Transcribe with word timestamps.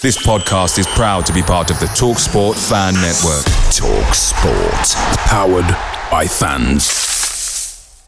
This 0.00 0.16
podcast 0.24 0.78
is 0.78 0.86
proud 0.86 1.26
to 1.26 1.32
be 1.32 1.42
part 1.42 1.72
of 1.72 1.80
the 1.80 1.86
TalkSport 1.86 2.54
Fan 2.68 2.94
Network. 2.94 3.44
TalkSport, 3.74 4.94
powered 5.26 5.66
by 6.08 6.24
fans. 6.24 8.06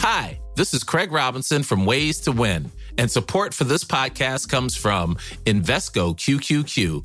Hi, 0.00 0.40
this 0.56 0.74
is 0.74 0.82
Craig 0.82 1.12
Robinson 1.12 1.62
from 1.62 1.86
Ways 1.86 2.18
to 2.22 2.32
Win, 2.32 2.72
and 2.98 3.08
support 3.08 3.54
for 3.54 3.62
this 3.62 3.84
podcast 3.84 4.48
comes 4.48 4.76
from 4.76 5.14
Invesco 5.44 6.16
QQQ 6.16 7.04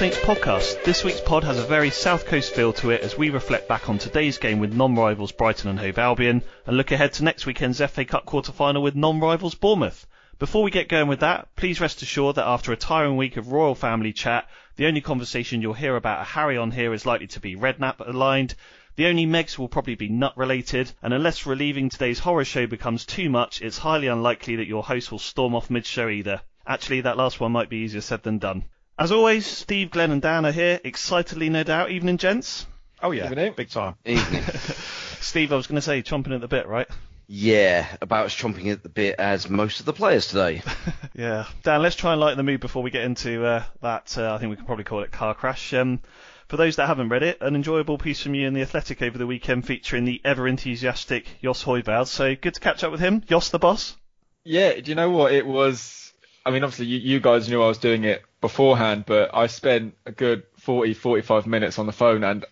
Saints 0.00 0.16
podcast. 0.20 0.82
This 0.82 1.04
week's 1.04 1.20
pod 1.20 1.44
has 1.44 1.58
a 1.58 1.66
very 1.66 1.90
South 1.90 2.24
Coast 2.24 2.54
feel 2.54 2.72
to 2.72 2.88
it 2.88 3.02
as 3.02 3.18
we 3.18 3.28
reflect 3.28 3.68
back 3.68 3.90
on 3.90 3.98
today's 3.98 4.38
game 4.38 4.58
with 4.58 4.72
non-rivals 4.72 5.32
Brighton 5.32 5.68
and 5.68 5.78
Hove 5.78 5.98
Albion 5.98 6.42
and 6.64 6.78
look 6.78 6.90
ahead 6.90 7.12
to 7.12 7.24
next 7.24 7.44
weekend's 7.44 7.82
FA 7.82 8.06
Cup 8.06 8.24
quarter-final 8.24 8.82
with 8.82 8.96
non-rivals 8.96 9.56
Bournemouth. 9.56 10.06
Before 10.38 10.62
we 10.62 10.70
get 10.70 10.88
going 10.88 11.06
with 11.06 11.20
that, 11.20 11.54
please 11.54 11.82
rest 11.82 12.00
assured 12.00 12.36
that 12.36 12.46
after 12.46 12.72
a 12.72 12.78
tiring 12.78 13.18
week 13.18 13.36
of 13.36 13.52
royal 13.52 13.74
family 13.74 14.14
chat, 14.14 14.48
the 14.76 14.86
only 14.86 15.02
conversation 15.02 15.60
you'll 15.60 15.74
hear 15.74 15.96
about 15.96 16.22
a 16.22 16.24
Harry 16.24 16.56
on 16.56 16.70
here 16.70 16.94
is 16.94 17.04
likely 17.04 17.26
to 17.26 17.40
be 17.40 17.54
Redknapp 17.54 18.00
aligned. 18.00 18.54
The 18.96 19.04
only 19.04 19.26
Megs 19.26 19.58
will 19.58 19.68
probably 19.68 19.96
be 19.96 20.08
nut 20.08 20.32
related, 20.34 20.90
and 21.02 21.12
unless 21.12 21.44
relieving 21.44 21.90
today's 21.90 22.20
horror 22.20 22.46
show 22.46 22.66
becomes 22.66 23.04
too 23.04 23.28
much, 23.28 23.60
it's 23.60 23.76
highly 23.76 24.06
unlikely 24.06 24.56
that 24.56 24.66
your 24.66 24.82
host 24.82 25.12
will 25.12 25.18
storm 25.18 25.54
off 25.54 25.68
mid 25.68 25.84
show 25.84 26.08
either. 26.08 26.40
Actually, 26.66 27.02
that 27.02 27.18
last 27.18 27.38
one 27.38 27.52
might 27.52 27.68
be 27.68 27.76
easier 27.84 28.00
said 28.00 28.22
than 28.22 28.38
done. 28.38 28.64
As 29.00 29.12
always, 29.12 29.46
Steve, 29.46 29.90
Glenn, 29.90 30.10
and 30.10 30.20
Dan 30.20 30.44
are 30.44 30.52
here, 30.52 30.78
excitedly, 30.84 31.48
no 31.48 31.62
doubt. 31.62 31.90
Evening, 31.90 32.18
gents. 32.18 32.66
Oh 33.02 33.12
yeah, 33.12 33.30
Evening. 33.30 33.54
big 33.56 33.70
time. 33.70 33.94
Evening. 34.04 34.42
Steve, 35.22 35.54
I 35.54 35.56
was 35.56 35.66
going 35.66 35.76
to 35.76 35.80
say, 35.80 36.02
chomping 36.02 36.34
at 36.34 36.42
the 36.42 36.48
bit, 36.48 36.68
right? 36.68 36.86
Yeah, 37.26 37.86
about 38.02 38.26
as 38.26 38.34
chomping 38.34 38.70
at 38.70 38.82
the 38.82 38.90
bit 38.90 39.16
as 39.18 39.48
most 39.48 39.80
of 39.80 39.86
the 39.86 39.94
players 39.94 40.26
today. 40.26 40.60
yeah, 41.14 41.46
Dan, 41.62 41.80
let's 41.80 41.96
try 41.96 42.12
and 42.12 42.20
lighten 42.20 42.36
the 42.36 42.42
mood 42.42 42.60
before 42.60 42.82
we 42.82 42.90
get 42.90 43.04
into 43.04 43.42
uh, 43.42 43.64
that. 43.80 44.18
Uh, 44.18 44.34
I 44.34 44.36
think 44.36 44.50
we 44.50 44.56
can 44.56 44.66
probably 44.66 44.84
call 44.84 45.00
it 45.00 45.10
car 45.10 45.32
crash. 45.32 45.72
Um, 45.72 46.00
for 46.48 46.58
those 46.58 46.76
that 46.76 46.86
haven't 46.86 47.08
read 47.08 47.22
it, 47.22 47.38
an 47.40 47.54
enjoyable 47.54 47.96
piece 47.96 48.22
from 48.22 48.34
you 48.34 48.46
in 48.46 48.52
the 48.52 48.60
Athletic 48.60 49.00
over 49.00 49.16
the 49.16 49.26
weekend 49.26 49.66
featuring 49.66 50.04
the 50.04 50.20
ever 50.26 50.46
enthusiastic 50.46 51.24
Jos 51.42 51.64
Hooiveld. 51.64 52.08
So 52.08 52.36
good 52.36 52.52
to 52.52 52.60
catch 52.60 52.84
up 52.84 52.92
with 52.92 53.00
him. 53.00 53.22
Jos 53.22 53.48
the 53.48 53.58
boss. 53.58 53.96
Yeah, 54.44 54.78
do 54.78 54.90
you 54.90 54.94
know 54.94 55.08
what 55.08 55.32
it 55.32 55.46
was? 55.46 56.12
I 56.44 56.50
mean, 56.50 56.64
obviously 56.64 56.86
you, 56.86 56.98
you 56.98 57.20
guys 57.20 57.48
knew 57.48 57.62
I 57.62 57.68
was 57.68 57.78
doing 57.78 58.04
it 58.04 58.22
beforehand, 58.40 59.04
but 59.06 59.30
I 59.34 59.46
spent 59.46 59.94
a 60.06 60.12
good 60.12 60.44
40, 60.58 60.94
45 60.94 61.46
minutes 61.46 61.78
on 61.78 61.86
the 61.86 61.92
phone 61.92 62.24
and 62.24 62.44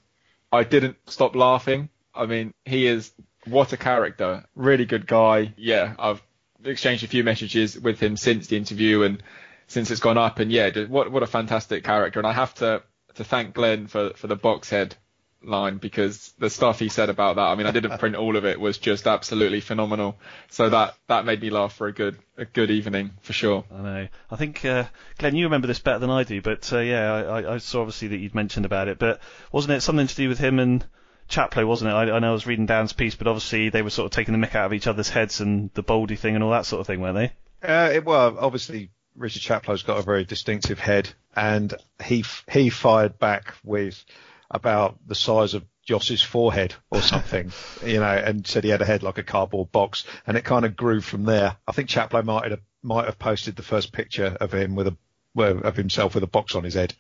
I 0.53 0.65
didn't 0.65 0.97
stop 1.07 1.35
laughing. 1.35 1.89
I 2.15 2.27
mean, 2.27 2.53
he 2.65 2.87
is 2.87 3.13
what 3.47 3.73
a 3.73 3.77
character, 3.77 4.45
really 4.55 4.85
good 4.85 5.07
guy. 5.07 5.55
Yeah, 5.57 5.95
I've 5.99 6.23
exchanged 6.65 7.05
a 7.05 7.09
few 7.09 7.25
messages 7.25 7.79
with 7.79 8.01
him 8.01 8.17
since 8.17 8.49
the 8.49 8.57
interview 8.57 9.03
and 9.03 9.23
since 9.67 9.91
it's 9.91 10.01
gone 10.01 10.19
up, 10.19 10.39
and 10.39 10.51
yeah, 10.51 10.71
what 10.87 11.13
what 11.13 11.23
a 11.23 11.27
fantastic 11.27 11.85
character. 11.85 12.19
And 12.19 12.27
I 12.27 12.33
have 12.33 12.55
to 12.57 12.83
to 13.15 13.25
thank 13.25 13.55
Glenn 13.55 13.87
for 13.87 14.11
for 14.15 14.27
the 14.27 14.37
box 14.37 14.71
head 14.71 14.97
line 15.43 15.79
because 15.79 16.33
the 16.39 16.51
stuff 16.51 16.79
he 16.79 16.89
said 16.89 17.09
about 17.11 17.37
that, 17.37 17.43
I 17.47 17.55
mean, 17.55 17.67
I 17.67 17.71
didn't 17.71 17.99
print 17.99 18.17
all 18.17 18.37
of 18.37 18.45
it, 18.45 18.61
was 18.61 18.79
just 18.79 19.07
absolutely 19.07 19.61
phenomenal. 19.61 20.19
So 20.51 20.69
that 20.71 20.95
that 21.07 21.25
made 21.25 21.41
me 21.41 21.51
laugh 21.51 21.75
for 21.75 21.87
a 21.87 21.93
good 21.93 22.19
a 22.37 22.45
good 22.45 22.71
evening 22.71 23.13
for 23.23 23.33
sure. 23.33 23.65
I 23.73 23.83
know. 23.83 24.09
I 24.31 24.37
think 24.37 24.65
uh, 24.65 24.85
Glenn, 25.19 25.37
you 25.37 25.45
remember 25.45 25.67
this 25.67 25.79
better 25.79 26.01
than 26.01 26.11
I 26.11 26.25
do, 26.25 26.43
but 26.43 26.73
uh, 26.73 26.79
yeah, 26.79 27.13
I, 27.13 27.55
I 27.55 27.59
saw 27.59 27.81
obviously 27.81 28.09
that 28.09 28.19
you'd 28.19 28.35
mentioned 28.35 28.67
about 28.67 28.89
it, 28.89 28.99
but 28.99 29.21
wasn't 29.53 29.75
it 29.75 29.81
something 29.81 30.07
to 30.07 30.17
do 30.17 30.29
with 30.29 30.39
him 30.39 30.59
and 30.59 30.85
Chaplow, 31.29 31.67
wasn't 31.67 31.91
it? 31.91 31.95
I, 31.95 32.17
I 32.17 32.19
know 32.21 32.31
I 32.31 32.33
was 32.33 32.47
reading 32.47 32.67
Dan's 32.67 32.95
piece, 32.95 33.15
but 33.15 33.27
obviously 33.27 33.69
they 33.69 33.83
were 33.83 33.91
sort 33.91 34.07
of 34.07 34.13
taking 34.13 34.39
the 34.39 34.47
mick 34.47 34.55
out 34.55 34.67
of 34.67 34.73
each 34.73 34.87
other's 34.87 35.11
heads 35.11 35.41
and 35.41 35.71
the 35.75 35.83
Baldy 35.83 36.17
thing 36.17 36.35
and 36.35 36.43
all 36.43 36.53
that 36.53 36.65
sort 36.65 36.81
of 36.81 36.87
thing, 36.87 37.01
weren't 37.01 37.17
they? 37.17 37.33
Uh, 37.69 37.91
it, 37.93 38.05
well, 38.05 38.39
obviously 38.39 38.91
Richard 39.15 39.43
Chaplow's 39.43 39.83
got 39.83 39.99
a 39.99 40.03
very 40.03 40.25
distinctive 40.25 40.79
head, 40.79 41.11
and 41.37 41.75
he 42.03 42.25
he 42.51 42.71
fired 42.71 43.19
back 43.19 43.55
with 43.65 44.03
about 44.51 44.99
the 45.07 45.15
size 45.15 45.55
of 45.55 45.65
Jos's 45.85 46.23
forehead 46.23 46.75
or 46.91 47.01
something, 47.03 47.53
you 47.85 48.01
know, 48.01 48.07
and 48.07 48.47
said 48.47 48.65
he 48.65 48.71
had 48.71 48.83
a 48.83 48.87
head 48.87 49.03
like 49.03 49.19
a 49.19 49.23
cardboard 49.23 49.73
box, 49.73 50.05
and 50.27 50.37
it 50.37 50.45
kind 50.45 50.65
of 50.65 50.77
grew 50.77 51.01
from 51.01 51.25
there. 51.25 51.57
I 51.67 51.73
think 51.73 51.89
Chaplow 51.89 52.25
might 52.25 52.51
have 52.51 52.61
might 52.83 53.07
have 53.07 53.19
posted 53.19 53.57
the 53.57 53.63
first 53.63 53.93
picture 53.93 54.37
of 54.41 54.53
him 54.53 54.75
with 54.75 54.87
a 54.87 54.97
well, 55.35 55.59
of 55.59 55.77
himself 55.77 56.15
with 56.15 56.25
a 56.25 56.29
box 56.29 56.55
on 56.55 56.65
his 56.65 56.75
head, 56.75 56.95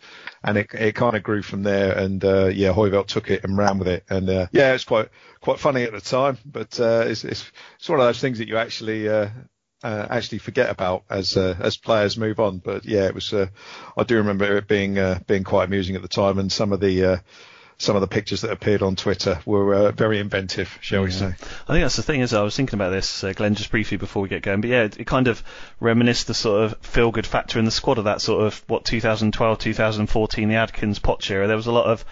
and 0.44 0.56
it 0.56 0.72
it 0.72 0.94
kind 0.94 1.16
of 1.16 1.22
grew 1.22 1.42
from 1.42 1.62
there. 1.62 1.96
And 1.96 2.24
uh, 2.24 2.46
yeah, 2.46 2.72
Hooiveld 2.72 3.06
took 3.06 3.30
it 3.30 3.44
and 3.44 3.56
ran 3.56 3.78
with 3.78 3.88
it, 3.88 4.04
and 4.08 4.28
uh, 4.28 4.46
yeah, 4.52 4.74
it's 4.74 4.84
quite 4.84 5.08
quite 5.40 5.58
funny 5.58 5.82
at 5.84 5.92
the 5.92 6.00
time, 6.00 6.38
but 6.44 6.78
uh, 6.78 7.04
it's, 7.06 7.24
it's 7.24 7.50
it's 7.78 7.88
one 7.88 8.00
of 8.00 8.06
those 8.06 8.20
things 8.20 8.38
that 8.38 8.48
you 8.48 8.56
actually 8.56 9.08
uh, 9.82 9.86
uh, 9.86 10.06
actually 10.10 10.38
forget 10.38 10.70
about 10.70 11.04
as 11.10 11.36
uh, 11.36 11.56
as 11.60 11.76
players 11.76 12.16
move 12.16 12.40
on. 12.40 12.58
But 12.58 12.84
yeah, 12.84 13.06
it 13.06 13.14
was. 13.14 13.32
Uh, 13.32 13.46
I 13.96 14.04
do 14.04 14.16
remember 14.16 14.56
it 14.56 14.68
being 14.68 14.98
uh, 14.98 15.20
being 15.26 15.44
quite 15.44 15.64
amusing 15.64 15.96
at 15.96 16.02
the 16.02 16.08
time, 16.08 16.38
and 16.38 16.50
some 16.50 16.72
of 16.72 16.80
the 16.80 17.04
uh, 17.04 17.16
some 17.78 17.94
of 17.94 18.00
the 18.00 18.08
pictures 18.08 18.40
that 18.40 18.50
appeared 18.50 18.82
on 18.82 18.96
Twitter 18.96 19.40
were 19.46 19.74
uh, 19.74 19.92
very 19.92 20.18
inventive, 20.18 20.76
shall 20.80 21.00
yeah. 21.00 21.04
we 21.04 21.10
say? 21.12 21.26
I 21.26 21.72
think 21.72 21.84
that's 21.84 21.96
the 21.96 22.02
thing. 22.02 22.20
Is 22.20 22.34
I 22.34 22.42
was 22.42 22.56
thinking 22.56 22.76
about 22.76 22.90
this, 22.90 23.24
Glenn, 23.34 23.54
just 23.54 23.70
briefly 23.70 23.96
before 23.96 24.22
we 24.22 24.28
get 24.28 24.42
going. 24.42 24.60
But 24.60 24.70
yeah, 24.70 24.82
it, 24.84 25.00
it 25.00 25.06
kind 25.06 25.28
of 25.28 25.42
reminisced 25.80 26.26
the 26.26 26.34
sort 26.34 26.64
of 26.64 26.78
feel 26.78 27.10
good 27.10 27.26
factor 27.26 27.58
in 27.58 27.64
the 27.64 27.70
squad 27.70 27.98
of 27.98 28.04
that 28.04 28.20
sort 28.20 28.44
of 28.44 28.62
what 28.66 28.84
2012, 28.84 29.58
2014, 29.58 30.48
the 30.48 30.56
Adkins 30.56 30.98
Poch 30.98 31.30
era. 31.30 31.46
There 31.46 31.56
was 31.56 31.66
a 31.66 31.72
lot 31.72 31.86
of 31.86 32.04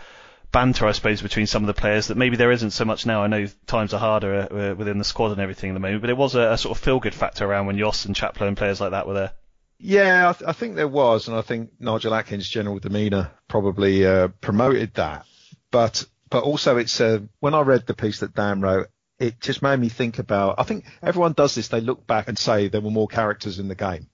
banter, 0.52 0.86
I 0.86 0.92
suppose, 0.92 1.22
between 1.22 1.46
some 1.46 1.62
of 1.62 1.66
the 1.66 1.80
players 1.80 2.08
that 2.08 2.16
maybe 2.16 2.36
there 2.36 2.52
isn't 2.52 2.70
so 2.70 2.84
much 2.84 3.06
now. 3.06 3.22
I 3.22 3.26
know 3.26 3.46
times 3.66 3.92
are 3.94 4.00
harder 4.00 4.48
uh, 4.50 4.74
within 4.74 4.98
the 4.98 5.04
squad 5.04 5.32
and 5.32 5.40
everything 5.40 5.70
at 5.70 5.74
the 5.74 5.80
moment, 5.80 6.00
but 6.00 6.10
it 6.10 6.16
was 6.16 6.34
a, 6.34 6.52
a 6.52 6.58
sort 6.58 6.76
of 6.76 6.82
feel 6.82 7.00
good 7.00 7.14
factor 7.14 7.44
around 7.44 7.66
when 7.66 7.78
Jos 7.78 8.04
and 8.04 8.14
Chaplow 8.14 8.48
and 8.48 8.56
players 8.56 8.80
like 8.80 8.92
that 8.92 9.06
were 9.06 9.14
there. 9.14 9.32
Yeah, 9.78 10.30
I, 10.30 10.32
th- 10.32 10.48
I, 10.48 10.52
think 10.52 10.76
there 10.76 10.88
was, 10.88 11.28
and 11.28 11.36
I 11.36 11.42
think 11.42 11.72
Nigel 11.78 12.14
Adkins' 12.14 12.48
general 12.48 12.78
demeanour 12.78 13.30
probably 13.46 14.06
uh, 14.06 14.28
promoted 14.40 14.94
that. 14.94 15.26
But 15.70 16.06
but 16.30 16.44
also, 16.44 16.78
it's 16.78 17.00
uh, 17.00 17.20
when 17.40 17.54
I 17.54 17.60
read 17.60 17.86
the 17.86 17.94
piece 17.94 18.20
that 18.20 18.34
Dan 18.34 18.60
wrote, 18.60 18.88
it 19.18 19.40
just 19.40 19.62
made 19.62 19.78
me 19.78 19.88
think 19.88 20.18
about. 20.18 20.56
I 20.58 20.62
think 20.62 20.86
everyone 21.02 21.34
does 21.34 21.54
this. 21.54 21.68
They 21.68 21.80
look 21.80 22.06
back 22.06 22.28
and 22.28 22.38
say 22.38 22.68
there 22.68 22.80
were 22.80 22.90
more 22.90 23.08
characters 23.08 23.58
in 23.58 23.68
the 23.68 23.74
game, 23.74 24.08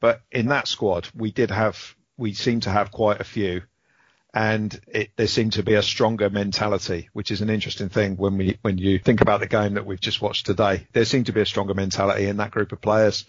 but 0.00 0.22
in 0.32 0.48
that 0.48 0.68
squad, 0.68 1.08
we 1.14 1.30
did 1.30 1.50
have. 1.50 1.94
We 2.16 2.32
seem 2.32 2.60
to 2.60 2.70
have 2.70 2.92
quite 2.92 3.20
a 3.20 3.24
few, 3.24 3.62
and 4.34 4.78
it, 4.88 5.10
there 5.16 5.28
seemed 5.28 5.52
to 5.54 5.62
be 5.62 5.74
a 5.74 5.82
stronger 5.82 6.28
mentality, 6.28 7.08
which 7.12 7.30
is 7.30 7.40
an 7.40 7.48
interesting 7.48 7.88
thing 7.88 8.16
when 8.16 8.36
we 8.36 8.58
when 8.62 8.76
you 8.76 8.98
think 8.98 9.20
about 9.20 9.40
the 9.40 9.46
game 9.46 9.74
that 9.74 9.86
we've 9.86 10.00
just 10.00 10.20
watched 10.20 10.44
today. 10.46 10.86
There 10.92 11.04
seemed 11.04 11.26
to 11.26 11.32
be 11.32 11.40
a 11.40 11.46
stronger 11.46 11.74
mentality 11.74 12.26
in 12.26 12.38
that 12.38 12.50
group 12.50 12.72
of 12.72 12.80
players 12.80 13.24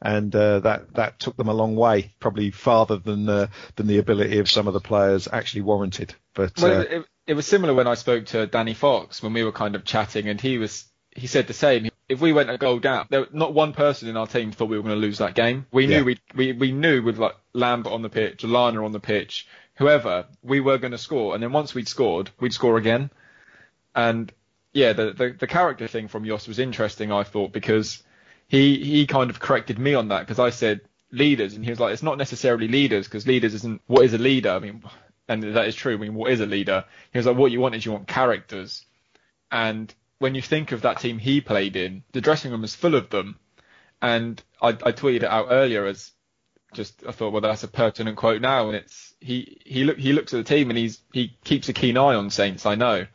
and 0.00 0.34
uh, 0.34 0.60
that 0.60 0.94
that 0.94 1.18
took 1.18 1.36
them 1.36 1.48
a 1.48 1.54
long 1.54 1.76
way, 1.76 2.14
probably 2.20 2.50
farther 2.50 2.96
than 2.98 3.28
uh, 3.28 3.46
than 3.76 3.86
the 3.86 3.98
ability 3.98 4.38
of 4.38 4.50
some 4.50 4.66
of 4.66 4.74
the 4.74 4.80
players 4.80 5.28
actually 5.32 5.62
warranted. 5.62 6.14
But 6.34 6.52
Well, 6.60 6.80
uh, 6.80 6.82
it, 6.82 7.04
it 7.28 7.34
was 7.34 7.46
similar 7.46 7.74
when 7.74 7.86
I 7.86 7.94
spoke 7.94 8.26
to 8.26 8.46
Danny 8.46 8.74
Fox 8.74 9.22
when 9.22 9.32
we 9.32 9.44
were 9.44 9.52
kind 9.52 9.74
of 9.74 9.84
chatting, 9.84 10.28
and 10.28 10.40
he 10.40 10.58
was 10.58 10.86
he 11.14 11.26
said 11.26 11.46
the 11.46 11.52
same. 11.54 11.88
If 12.08 12.20
we 12.20 12.32
went 12.32 12.48
a 12.48 12.56
goal 12.56 12.78
down, 12.78 13.06
there, 13.10 13.26
not 13.32 13.52
one 13.52 13.74
person 13.74 14.08
in 14.08 14.16
our 14.16 14.26
team 14.26 14.50
thought 14.50 14.70
we 14.70 14.78
were 14.78 14.82
going 14.82 14.94
to 14.94 15.00
lose 15.00 15.18
that 15.18 15.34
game. 15.34 15.66
We 15.70 15.86
Yeah. 15.86 15.98
knew 15.98 16.04
we, 16.06 16.18
we 16.34 16.52
we 16.52 16.72
knew 16.72 17.02
with 17.02 17.18
like 17.18 17.34
Lambert 17.52 17.92
on 17.92 18.02
the 18.02 18.08
pitch, 18.08 18.44
Lallana 18.44 18.84
on 18.84 18.92
the 18.92 19.00
pitch, 19.00 19.46
whoever, 19.78 20.26
we 20.42 20.60
were 20.60 20.78
going 20.78 20.92
to 20.92 20.98
score. 20.98 21.34
And 21.34 21.42
then 21.42 21.52
once 21.52 21.74
we'd 21.74 21.88
scored, 21.88 22.30
we'd 22.40 22.52
score 22.52 22.76
again. 22.76 23.10
And 23.94 24.32
yeah, 24.72 24.92
the, 24.92 25.12
the 25.12 25.36
the 25.38 25.46
character 25.46 25.88
thing 25.88 26.08
from 26.08 26.24
Jos 26.24 26.46
was 26.46 26.58
interesting. 26.58 27.10
I 27.10 27.22
thought 27.22 27.52
because 27.52 28.02
he 28.48 28.84
he 28.84 29.06
kind 29.06 29.30
of 29.30 29.40
corrected 29.40 29.78
me 29.78 29.94
on 29.94 30.08
that 30.08 30.20
because 30.20 30.38
I 30.38 30.50
said 30.50 30.82
leaders, 31.10 31.54
and 31.54 31.64
he 31.64 31.70
was 31.70 31.80
like, 31.80 31.92
it's 31.92 32.02
not 32.02 32.18
necessarily 32.18 32.68
leaders 32.68 33.06
because 33.06 33.26
leaders 33.26 33.54
isn't 33.54 33.80
what 33.86 34.04
is 34.04 34.14
a 34.14 34.18
leader. 34.18 34.50
I 34.50 34.58
mean, 34.58 34.82
and 35.28 35.42
that 35.42 35.68
is 35.68 35.74
true. 35.74 35.94
I 35.94 35.98
mean, 35.98 36.14
what 36.14 36.30
is 36.30 36.40
a 36.40 36.46
leader? 36.46 36.84
He 37.12 37.18
was 37.18 37.26
like, 37.26 37.36
what 37.36 37.52
you 37.52 37.60
want 37.60 37.74
is 37.74 37.86
you 37.86 37.92
want 37.92 38.08
characters, 38.08 38.84
and 39.50 39.92
when 40.18 40.34
you 40.34 40.42
think 40.42 40.72
of 40.72 40.82
that 40.82 41.00
team 41.00 41.18
he 41.18 41.40
played 41.40 41.76
in, 41.76 42.02
the 42.12 42.20
dressing 42.20 42.50
room 42.50 42.64
is 42.64 42.74
full 42.74 42.94
of 42.94 43.10
them. 43.10 43.38
And 44.02 44.42
I, 44.60 44.68
I 44.68 44.92
tweeted 44.92 45.22
it 45.22 45.24
out 45.24 45.48
earlier 45.50 45.86
as 45.86 46.12
just 46.72 47.02
I 47.06 47.12
thought, 47.12 47.32
well, 47.32 47.40
that's 47.40 47.62
a 47.62 47.68
pertinent 47.68 48.16
quote 48.16 48.40
now, 48.40 48.68
and 48.68 48.76
it's 48.76 49.14
he 49.20 49.60
he 49.64 49.84
look 49.84 49.98
he 49.98 50.12
looks 50.12 50.32
at 50.34 50.38
the 50.38 50.44
team 50.44 50.70
and 50.70 50.78
he's 50.78 51.00
he 51.12 51.36
keeps 51.44 51.68
a 51.68 51.72
keen 51.72 51.96
eye 51.96 52.14
on 52.14 52.30
Saints. 52.30 52.66
I 52.66 52.74
know. 52.74 53.06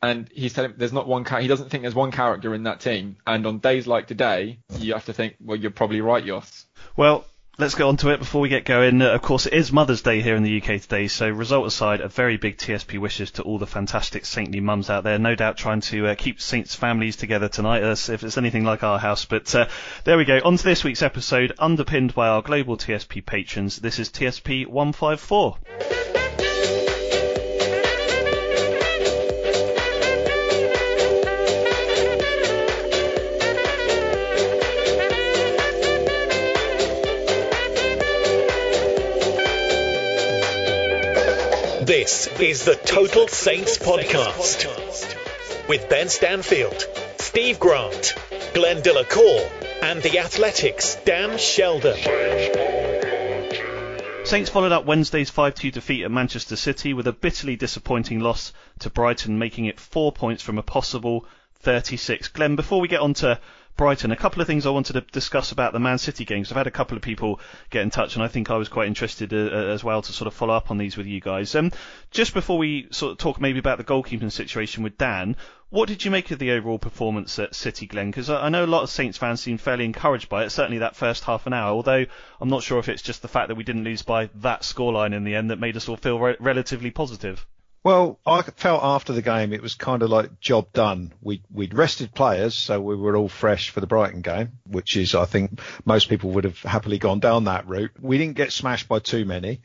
And 0.00 0.30
he's 0.32 0.52
telling 0.52 0.74
there's 0.76 0.92
not 0.92 1.08
one 1.08 1.24
he 1.24 1.48
doesn't 1.48 1.70
think 1.70 1.82
there's 1.82 1.94
one 1.94 2.12
character 2.12 2.54
in 2.54 2.62
that 2.64 2.80
team. 2.80 3.16
And 3.26 3.44
on 3.46 3.58
days 3.58 3.86
like 3.86 4.06
today, 4.06 4.60
you 4.78 4.92
have 4.92 5.06
to 5.06 5.12
think, 5.12 5.36
well, 5.40 5.58
you're 5.58 5.72
probably 5.72 6.00
right, 6.00 6.24
Jos. 6.24 6.66
Well, 6.96 7.24
let's 7.58 7.74
get 7.74 7.84
on 7.84 7.96
to 7.96 8.10
it 8.10 8.18
before 8.18 8.40
we 8.40 8.48
get 8.48 8.64
going. 8.64 9.02
Uh, 9.02 9.10
of 9.10 9.22
course, 9.22 9.46
it 9.46 9.52
is 9.52 9.72
Mother's 9.72 10.02
Day 10.02 10.22
here 10.22 10.36
in 10.36 10.44
the 10.44 10.62
UK 10.62 10.80
today, 10.80 11.08
so 11.08 11.28
result 11.28 11.66
aside, 11.66 12.00
a 12.00 12.08
very 12.08 12.36
big 12.36 12.56
TSP 12.56 12.98
wishes 12.98 13.32
to 13.32 13.42
all 13.42 13.58
the 13.58 13.66
fantastic 13.66 14.24
saintly 14.24 14.60
mums 14.60 14.88
out 14.88 15.04
there. 15.04 15.18
No 15.18 15.34
doubt 15.34 15.56
trying 15.56 15.80
to 15.82 16.06
uh, 16.08 16.14
keep 16.14 16.40
Saints 16.40 16.74
families 16.74 17.16
together 17.16 17.48
tonight, 17.48 17.82
uh, 17.82 17.90
if 17.90 18.22
it's 18.22 18.38
anything 18.38 18.64
like 18.64 18.84
our 18.84 18.98
house. 18.98 19.24
But 19.24 19.52
uh, 19.54 19.66
there 20.04 20.16
we 20.16 20.24
go. 20.24 20.40
On 20.44 20.56
to 20.56 20.64
this 20.64 20.84
week's 20.84 21.02
episode, 21.02 21.52
underpinned 21.58 22.14
by 22.14 22.28
our 22.28 22.42
global 22.42 22.76
TSP 22.76 23.26
patrons. 23.26 23.76
This 23.76 23.98
is 23.98 24.08
TSP 24.08 24.66
154. 24.66 26.17
This 42.08 42.26
is 42.40 42.64
the 42.64 42.74
Total 42.74 43.28
Saints 43.28 43.76
Podcast 43.76 44.64
with 45.68 45.90
Ben 45.90 46.08
Stanfield, 46.08 46.86
Steve 47.18 47.60
Grant, 47.60 48.14
Glenn 48.54 48.80
Delacour, 48.80 49.46
and 49.82 50.02
the 50.02 50.18
Athletic's 50.18 50.94
Dan 51.04 51.36
Sheldon. 51.36 51.98
Saints 54.24 54.48
followed 54.48 54.72
up 54.72 54.86
Wednesday's 54.86 55.30
5-2 55.30 55.70
defeat 55.70 56.02
at 56.02 56.10
Manchester 56.10 56.56
City 56.56 56.94
with 56.94 57.06
a 57.06 57.12
bitterly 57.12 57.56
disappointing 57.56 58.20
loss 58.20 58.54
to 58.78 58.88
Brighton, 58.88 59.38
making 59.38 59.66
it 59.66 59.78
four 59.78 60.10
points 60.10 60.42
from 60.42 60.56
a 60.56 60.62
possible 60.62 61.26
36. 61.56 62.28
Glenn, 62.28 62.56
before 62.56 62.80
we 62.80 62.88
get 62.88 63.00
on 63.00 63.12
to 63.12 63.38
Brighton, 63.78 64.10
a 64.10 64.16
couple 64.16 64.42
of 64.42 64.48
things 64.48 64.66
I 64.66 64.70
wanted 64.70 64.94
to 64.94 65.00
discuss 65.00 65.52
about 65.52 65.72
the 65.72 65.78
Man 65.78 65.98
City 65.98 66.24
games. 66.24 66.50
I've 66.50 66.58
had 66.58 66.66
a 66.66 66.70
couple 66.72 66.96
of 66.96 67.02
people 67.02 67.38
get 67.70 67.82
in 67.82 67.90
touch, 67.90 68.16
and 68.16 68.24
I 68.24 68.26
think 68.26 68.50
I 68.50 68.56
was 68.56 68.68
quite 68.68 68.88
interested 68.88 69.32
uh, 69.32 69.36
uh, 69.36 69.72
as 69.72 69.84
well 69.84 70.02
to 70.02 70.12
sort 70.12 70.26
of 70.26 70.34
follow 70.34 70.52
up 70.52 70.72
on 70.72 70.78
these 70.78 70.96
with 70.96 71.06
you 71.06 71.20
guys. 71.20 71.54
Um, 71.54 71.70
just 72.10 72.34
before 72.34 72.58
we 72.58 72.88
sort 72.90 73.12
of 73.12 73.18
talk 73.18 73.40
maybe 73.40 73.60
about 73.60 73.78
the 73.78 73.84
goalkeeping 73.84 74.32
situation 74.32 74.82
with 74.82 74.98
Dan, 74.98 75.36
what 75.70 75.86
did 75.86 76.04
you 76.04 76.10
make 76.10 76.32
of 76.32 76.40
the 76.40 76.50
overall 76.50 76.80
performance 76.80 77.38
at 77.38 77.54
City, 77.54 77.86
Glenn? 77.86 78.10
Because 78.10 78.28
I 78.28 78.46
I 78.46 78.48
know 78.48 78.64
a 78.64 78.66
lot 78.66 78.82
of 78.82 78.90
Saints 78.90 79.16
fans 79.16 79.40
seem 79.40 79.58
fairly 79.58 79.84
encouraged 79.84 80.28
by 80.28 80.42
it, 80.42 80.50
certainly 80.50 80.78
that 80.78 80.96
first 80.96 81.22
half 81.22 81.46
an 81.46 81.52
hour, 81.52 81.70
although 81.70 82.04
I'm 82.40 82.48
not 82.48 82.64
sure 82.64 82.80
if 82.80 82.88
it's 82.88 83.02
just 83.02 83.22
the 83.22 83.28
fact 83.28 83.46
that 83.46 83.54
we 83.54 83.62
didn't 83.62 83.84
lose 83.84 84.02
by 84.02 84.28
that 84.36 84.62
scoreline 84.62 85.14
in 85.14 85.22
the 85.22 85.36
end 85.36 85.50
that 85.50 85.60
made 85.60 85.76
us 85.76 85.88
all 85.88 85.96
feel 85.96 86.18
re- 86.18 86.36
relatively 86.40 86.90
positive. 86.90 87.46
Well, 87.88 88.20
I 88.26 88.42
felt 88.42 88.84
after 88.84 89.14
the 89.14 89.22
game 89.22 89.54
it 89.54 89.62
was 89.62 89.74
kind 89.74 90.02
of 90.02 90.10
like 90.10 90.40
job 90.40 90.74
done. 90.74 91.14
We 91.22 91.42
we'd 91.50 91.72
rested 91.72 92.14
players, 92.14 92.54
so 92.54 92.82
we 92.82 92.94
were 92.94 93.16
all 93.16 93.30
fresh 93.30 93.70
for 93.70 93.80
the 93.80 93.86
Brighton 93.86 94.20
game, 94.20 94.58
which 94.66 94.94
is 94.94 95.14
I 95.14 95.24
think 95.24 95.58
most 95.86 96.10
people 96.10 96.32
would 96.32 96.44
have 96.44 96.60
happily 96.60 96.98
gone 96.98 97.18
down 97.18 97.44
that 97.44 97.66
route. 97.66 97.92
We 97.98 98.18
didn't 98.18 98.36
get 98.36 98.52
smashed 98.52 98.88
by 98.88 98.98
too 98.98 99.24
many, 99.24 99.62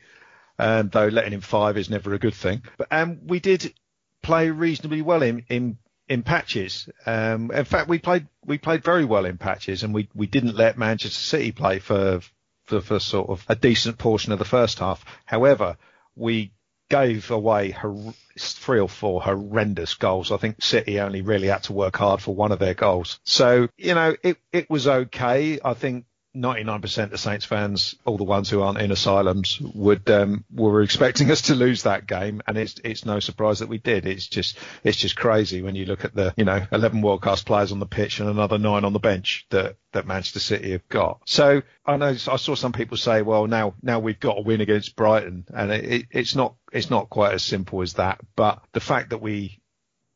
um, 0.58 0.88
though 0.88 1.08
letting 1.08 1.34
in 1.34 1.42
five 1.42 1.76
is 1.76 1.90
never 1.90 2.14
a 2.14 2.18
good 2.18 2.32
thing. 2.32 2.62
But 2.78 2.88
um, 2.90 3.26
we 3.26 3.40
did 3.40 3.74
play 4.22 4.48
reasonably 4.48 5.02
well 5.02 5.22
in 5.22 5.44
in 5.50 5.76
in 6.08 6.22
patches. 6.22 6.88
Um, 7.04 7.50
in 7.50 7.66
fact, 7.66 7.90
we 7.90 7.98
played 7.98 8.26
we 8.42 8.56
played 8.56 8.82
very 8.82 9.04
well 9.04 9.26
in 9.26 9.36
patches, 9.36 9.82
and 9.82 9.92
we 9.92 10.08
we 10.14 10.28
didn't 10.28 10.56
let 10.56 10.78
Manchester 10.78 11.20
City 11.20 11.52
play 11.52 11.78
for 11.78 12.22
for, 12.62 12.80
for 12.80 13.00
sort 13.00 13.28
of 13.28 13.44
a 13.50 13.54
decent 13.54 13.98
portion 13.98 14.32
of 14.32 14.38
the 14.38 14.46
first 14.46 14.78
half. 14.78 15.04
However, 15.26 15.76
we 16.16 16.52
gave 16.94 17.32
away 17.32 17.74
three 18.38 18.78
or 18.78 18.88
four 18.88 19.20
horrendous 19.20 19.94
goals. 19.94 20.30
I 20.30 20.36
think 20.36 20.62
City 20.62 21.00
only 21.00 21.22
really 21.22 21.48
had 21.48 21.64
to 21.64 21.72
work 21.72 21.96
hard 21.96 22.22
for 22.22 22.36
one 22.36 22.52
of 22.52 22.60
their 22.60 22.74
goals. 22.74 23.18
So, 23.24 23.68
you 23.76 23.94
know, 23.94 24.14
it, 24.22 24.38
it 24.52 24.70
was 24.70 24.86
okay. 24.86 25.58
I 25.64 25.74
think 25.74 26.04
99% 26.34 27.12
of 27.12 27.20
Saints 27.20 27.44
fans, 27.44 27.94
all 28.04 28.16
the 28.16 28.24
ones 28.24 28.50
who 28.50 28.62
aren't 28.62 28.80
in 28.80 28.90
asylums, 28.90 29.60
would 29.60 30.10
um, 30.10 30.44
were 30.52 30.82
expecting 30.82 31.30
us 31.30 31.42
to 31.42 31.54
lose 31.54 31.84
that 31.84 32.06
game, 32.06 32.42
and 32.46 32.58
it's 32.58 32.74
it's 32.82 33.04
no 33.04 33.20
surprise 33.20 33.60
that 33.60 33.68
we 33.68 33.78
did. 33.78 34.06
It's 34.06 34.26
just 34.26 34.58
it's 34.82 34.96
just 34.96 35.16
crazy 35.16 35.62
when 35.62 35.76
you 35.76 35.86
look 35.86 36.04
at 36.04 36.14
the 36.14 36.34
you 36.36 36.44
know 36.44 36.66
11 36.72 37.02
world 37.02 37.22
class 37.22 37.42
players 37.42 37.72
on 37.72 37.78
the 37.78 37.86
pitch 37.86 38.20
and 38.20 38.28
another 38.28 38.58
nine 38.58 38.84
on 38.84 38.92
the 38.92 38.98
bench 38.98 39.46
that 39.50 39.76
that 39.92 40.06
Manchester 40.06 40.40
City 40.40 40.72
have 40.72 40.88
got. 40.88 41.20
So 41.24 41.62
I 41.86 41.96
know 41.96 42.08
I 42.08 42.36
saw 42.36 42.54
some 42.54 42.72
people 42.72 42.96
say, 42.96 43.22
well 43.22 43.46
now 43.46 43.74
now 43.82 44.00
we've 44.00 44.20
got 44.20 44.34
to 44.34 44.42
win 44.42 44.60
against 44.60 44.96
Brighton, 44.96 45.44
and 45.54 45.70
it, 45.70 45.84
it, 45.84 46.06
it's 46.10 46.34
not 46.34 46.56
it's 46.72 46.90
not 46.90 47.10
quite 47.10 47.34
as 47.34 47.42
simple 47.42 47.80
as 47.82 47.94
that. 47.94 48.20
But 48.34 48.62
the 48.72 48.80
fact 48.80 49.10
that 49.10 49.22
we 49.22 49.60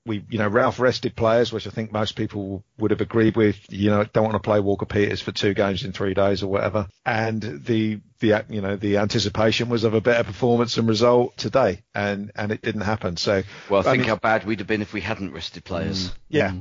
we, 0.09 0.25
you 0.29 0.39
know, 0.39 0.49
Ralph 0.49 0.81
rested 0.81 1.15
players, 1.15 1.53
which 1.53 1.69
I 1.69 1.71
think 1.71 1.93
most 1.93 2.17
people 2.17 2.65
would 2.79 2.91
have 2.91 3.01
agreed 3.01 3.37
with. 3.37 3.57
You 3.71 3.91
know, 3.91 4.03
don't 4.05 4.25
want 4.25 4.35
to 4.35 4.41
play 4.41 4.59
Walker 4.59 4.87
Peters 4.87 5.21
for 5.21 5.31
two 5.31 5.55
games 5.55 5.85
in 5.85 5.93
three 5.93 6.15
days 6.15 6.43
or 6.43 6.49
whatever. 6.49 6.89
And 7.07 7.41
the, 7.41 8.01
the, 8.19 8.45
you 8.49 8.61
know, 8.61 8.75
the 8.75 8.97
anticipation 8.97 9.69
was 9.69 9.85
of 9.85 9.95
a 9.95 10.01
better 10.01 10.25
performance 10.25 10.77
and 10.79 10.89
result 10.89 11.37
today, 11.37 11.83
and 11.95 12.33
and 12.35 12.51
it 12.51 12.63
didn't 12.63 12.81
happen. 12.81 13.17
So, 13.17 13.45
Well, 13.71 13.81
I 13.81 13.85
think 13.85 14.01
mean- 14.01 14.09
how 14.09 14.17
bad 14.17 14.45
we'd 14.45 14.59
have 14.59 14.67
been 14.67 14.83
if 14.83 14.93
we 14.93 15.01
hadn't 15.01 15.33
rested 15.33 15.65
players. 15.65 16.13
yeah, 16.29 16.55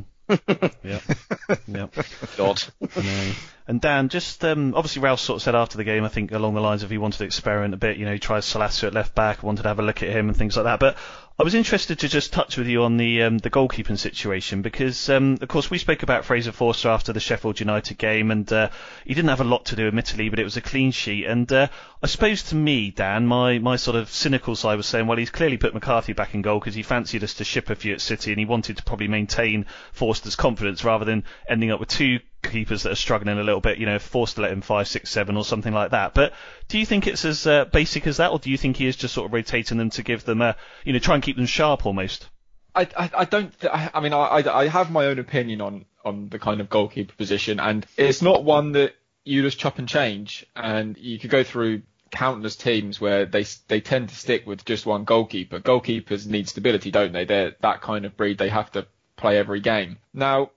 yeah, 0.83 0.99
yep. 1.67 1.93
God. 2.37 2.61
No. 2.95 3.31
And 3.69 3.81
Dan, 3.81 4.07
just 4.09 4.43
um, 4.45 4.75
obviously 4.75 5.01
Ralph 5.01 5.19
sort 5.19 5.37
of 5.37 5.41
said 5.43 5.55
after 5.55 5.77
the 5.77 5.83
game, 5.83 6.03
I 6.05 6.07
think 6.09 6.31
along 6.31 6.53
the 6.53 6.61
lines 6.61 6.83
of 6.83 6.89
he 6.89 6.97
wanted 6.97 7.17
to 7.19 7.23
experiment 7.25 7.73
a 7.73 7.77
bit. 7.77 7.97
You 7.97 8.05
know, 8.05 8.13
he 8.13 8.19
tries 8.19 8.45
Salisu 8.45 8.87
at 8.87 8.93
left 8.93 9.13
back, 9.15 9.43
wanted 9.43 9.63
to 9.63 9.67
have 9.67 9.79
a 9.79 9.83
look 9.83 10.03
at 10.03 10.09
him 10.09 10.27
and 10.29 10.37
things 10.37 10.55
like 10.55 10.65
that. 10.65 10.79
But 10.79 10.97
I 11.39 11.43
was 11.43 11.53
interested 11.53 11.99
to 11.99 12.09
just 12.09 12.33
touch 12.33 12.57
with 12.57 12.65
you 12.65 12.81
on 12.81 12.97
the 12.97 13.21
um, 13.21 13.37
the 13.37 13.51
goalkeeping 13.51 13.99
situation 13.99 14.63
because, 14.63 15.07
um, 15.07 15.37
of 15.39 15.47
course, 15.47 15.69
we 15.69 15.77
spoke 15.77 16.01
about 16.01 16.25
Fraser 16.25 16.51
Forster 16.51 16.89
after 16.89 17.13
the 17.13 17.19
Sheffield 17.19 17.59
United 17.59 17.99
game, 17.99 18.31
and 18.31 18.51
uh, 18.51 18.71
he 19.05 19.13
didn't 19.13 19.29
have 19.29 19.41
a 19.41 19.43
lot 19.43 19.65
to 19.65 19.75
do, 19.75 19.85
admittedly, 19.85 20.29
but 20.29 20.39
it 20.39 20.43
was 20.43 20.57
a 20.57 20.61
clean 20.61 20.89
sheet. 20.89 21.27
And 21.27 21.51
uh, 21.53 21.67
I 22.01 22.07
suppose 22.07 22.41
to 22.43 22.55
me, 22.55 22.89
Dan, 22.89 23.27
my 23.27 23.59
my 23.59 23.75
sort 23.75 23.97
of 23.97 24.09
cynical 24.09 24.55
side 24.55 24.77
was 24.77 24.87
saying, 24.87 25.05
well, 25.05 25.19
he's 25.19 25.29
clearly 25.29 25.57
put 25.57 25.75
McCarthy 25.75 26.13
back 26.13 26.33
in 26.33 26.41
goal 26.41 26.59
because 26.59 26.73
he 26.73 26.81
fancied 26.81 27.23
us 27.23 27.35
to 27.35 27.43
ship 27.43 27.69
a 27.69 27.75
few 27.75 27.93
at 27.93 28.01
City, 28.01 28.31
and 28.31 28.39
he 28.39 28.45
wanted 28.45 28.77
to 28.77 28.83
probably 28.83 29.07
maintain 29.07 29.67
Forster's 29.91 30.35
confidence 30.35 30.83
rather 30.83 31.05
than 31.05 31.23
ending 31.47 31.69
up 31.69 31.79
with 31.79 31.89
two 31.89 32.19
keepers 32.49 32.83
that 32.83 32.91
are 32.91 32.95
struggling 32.95 33.37
a 33.37 33.43
little 33.43 33.61
bit, 33.61 33.77
you 33.77 33.85
know, 33.85 33.99
forced 33.99 34.35
to 34.35 34.41
let 34.41 34.51
him 34.51 34.61
five, 34.61 34.87
six, 34.87 35.09
seven, 35.09 35.37
or 35.37 35.45
something 35.45 35.73
like 35.73 35.91
that. 35.91 36.13
But 36.13 36.33
do 36.67 36.79
you 36.79 36.85
think 36.85 37.07
it's 37.07 37.25
as 37.25 37.45
uh, 37.45 37.65
basic 37.65 38.07
as 38.07 38.17
that, 38.17 38.31
or 38.31 38.39
do 38.39 38.49
you 38.49 38.57
think 38.57 38.77
he 38.77 38.87
is 38.87 38.95
just 38.95 39.13
sort 39.13 39.27
of 39.27 39.33
rotating 39.33 39.77
them 39.77 39.89
to 39.91 40.03
give 40.03 40.23
them 40.25 40.41
a, 40.41 40.55
you 40.83 40.93
know, 40.93 40.99
try 40.99 41.15
and 41.15 41.23
keep 41.23 41.35
them 41.35 41.45
sharp 41.45 41.85
almost? 41.85 42.29
I, 42.75 42.87
I, 42.95 43.11
I 43.19 43.25
don't. 43.25 43.59
Th- 43.59 43.73
I, 43.73 43.89
I 43.93 43.99
mean, 43.99 44.13
I, 44.13 44.17
I, 44.17 44.59
I 44.61 44.67
have 44.67 44.91
my 44.91 45.05
own 45.05 45.19
opinion 45.19 45.61
on 45.61 45.85
on 46.05 46.29
the 46.29 46.39
kind 46.39 46.61
of 46.61 46.69
goalkeeper 46.69 47.13
position, 47.13 47.59
and 47.59 47.85
it's 47.97 48.21
not 48.21 48.43
one 48.43 48.73
that 48.73 48.95
you 49.23 49.41
just 49.41 49.59
chop 49.59 49.79
and 49.79 49.87
change. 49.87 50.45
And 50.55 50.97
you 50.97 51.19
could 51.19 51.29
go 51.29 51.43
through 51.43 51.81
countless 52.11 52.55
teams 52.55 53.01
where 53.01 53.25
they 53.25 53.45
they 53.67 53.81
tend 53.81 54.09
to 54.09 54.15
stick 54.15 54.45
with 54.45 54.63
just 54.63 54.85
one 54.85 55.03
goalkeeper. 55.03 55.59
Goalkeepers 55.59 56.27
need 56.27 56.47
stability, 56.47 56.91
don't 56.91 57.13
they? 57.13 57.25
They're 57.25 57.55
that 57.61 57.81
kind 57.81 58.05
of 58.05 58.15
breed. 58.15 58.37
They 58.37 58.49
have 58.49 58.71
to 58.73 58.87
play 59.15 59.37
every 59.37 59.59
game. 59.59 59.97
Now, 60.13 60.51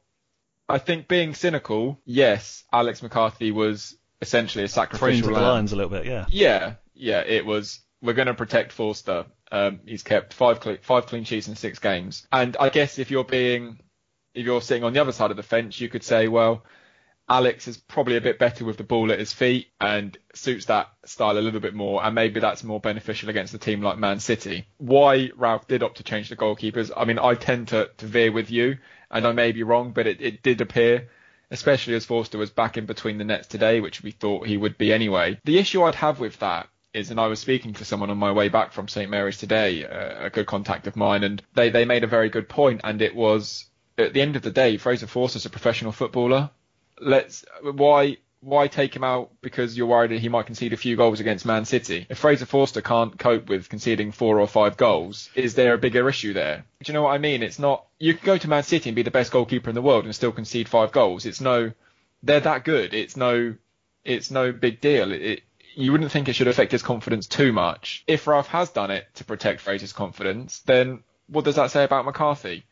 I 0.70 0.78
think 0.78 1.08
being 1.08 1.34
cynical, 1.34 2.00
yes, 2.04 2.64
Alex 2.72 3.02
McCarthy 3.02 3.50
was 3.50 3.96
essentially 4.20 4.64
a 4.64 4.68
sacrificial 4.68 5.28
the 5.28 5.34
lamb. 5.34 5.42
lions 5.44 5.72
a 5.72 5.76
little 5.76 5.90
bit, 5.90 6.06
yeah. 6.06 6.26
Yeah, 6.28 6.74
yeah, 6.94 7.20
it 7.20 7.44
was. 7.44 7.80
We're 8.02 8.14
going 8.14 8.28
to 8.28 8.34
protect 8.34 8.72
Forster. 8.72 9.26
Um, 9.52 9.80
he's 9.84 10.02
kept 10.02 10.32
five 10.32 10.60
cle 10.60 10.76
five 10.80 11.06
clean 11.06 11.24
sheets 11.24 11.48
in 11.48 11.56
six 11.56 11.78
games, 11.78 12.26
and 12.32 12.56
I 12.58 12.68
guess 12.68 12.98
if 12.98 13.10
you're 13.10 13.24
being, 13.24 13.80
if 14.34 14.46
you're 14.46 14.62
sitting 14.62 14.84
on 14.84 14.92
the 14.92 15.00
other 15.00 15.12
side 15.12 15.30
of 15.30 15.36
the 15.36 15.42
fence, 15.42 15.80
you 15.80 15.88
could 15.88 16.04
say, 16.04 16.28
well, 16.28 16.64
Alex 17.30 17.68
is 17.68 17.76
probably 17.76 18.16
a 18.16 18.20
bit 18.20 18.38
better 18.38 18.64
with 18.64 18.76
the 18.76 18.82
ball 18.82 19.12
at 19.12 19.18
his 19.20 19.32
feet 19.32 19.68
and 19.80 20.18
suits 20.34 20.66
that 20.66 20.88
style 21.04 21.38
a 21.38 21.40
little 21.40 21.60
bit 21.60 21.74
more, 21.74 22.04
and 22.04 22.14
maybe 22.14 22.40
that's 22.40 22.64
more 22.64 22.80
beneficial 22.80 23.30
against 23.30 23.54
a 23.54 23.58
team 23.58 23.80
like 23.80 23.98
Man 23.98 24.18
City. 24.18 24.66
Why 24.78 25.30
Ralph 25.36 25.68
did 25.68 25.84
opt 25.84 25.98
to 25.98 26.02
change 26.02 26.28
the 26.28 26.36
goalkeepers? 26.36 26.90
I 26.96 27.04
mean, 27.04 27.20
I 27.20 27.34
tend 27.34 27.68
to, 27.68 27.88
to 27.98 28.06
veer 28.06 28.32
with 28.32 28.50
you, 28.50 28.78
and 29.10 29.26
I 29.26 29.32
may 29.32 29.52
be 29.52 29.62
wrong, 29.62 29.92
but 29.92 30.06
it, 30.06 30.20
it 30.20 30.42
did 30.42 30.60
appear 30.60 31.08
especially 31.50 31.94
as 31.94 32.06
Forster 32.06 32.38
was 32.38 32.50
back 32.50 32.76
in 32.76 32.86
between 32.86 33.18
the 33.18 33.24
nets 33.24 33.48
today, 33.48 33.80
which 33.80 34.02
we 34.02 34.12
thought 34.12 34.46
he 34.46 34.56
would 34.56 34.78
be 34.78 34.92
anyway. 34.92 35.38
The 35.44 35.58
issue 35.58 35.82
I'd 35.82 35.96
have 35.96 36.20
with 36.20 36.38
that 36.38 36.68
is, 36.94 37.10
and 37.10 37.20
I 37.20 37.26
was 37.26 37.40
speaking 37.40 37.74
to 37.74 37.84
someone 37.84 38.10
on 38.10 38.18
my 38.18 38.32
way 38.32 38.48
back 38.48 38.72
from 38.72 38.88
St 38.88 39.10
Mary's 39.10 39.38
today, 39.38 39.84
uh, 39.84 40.26
a 40.26 40.30
good 40.30 40.46
contact 40.46 40.86
of 40.86 40.96
mine, 40.96 41.24
and 41.24 41.42
they, 41.54 41.70
they 41.70 41.84
made 41.84 42.04
a 42.04 42.08
very 42.08 42.28
good 42.28 42.48
point, 42.48 42.80
and 42.84 43.02
it 43.02 43.14
was 43.14 43.66
at 43.98 44.12
the 44.12 44.20
end 44.20 44.36
of 44.36 44.42
the 44.42 44.50
day, 44.50 44.76
Fraser 44.76 45.06
Forster's 45.06 45.46
a 45.46 45.50
professional 45.50 45.92
footballer. 45.92 46.50
Let's 47.00 47.44
why 47.62 48.18
why 48.42 48.68
take 48.68 48.96
him 48.96 49.04
out 49.04 49.30
because 49.42 49.76
you're 49.76 49.86
worried 49.86 50.10
that 50.12 50.20
he 50.20 50.28
might 50.28 50.46
concede 50.46 50.72
a 50.72 50.76
few 50.76 50.96
goals 50.96 51.20
against 51.20 51.44
Man 51.44 51.64
City? 51.64 52.06
If 52.08 52.18
Fraser 52.18 52.46
Forster 52.46 52.80
can't 52.80 53.18
cope 53.18 53.48
with 53.48 53.68
conceding 53.68 54.12
four 54.12 54.40
or 54.40 54.46
five 54.46 54.76
goals, 54.76 55.28
is 55.34 55.54
there 55.54 55.74
a 55.74 55.78
bigger 55.78 56.08
issue 56.08 56.32
there? 56.32 56.64
Do 56.82 56.90
you 56.90 56.94
know 56.94 57.02
what 57.02 57.14
I 57.14 57.18
mean? 57.18 57.42
It's 57.42 57.58
not 57.58 57.86
you 57.98 58.14
can 58.14 58.24
go 58.24 58.38
to 58.38 58.48
Man 58.48 58.62
City 58.62 58.90
and 58.90 58.96
be 58.96 59.02
the 59.02 59.10
best 59.10 59.32
goalkeeper 59.32 59.68
in 59.68 59.74
the 59.74 59.82
world 59.82 60.04
and 60.04 60.14
still 60.14 60.32
concede 60.32 60.68
five 60.68 60.92
goals. 60.92 61.26
It's 61.26 61.40
no 61.40 61.72
they're 62.22 62.40
that 62.40 62.64
good. 62.64 62.94
It's 62.94 63.16
no 63.16 63.54
it's 64.04 64.30
no 64.30 64.52
big 64.52 64.80
deal. 64.80 65.12
It, 65.12 65.42
you 65.74 65.92
wouldn't 65.92 66.10
think 66.10 66.28
it 66.28 66.34
should 66.34 66.48
affect 66.48 66.72
his 66.72 66.82
confidence 66.82 67.26
too 67.26 67.52
much. 67.52 68.04
If 68.06 68.26
Ralph 68.26 68.48
has 68.48 68.70
done 68.70 68.90
it 68.90 69.06
to 69.14 69.24
protect 69.24 69.60
Fraser's 69.60 69.92
confidence, 69.92 70.60
then 70.60 71.02
what 71.28 71.44
does 71.44 71.56
that 71.56 71.70
say 71.70 71.84
about 71.84 72.04
McCarthy? 72.04 72.64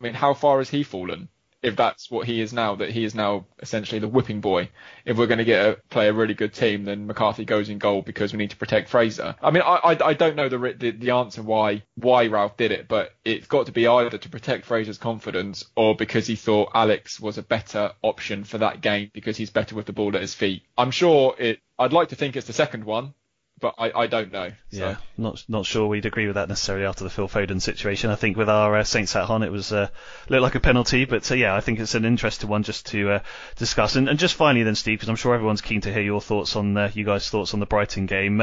I 0.00 0.04
mean, 0.04 0.14
how 0.14 0.34
far 0.34 0.58
has 0.58 0.68
he 0.68 0.82
fallen? 0.82 1.28
If 1.64 1.76
that's 1.76 2.10
what 2.10 2.26
he 2.26 2.40
is 2.40 2.52
now, 2.52 2.74
that 2.76 2.90
he 2.90 3.04
is 3.04 3.14
now 3.14 3.46
essentially 3.60 3.98
the 3.98 4.08
whipping 4.08 4.40
boy. 4.40 4.68
If 5.04 5.16
we're 5.16 5.26
going 5.26 5.38
to 5.38 5.44
get 5.44 5.66
a 5.66 5.76
play 5.88 6.08
a 6.08 6.12
really 6.12 6.34
good 6.34 6.52
team, 6.52 6.84
then 6.84 7.06
McCarthy 7.06 7.44
goes 7.44 7.68
in 7.68 7.78
goal 7.78 8.02
because 8.02 8.32
we 8.32 8.38
need 8.38 8.50
to 8.50 8.56
protect 8.56 8.90
Fraser. 8.90 9.34
I 9.42 9.50
mean, 9.50 9.62
I 9.62 9.76
I, 9.76 10.08
I 10.08 10.14
don't 10.14 10.36
know 10.36 10.48
the, 10.48 10.74
the 10.78 10.90
the 10.90 11.10
answer 11.12 11.42
why 11.42 11.82
why 11.94 12.26
Ralph 12.26 12.56
did 12.56 12.70
it, 12.70 12.86
but 12.86 13.12
it's 13.24 13.46
got 13.46 13.66
to 13.66 13.72
be 13.72 13.86
either 13.86 14.18
to 14.18 14.28
protect 14.28 14.66
Fraser's 14.66 14.98
confidence 14.98 15.64
or 15.74 15.96
because 15.96 16.26
he 16.26 16.36
thought 16.36 16.70
Alex 16.74 17.18
was 17.18 17.38
a 17.38 17.42
better 17.42 17.92
option 18.02 18.44
for 18.44 18.58
that 18.58 18.80
game 18.80 19.10
because 19.14 19.36
he's 19.36 19.50
better 19.50 19.74
with 19.74 19.86
the 19.86 19.92
ball 19.92 20.14
at 20.14 20.20
his 20.20 20.34
feet. 20.34 20.62
I'm 20.76 20.90
sure 20.90 21.34
it. 21.38 21.60
I'd 21.78 21.92
like 21.92 22.10
to 22.10 22.16
think 22.16 22.36
it's 22.36 22.46
the 22.46 22.52
second 22.52 22.84
one, 22.84 23.14
but 23.60 23.74
I, 23.78 23.92
I 23.92 24.06
don't 24.06 24.32
know. 24.32 24.50
So. 24.70 24.78
Yeah, 24.78 24.96
not 25.16 25.44
not 25.48 25.66
sure 25.66 25.86
we'd 25.86 26.06
agree 26.06 26.26
with 26.26 26.34
that 26.34 26.48
necessarily 26.48 26.86
after 26.86 27.04
the 27.04 27.10
Phil 27.10 27.28
Foden 27.28 27.60
situation. 27.60 28.10
I 28.10 28.16
think 28.16 28.36
with 28.36 28.48
our 28.48 28.76
uh, 28.76 28.84
Saints 28.84 29.14
at 29.16 29.24
Hon, 29.24 29.42
it 29.42 29.52
was 29.52 29.72
uh, 29.72 29.88
looked 30.28 30.42
like 30.42 30.54
a 30.54 30.60
penalty, 30.60 31.04
but 31.04 31.30
uh, 31.30 31.34
yeah, 31.34 31.54
I 31.54 31.60
think 31.60 31.78
it's 31.78 31.94
an 31.94 32.04
interesting 32.04 32.48
one 32.48 32.62
just 32.62 32.86
to 32.86 33.10
uh, 33.10 33.18
discuss. 33.56 33.96
And, 33.96 34.08
and 34.08 34.18
just 34.18 34.34
finally, 34.34 34.64
then, 34.64 34.74
Steve, 34.74 34.98
because 34.98 35.08
I'm 35.08 35.16
sure 35.16 35.34
everyone's 35.34 35.60
keen 35.60 35.80
to 35.82 35.92
hear 35.92 36.02
your 36.02 36.20
thoughts 36.20 36.56
on 36.56 36.76
uh, 36.76 36.90
you 36.94 37.04
guys' 37.04 37.30
thoughts 37.30 37.54
on 37.54 37.60
the 37.60 37.66
Brighton 37.66 38.06
game. 38.06 38.40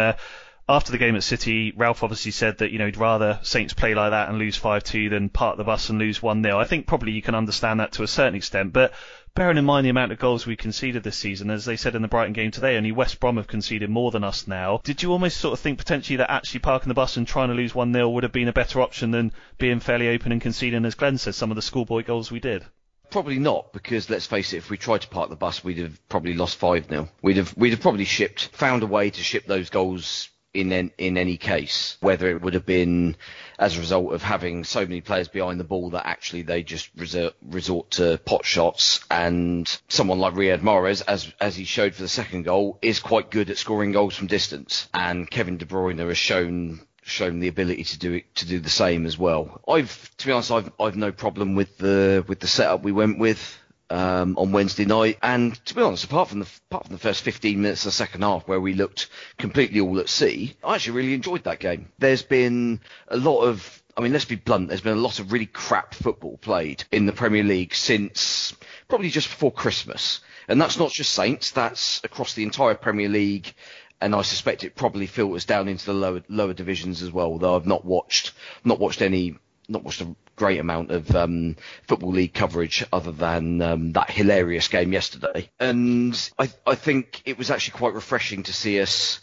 After 0.69 0.93
the 0.93 0.97
game 0.97 1.17
at 1.17 1.23
City, 1.23 1.73
Ralph 1.75 2.01
obviously 2.01 2.31
said 2.31 2.59
that 2.59 2.71
you 2.71 2.79
know 2.79 2.85
he'd 2.85 2.95
rather 2.95 3.39
Saints 3.41 3.73
play 3.73 3.93
like 3.93 4.11
that 4.11 4.29
and 4.29 4.37
lose 4.37 4.57
5-2 4.57 5.09
than 5.09 5.27
park 5.27 5.57
the 5.57 5.65
bus 5.65 5.89
and 5.89 5.99
lose 5.99 6.19
1-0. 6.19 6.55
I 6.55 6.63
think 6.63 6.87
probably 6.87 7.11
you 7.11 7.21
can 7.21 7.35
understand 7.35 7.81
that 7.81 7.91
to 7.93 8.03
a 8.03 8.07
certain 8.07 8.35
extent, 8.35 8.71
but 8.71 8.93
bearing 9.35 9.57
in 9.57 9.65
mind 9.65 9.85
the 9.85 9.89
amount 9.89 10.13
of 10.13 10.19
goals 10.19 10.45
we 10.45 10.55
conceded 10.55 11.03
this 11.03 11.17
season, 11.17 11.49
as 11.49 11.65
they 11.65 11.75
said 11.75 11.93
in 11.93 12.01
the 12.01 12.07
Brighton 12.07 12.31
game 12.31 12.51
today, 12.51 12.77
only 12.77 12.93
West 12.93 13.19
Brom 13.19 13.35
have 13.35 13.47
conceded 13.47 13.89
more 13.89 14.11
than 14.11 14.23
us 14.23 14.47
now. 14.47 14.79
Did 14.85 15.03
you 15.03 15.11
almost 15.11 15.39
sort 15.39 15.51
of 15.51 15.59
think 15.59 15.77
potentially 15.77 16.15
that 16.15 16.31
actually 16.31 16.61
parking 16.61 16.87
the 16.87 16.93
bus 16.93 17.17
and 17.17 17.27
trying 17.27 17.49
to 17.49 17.55
lose 17.55 17.73
1-0 17.73 18.13
would 18.13 18.23
have 18.23 18.31
been 18.31 18.47
a 18.47 18.53
better 18.53 18.79
option 18.79 19.11
than 19.11 19.33
being 19.57 19.81
fairly 19.81 20.07
open 20.07 20.31
and 20.31 20.39
conceding, 20.39 20.85
as 20.85 20.95
Glenn 20.95 21.17
says, 21.17 21.35
some 21.35 21.51
of 21.51 21.55
the 21.55 21.61
schoolboy 21.61 22.03
goals 22.03 22.31
we 22.31 22.39
did? 22.39 22.63
Probably 23.09 23.39
not, 23.39 23.73
because 23.73 24.09
let's 24.09 24.25
face 24.25 24.53
it, 24.53 24.57
if 24.59 24.69
we 24.69 24.77
tried 24.77 25.01
to 25.01 25.09
park 25.09 25.29
the 25.29 25.35
bus, 25.35 25.65
we'd 25.65 25.79
have 25.79 26.07
probably 26.07 26.33
lost 26.33 26.55
five 26.55 26.87
0 26.87 27.09
We'd 27.21 27.35
have 27.35 27.57
we'd 27.57 27.71
have 27.71 27.81
probably 27.81 28.05
shipped, 28.05 28.47
found 28.53 28.83
a 28.83 28.87
way 28.87 29.09
to 29.09 29.21
ship 29.21 29.45
those 29.45 29.69
goals 29.69 30.29
in 30.53 30.91
in 30.97 31.17
any 31.17 31.37
case. 31.37 31.97
Whether 32.01 32.29
it 32.29 32.41
would 32.41 32.53
have 32.53 32.65
been 32.65 33.15
as 33.57 33.77
a 33.77 33.79
result 33.79 34.13
of 34.13 34.23
having 34.23 34.63
so 34.63 34.81
many 34.81 35.01
players 35.01 35.27
behind 35.27 35.59
the 35.59 35.65
ball 35.65 35.91
that 35.91 36.07
actually 36.07 36.41
they 36.41 36.63
just 36.63 36.89
resort, 36.97 37.35
resort 37.41 37.91
to 37.91 38.19
pot 38.25 38.45
shots, 38.45 39.01
and 39.09 39.67
someone 39.87 40.19
like 40.19 40.33
Riyad 40.33 40.61
Mahrez, 40.61 41.03
as 41.07 41.31
as 41.39 41.55
he 41.55 41.63
showed 41.63 41.95
for 41.95 42.01
the 42.01 42.07
second 42.07 42.43
goal, 42.43 42.79
is 42.81 42.99
quite 42.99 43.31
good 43.31 43.49
at 43.49 43.57
scoring 43.57 43.91
goals 43.91 44.15
from 44.15 44.27
distance, 44.27 44.89
and 44.93 45.29
Kevin 45.29 45.57
De 45.57 45.65
Bruyne 45.65 45.99
has 45.99 46.17
shown 46.17 46.81
shown 47.03 47.39
the 47.39 47.47
ability 47.47 47.83
to 47.83 47.99
do 47.99 48.13
it 48.13 48.35
to 48.35 48.45
do 48.45 48.59
the 48.59 48.69
same 48.69 49.05
as 49.05 49.17
well. 49.17 49.61
I've 49.67 50.15
to 50.17 50.27
be 50.27 50.31
honest, 50.31 50.51
I've 50.51 50.71
I've 50.79 50.95
no 50.95 51.11
problem 51.11 51.55
with 51.55 51.77
the 51.77 52.23
with 52.27 52.39
the 52.39 52.47
setup 52.47 52.83
we 52.83 52.91
went 52.91 53.19
with. 53.19 53.57
Um, 53.91 54.37
on 54.37 54.53
Wednesday 54.53 54.85
night, 54.85 55.17
and 55.21 55.53
to 55.65 55.75
be 55.75 55.81
honest, 55.81 56.05
apart 56.05 56.29
from 56.29 56.39
the 56.39 56.47
apart 56.69 56.85
from 56.85 56.95
the 56.95 57.01
first 57.01 57.23
15 57.23 57.61
minutes 57.61 57.81
of 57.81 57.89
the 57.89 57.91
second 57.91 58.21
half 58.21 58.47
where 58.47 58.61
we 58.61 58.73
looked 58.73 59.09
completely 59.37 59.81
all 59.81 59.99
at 59.99 60.07
sea, 60.07 60.55
I 60.63 60.75
actually 60.75 60.93
really 60.93 61.13
enjoyed 61.13 61.43
that 61.43 61.59
game. 61.59 61.89
There's 61.99 62.23
been 62.23 62.79
a 63.09 63.17
lot 63.17 63.41
of 63.41 63.81
I 63.97 64.01
mean, 64.01 64.13
let's 64.13 64.25
be 64.25 64.35
blunt. 64.35 64.69
There's 64.69 64.81
been 64.81 64.97
a 64.97 65.01
lot 65.01 65.19
of 65.19 65.31
really 65.31 65.45
crap 65.45 65.93
football 65.93 66.37
played 66.37 66.85
in 66.91 67.05
the 67.05 67.11
Premier 67.11 67.43
League 67.43 67.75
since 67.75 68.55
probably 68.87 69.09
just 69.09 69.29
before 69.29 69.51
Christmas, 69.51 70.21
and 70.47 70.61
that's 70.61 70.79
not 70.79 70.91
just 70.91 71.11
Saints. 71.11 71.51
That's 71.51 72.01
across 72.03 72.33
the 72.33 72.43
entire 72.43 72.75
Premier 72.75 73.09
League, 73.09 73.53
and 73.99 74.15
I 74.15 74.21
suspect 74.21 74.63
it 74.63 74.75
probably 74.75 75.07
filters 75.07 75.45
down 75.45 75.67
into 75.67 75.85
the 75.85 75.93
lower 75.93 76.23
lower 76.29 76.53
divisions 76.53 77.01
as 77.01 77.11
well. 77.11 77.37
Though 77.37 77.55
I've 77.55 77.67
not 77.67 77.83
watched 77.83 78.31
not 78.63 78.79
watched 78.79 79.01
any 79.01 79.37
not 79.67 79.83
watched 79.83 80.01
a 80.01 80.15
great 80.35 80.59
amount 80.59 80.91
of 80.91 81.15
um, 81.15 81.55
football 81.87 82.11
league 82.11 82.33
coverage 82.33 82.85
other 82.91 83.11
than 83.11 83.61
um, 83.61 83.91
that 83.93 84.09
hilarious 84.09 84.67
game 84.67 84.93
yesterday, 84.93 85.49
and 85.59 86.31
I 86.37 86.49
I 86.65 86.75
think 86.75 87.21
it 87.25 87.37
was 87.37 87.51
actually 87.51 87.77
quite 87.77 87.93
refreshing 87.93 88.43
to 88.43 88.53
see 88.53 88.81
us 88.81 89.19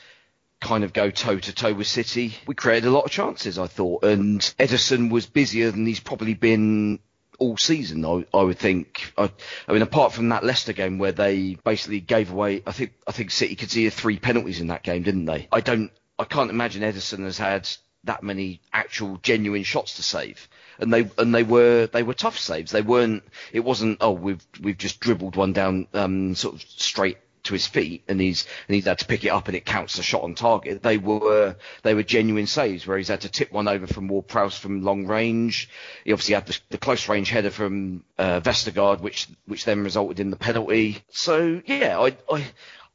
kind 0.61 0.85
of 0.85 0.92
go 0.92 1.11
toe 1.11 1.38
to 1.38 1.52
toe 1.52 1.73
with 1.73 1.87
City. 1.87 2.35
We 2.47 2.54
created 2.54 2.87
a 2.87 2.90
lot 2.90 3.04
of 3.04 3.11
chances, 3.11 3.59
I 3.59 3.66
thought, 3.66 4.04
and 4.04 4.40
Ederson 4.59 5.11
was 5.11 5.26
busier 5.26 5.71
than 5.71 5.87
he's 5.87 6.00
probably 6.00 6.35
been 6.35 6.99
all 7.38 7.57
season. 7.57 8.04
I, 8.04 8.25
I 8.35 8.42
would 8.42 8.59
think. 8.59 9.12
I, 9.16 9.30
I, 9.66 9.73
mean, 9.73 9.83
apart 9.83 10.12
from 10.12 10.28
that 10.30 10.45
Leicester 10.45 10.73
game 10.73 10.99
where 10.99 11.12
they 11.12 11.57
basically 11.64 12.00
gave 12.00 12.33
away, 12.33 12.62
I 12.66 12.73
think 12.73 12.92
I 13.07 13.12
think 13.12 13.30
City 13.30 13.54
could 13.54 13.71
see 13.71 13.88
three 13.90 14.18
penalties 14.18 14.61
in 14.61 14.68
that 14.68 14.83
game, 14.83 15.02
didn't 15.02 15.26
they? 15.26 15.49
I 15.52 15.61
don't. 15.61 15.90
I 16.18 16.25
can't 16.25 16.50
imagine 16.50 16.83
Ederson 16.83 17.21
has 17.21 17.38
had 17.38 17.68
that 18.05 18.23
many 18.23 18.61
actual 18.73 19.19
genuine 19.19 19.64
shots 19.64 19.97
to 19.97 20.02
save. 20.02 20.49
And 20.78 20.93
they 20.93 21.11
and 21.19 21.35
they 21.35 21.43
were 21.43 21.87
they 21.87 22.02
were 22.02 22.14
tough 22.14 22.38
saves. 22.38 22.71
They 22.71 22.83
weren't. 22.83 23.25
It 23.52 23.61
wasn't. 23.61 23.99
Oh, 24.00 24.12
we've 24.12 24.45
we've 24.61 24.78
just 24.78 25.00
dribbled 25.00 25.37
one 25.37 25.52
down, 25.52 25.88
um, 25.93 26.35
sort 26.35 26.55
of 26.55 26.62
straight 26.62 27.19
to 27.45 27.55
his 27.55 27.67
feet 27.67 28.05
and 28.09 28.21
he's 28.21 28.47
and 28.67 28.75
he's 28.75 28.85
had 28.85 28.99
to 28.99 29.07
pick 29.07 29.25
it 29.25 29.31
up 29.31 29.49
and 29.49 29.57
it 29.57 29.64
counts 29.64 29.99
a 29.99 30.02
shot 30.02 30.23
on 30.23 30.35
target. 30.35 30.83
They 30.83 30.99
were 30.99 31.57
they 31.83 31.95
were 31.95 32.02
genuine 32.02 32.47
saves 32.47 32.87
where 32.87 32.99
he's 32.99 33.09
had 33.09 33.23
to 33.23 33.28
tip 33.28 33.50
one 33.50 33.69
over 33.69 33.87
from 33.87 34.09
Ward 34.09 34.28
Prowse 34.28 34.57
from 34.57 34.83
long 34.83 35.07
range. 35.07 35.69
He 36.05 36.12
obviously 36.12 36.35
had 36.35 36.47
the, 36.47 36.59
the 36.71 36.78
close 36.78 37.09
range 37.09 37.31
header 37.31 37.50
from 37.50 38.05
uh, 38.19 38.40
Vestergaard, 38.40 39.00
which 39.00 39.28
which 39.47 39.64
then 39.64 39.83
resulted 39.83 40.21
in 40.21 40.31
the 40.31 40.37
penalty. 40.37 40.99
So 41.11 41.62
yeah, 41.67 41.99
I 41.99 42.17
I 42.33 42.45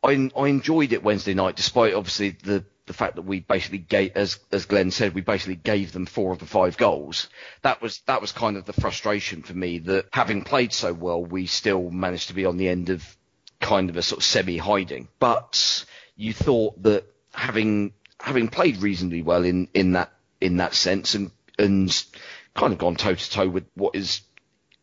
I, 0.04 0.30
I 0.38 0.48
enjoyed 0.48 0.94
it 0.94 1.04
Wednesday 1.04 1.34
night, 1.34 1.56
despite 1.56 1.94
obviously 1.94 2.32
the 2.32 2.66
the 2.86 2.94
fact 2.94 3.16
that 3.16 3.22
we 3.22 3.40
basically 3.40 3.78
gave, 3.78 4.12
as 4.16 4.40
as 4.52 4.66
Glenn 4.66 4.92
said, 4.92 5.14
we 5.14 5.22
basically 5.22 5.56
gave 5.56 5.92
them 5.92 6.06
four 6.06 6.34
of 6.34 6.40
the 6.40 6.46
five 6.46 6.78
goals. 6.78 7.30
That 7.62 7.82
was 7.82 8.02
that 8.08 8.22
was 8.22 8.32
kind 8.32 8.58
of 8.58 8.66
the 8.66 8.74
frustration 8.74 9.42
for 9.42 9.54
me 9.54 9.80
that 9.80 10.08
having 10.12 10.44
played 10.44 10.74
so 10.74 10.94
well, 10.94 11.24
we 11.24 11.46
still 11.46 11.90
managed 11.90 12.28
to 12.28 12.34
be 12.34 12.46
on 12.46 12.58
the 12.58 12.68
end 12.68 12.90
of 12.90 13.18
kind 13.62 13.90
of 13.90 13.98
a 13.98 14.02
sort 14.02 14.20
of 14.20 14.26
semi 14.26 14.58
hiding. 14.58 15.08
But 15.20 15.86
you 16.16 16.34
thought 16.34 16.82
that 16.84 17.06
having 17.34 17.94
having 18.20 18.50
played 18.50 18.78
reasonably 18.78 19.22
well 19.22 19.44
in, 19.44 19.68
in 19.74 19.94
that 19.94 20.12
in 20.42 20.58
that 20.58 20.74
sense 20.74 21.16
and 21.16 21.32
and 21.58 22.06
kind 22.54 22.74
of 22.74 22.80
gone 22.80 22.96
toe 22.96 23.16
to 23.16 23.30
toe 23.30 23.48
with 23.48 23.66
what 23.76 23.96
is 23.96 24.22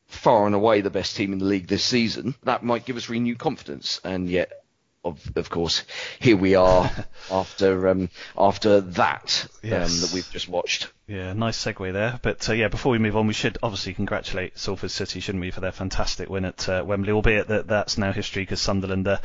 far 0.07 0.47
and 0.47 0.55
away 0.55 0.81
the 0.81 0.91
best 0.91 1.17
team 1.17 1.33
in 1.33 1.39
the 1.39 1.45
league 1.45 1.69
this 1.69 1.85
season, 1.85 2.35
that 2.43 2.65
might 2.65 2.85
give 2.85 2.97
us 2.97 3.09
renewed 3.09 3.39
confidence. 3.39 4.01
And 4.05 4.29
yet 4.29 4.60
of, 5.05 5.33
of 5.37 5.49
course, 5.49 5.85
here 6.19 6.37
we 6.37 6.55
are 6.55 6.91
after 7.31 7.89
um, 7.89 8.11
after 8.37 8.81
that 8.83 9.47
Yes. 9.63 9.91
um, 9.95 10.01
that 10.01 10.15
we've 10.15 10.31
just 10.31 10.49
watched. 10.49 10.93
Yeah, 11.07 11.33
nice 11.33 11.63
segue 11.63 11.93
there. 11.93 12.19
But 12.23 12.49
uh, 12.49 12.53
yeah, 12.53 12.69
before 12.69 12.93
we 12.93 12.99
move 12.99 13.17
on, 13.17 13.27
we 13.27 13.33
should 13.33 13.59
obviously 13.63 13.95
congratulate 13.95 14.59
Salford 14.59 14.91
City, 14.91 15.21
shouldn't 15.21 15.43
we, 15.43 15.51
for 15.51 15.61
their 15.61 15.73
fantastic 15.73 16.29
win 16.29 16.45
at 16.45 16.69
uh, 16.69 16.83
Wembley, 16.87 17.13
albeit 17.13 17.49
that 17.49 17.67
that's 17.67 17.99
now 17.99 18.13
history 18.13 18.43
because 18.43 18.61
Sunderland 18.61 19.09
are 19.09 19.21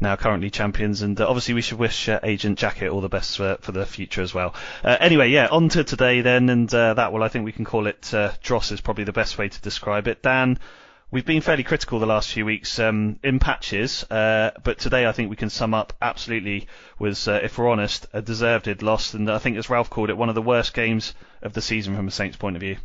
now 0.00 0.16
currently 0.16 0.50
champions. 0.50 1.02
And 1.02 1.20
uh, 1.20 1.28
obviously, 1.28 1.54
we 1.54 1.62
should 1.62 1.78
wish 1.78 2.08
uh, 2.08 2.20
Agent 2.22 2.58
Jacket 2.58 2.88
all 2.88 3.00
the 3.00 3.08
best 3.08 3.36
for, 3.36 3.58
for 3.60 3.72
the 3.72 3.86
future 3.86 4.22
as 4.22 4.32
well. 4.34 4.54
Uh, 4.82 4.96
anyway, 4.98 5.28
yeah, 5.30 5.48
on 5.50 5.68
to 5.70 5.84
today 5.84 6.22
then, 6.22 6.48
and 6.48 6.72
uh, 6.74 6.94
that, 6.94 7.12
well, 7.12 7.22
I 7.22 7.28
think 7.28 7.44
we 7.44 7.52
can 7.52 7.64
call 7.64 7.86
it 7.86 8.12
uh, 8.14 8.32
Dross 8.42 8.72
is 8.72 8.80
probably 8.80 9.04
the 9.04 9.12
best 9.12 9.36
way 9.38 9.48
to 9.48 9.60
describe 9.60 10.08
it. 10.08 10.22
Dan, 10.22 10.58
We've 11.10 11.24
been 11.24 11.40
fairly 11.40 11.62
critical 11.64 11.98
the 12.00 12.06
last 12.06 12.30
few 12.30 12.44
weeks 12.44 12.78
um, 12.78 13.18
in 13.24 13.38
patches, 13.38 14.04
uh, 14.10 14.50
but 14.62 14.78
today 14.78 15.06
I 15.06 15.12
think 15.12 15.30
we 15.30 15.36
can 15.36 15.48
sum 15.48 15.72
up 15.72 15.94
absolutely 16.02 16.68
was, 16.98 17.26
uh, 17.26 17.40
if 17.42 17.56
we're 17.56 17.70
honest, 17.70 18.06
a 18.12 18.20
deserved 18.20 18.82
loss, 18.82 19.14
and 19.14 19.30
I 19.30 19.38
think 19.38 19.56
as 19.56 19.70
Ralph 19.70 19.88
called 19.88 20.10
it, 20.10 20.18
one 20.18 20.28
of 20.28 20.34
the 20.34 20.42
worst 20.42 20.74
games 20.74 21.14
of 21.40 21.54
the 21.54 21.62
season 21.62 21.96
from 21.96 22.08
a 22.08 22.10
Saints 22.10 22.36
point 22.36 22.56
of 22.56 22.60
view. 22.60 22.76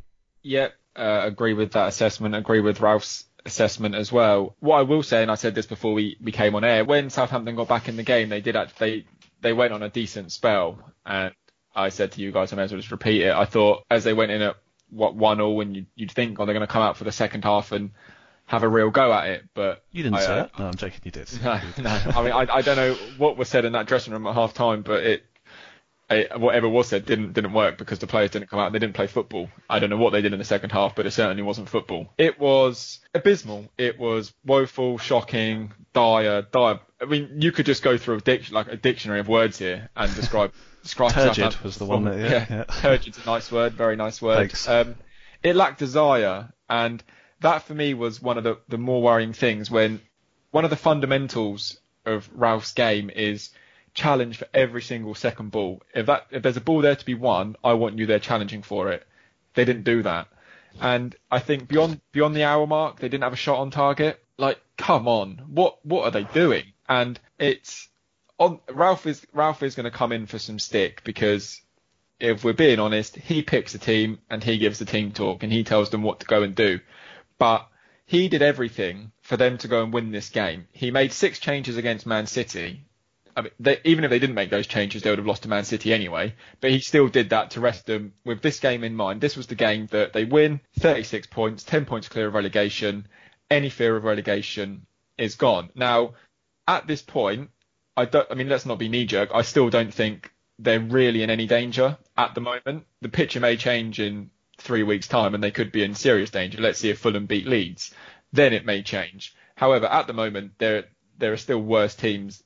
Yeah, 0.42 0.70
uh, 0.96 1.22
agree 1.24 1.54
with 1.54 1.74
that 1.74 1.90
assessment. 1.90 2.34
Agree 2.34 2.62
with 2.62 2.80
Ralph's 2.80 3.26
assessment 3.46 3.94
as 3.94 4.10
well. 4.10 4.56
What 4.62 4.78
I 4.78 4.84
will 4.84 5.04
say, 5.04 5.22
and 5.22 5.30
I 5.30 5.36
said 5.36 5.54
this 5.54 5.66
before 5.66 5.94
we, 5.94 6.16
we 6.24 6.32
came 6.32 6.56
on 6.56 6.64
air, 6.64 6.86
when 6.86 7.10
Southampton 7.10 7.58
got 7.58 7.68
back 7.68 7.90
in 7.90 7.98
the 7.98 8.04
game, 8.04 8.30
they 8.30 8.40
did 8.40 8.56
they 8.80 9.06
they 9.42 9.52
went 9.52 9.74
on 9.74 9.84
a 9.84 9.90
decent 9.90 10.32
spell, 10.32 10.80
and 11.06 11.34
I 11.76 11.90
said 11.90 12.14
to 12.14 12.22
you 12.22 12.32
guys, 12.32 12.54
I 12.54 12.56
may 12.56 12.64
as 12.64 12.72
well 12.72 12.80
just 12.80 12.92
repeat 12.92 13.22
it. 13.24 13.34
I 13.34 13.44
thought 13.44 13.84
as 13.92 14.06
they 14.06 14.14
went 14.14 14.32
in 14.32 14.42
at 14.42 14.56
what 14.94 15.16
one 15.16 15.42
all, 15.42 15.62
and 15.62 15.76
you, 15.76 15.86
you'd 15.96 16.12
think, 16.12 16.40
oh, 16.40 16.46
they're 16.46 16.54
going 16.54 16.66
to 16.66 16.72
come 16.72 16.82
out 16.82 16.98
for 16.98 17.04
the 17.04 17.12
second 17.12 17.44
half 17.44 17.72
and 17.72 17.92
have 18.46 18.64
a 18.64 18.68
real 18.68 18.90
go 18.90 19.12
at 19.14 19.30
it, 19.30 19.44
but 19.54 19.84
You 19.92 20.04
didn't 20.04 20.18
I, 20.18 20.22
say 20.22 20.32
uh, 20.32 20.36
that. 20.36 20.60
No, 20.60 20.66
I'm 20.68 20.76
joking. 20.76 21.00
You 21.04 21.12
did. 21.12 21.30
no, 21.44 21.60
no. 21.80 21.90
I 21.90 22.24
mean, 22.24 22.34
I, 22.34 22.48
I 22.56 22.62
don't 22.62 22.76
know 22.78 22.94
what 23.18 23.38
was 23.38 23.50
said 23.50 23.66
in 23.66 23.74
that 23.74 23.88
dressing 23.88 24.14
room 24.14 24.28
at 24.28 24.36
half 24.36 24.54
time, 24.54 24.82
but 24.82 25.04
it, 25.04 25.24
it, 26.10 26.40
whatever 26.40 26.68
was 26.68 26.88
said 26.88 27.06
didn't 27.06 27.34
didn't 27.34 27.54
work 27.54 27.78
because 27.78 28.00
the 28.00 28.08
players 28.08 28.32
didn't 28.32 28.50
come 28.50 28.60
out. 28.60 28.72
They 28.74 28.80
didn't 28.80 28.96
play 28.96 29.08
football. 29.08 29.50
I 29.70 29.80
don't 29.80 29.90
know 29.90 29.98
what 29.98 30.12
they 30.12 30.22
did 30.22 30.34
in 30.34 30.40
the 30.40 30.46
second 30.46 30.72
half, 30.72 30.96
but 30.96 31.06
it 31.06 31.12
certainly 31.12 31.44
wasn't 31.44 31.70
football. 31.70 32.14
It 32.18 32.40
was 32.40 33.00
abysmal. 33.14 33.70
It 33.78 33.98
was 33.98 34.34
woeful, 34.46 34.98
shocking, 34.98 35.72
dire, 35.94 36.44
dire. 36.44 36.80
I 37.02 37.06
mean, 37.06 37.42
you 37.42 37.52
could 37.52 37.66
just 37.66 37.82
go 37.82 37.98
through 37.98 38.18
a 38.18 38.22
dic- 38.22 38.52
like 38.52 38.68
a 38.68 38.76
dictionary 38.76 39.20
of 39.22 39.28
words 39.28 39.58
here 39.58 39.90
and 39.96 40.14
describe. 40.16 40.54
Turgid 41.14 41.56
was 41.64 41.78
the 41.78 41.86
one 41.86 42.04
that- 42.06 42.18
yeah, 42.20 42.46
yeah. 42.50 42.64
turgid's 42.82 43.18
a 43.18 43.26
nice 43.26 43.52
word, 43.52 43.74
very 43.74 43.96
nice 43.96 44.22
word. 44.22 44.38
Thanks. 44.38 44.68
Um, 44.68 44.96
it 45.42 45.56
lacked 45.56 45.80
desire, 45.80 46.52
and 46.70 47.04
that 47.42 47.64
for 47.64 47.74
me 47.74 47.94
was 47.94 48.22
one 48.22 48.38
of 48.38 48.44
the, 48.44 48.58
the 48.70 48.78
more 48.78 49.02
worrying 49.02 49.34
things 49.34 49.70
when 49.72 50.02
one 50.52 50.64
of 50.64 50.70
the 50.70 50.76
fundamentals 50.78 51.78
of 52.06 52.30
Ralph's 52.34 52.74
game 52.74 53.10
is 53.10 53.50
challenge 53.94 54.38
for 54.38 54.48
every 54.54 54.82
single 54.82 55.16
second 55.16 55.52
ball. 55.52 55.82
If 55.94 56.06
that 56.08 56.28
if 56.32 56.42
there's 56.44 56.58
a 56.58 56.62
ball 56.62 56.82
there 56.82 56.96
to 56.96 57.06
be 57.06 57.14
won, 57.16 57.56
I 57.64 57.74
want 57.74 57.98
you 57.98 58.06
there 58.06 58.20
challenging 58.20 58.62
for 58.62 58.92
it. 58.92 59.06
They 59.54 59.66
didn't 59.66 59.84
do 59.84 60.04
that. 60.04 60.28
And 60.82 61.16
I 61.30 61.40
think 61.40 61.68
beyond 61.68 62.02
beyond 62.12 62.36
the 62.36 62.44
hour 62.46 62.66
mark, 62.66 63.00
they 63.00 63.08
didn't 63.10 63.24
have 63.24 63.34
a 63.34 63.38
shot 63.38 63.60
on 63.60 63.70
target. 63.72 64.24
Like, 64.38 64.60
come 64.78 65.08
on, 65.08 65.42
what 65.48 65.86
what 65.86 66.06
are 66.06 66.12
they 66.12 66.24
doing? 66.24 66.66
And 66.90 67.20
it's 67.38 67.88
on 68.40 68.60
Ralph 68.70 69.06
is 69.06 69.26
Ralph 69.34 69.64
is 69.64 69.76
going 69.76 69.86
to 69.86 69.98
come 69.98 70.12
in 70.12 70.26
for 70.26 70.40
some 70.40 70.60
stick 70.60 71.04
because 71.04 71.62
if 72.20 72.44
we're 72.44 72.54
being 72.54 72.80
honest, 72.80 73.16
he 73.16 73.42
picks 73.42 73.74
the 73.74 73.80
team 73.80 74.20
and 74.30 74.44
he 74.44 74.58
gives 74.58 74.80
the 74.80 74.86
team 74.86 75.12
talk 75.12 75.44
and 75.44 75.52
he 75.52 75.64
tells 75.64 75.90
them 75.90 76.04
what 76.04 76.22
to 76.22 76.26
go 76.26 76.44
and 76.44 76.56
do. 76.56 76.80
But 77.38 77.68
he 78.06 78.30
did 78.30 78.42
everything 78.42 79.12
for 79.22 79.38
them 79.38 79.58
to 79.60 79.68
go 79.68 79.84
and 79.84 79.94
win 79.94 80.12
this 80.12 80.30
game. 80.30 80.68
He 80.72 80.92
made 80.92 81.12
six 81.12 81.40
changes 81.40 81.78
against 81.78 82.06
Man 82.06 82.28
City. 82.28 82.86
I 83.36 83.42
mean, 83.42 83.52
they, 83.60 83.80
even 83.84 84.04
if 84.04 84.10
they 84.10 84.20
didn't 84.20 84.36
make 84.36 84.52
those 84.52 84.68
changes, 84.68 85.02
they 85.02 85.10
would 85.10 85.18
have 85.18 85.28
lost 85.28 85.44
to 85.44 85.50
Man 85.50 85.64
City 85.64 85.94
anyway. 85.94 86.36
But 86.62 86.72
he 86.72 86.80
still 86.80 87.08
did 87.08 87.32
that 87.32 87.52
to 87.52 87.62
rest 87.62 87.86
them 87.86 88.14
with 88.24 88.42
this 88.42 88.60
game 88.60 88.84
in 88.84 88.96
mind. 88.96 89.22
This 89.22 89.36
was 89.36 89.48
the 89.48 89.56
game 89.56 89.88
that 89.88 90.14
they 90.14 90.26
win, 90.26 90.60
36 90.80 91.28
points, 91.28 91.64
10 91.64 91.86
points 91.86 92.10
clear 92.10 92.28
of 92.28 92.36
relegation. 92.36 93.08
Any 93.50 93.70
fear 93.70 93.96
of 93.96 94.04
relegation 94.04 94.86
is 95.18 95.36
gone. 95.36 95.70
Now, 95.74 96.14
at 96.68 96.88
this 96.88 97.02
point, 97.02 97.50
I 97.96 98.06
don't. 98.06 98.28
I 98.32 98.36
mean, 98.36 98.50
let's 98.50 98.66
not 98.66 98.80
be 98.80 98.90
knee 98.90 99.06
jerk. 99.06 99.30
I 99.34 99.42
still 99.44 99.70
don't 99.70 99.94
think 99.94 100.32
they're 100.60 100.80
really 100.80 101.24
in 101.24 101.30
any 101.30 101.46
danger 101.46 101.98
at 102.18 102.36
the 102.36 102.42
moment. 102.42 102.86
The 103.02 103.10
picture 103.10 103.40
may 103.40 103.58
change 103.58 104.00
in 104.00 104.30
three 104.58 104.84
weeks' 104.84 105.08
time, 105.08 105.36
and 105.36 105.44
they 105.44 105.52
could 105.52 105.72
be 105.72 105.84
in 105.84 105.96
serious 105.96 106.30
danger. 106.30 106.62
Let's 106.62 106.80
see 106.80 106.90
if 106.90 107.00
Fulham 107.00 107.26
beat 107.26 107.48
Leeds, 107.48 107.94
then 108.32 108.54
it 108.54 108.66
may 108.66 108.82
change. 108.82 109.36
However, 109.56 109.86
at 109.86 110.08
the 110.08 110.14
moment, 110.14 110.54
there 110.58 110.86
there 111.18 111.34
are 111.34 111.38
still 111.38 111.60
worse 111.62 111.96
teams 111.96 112.44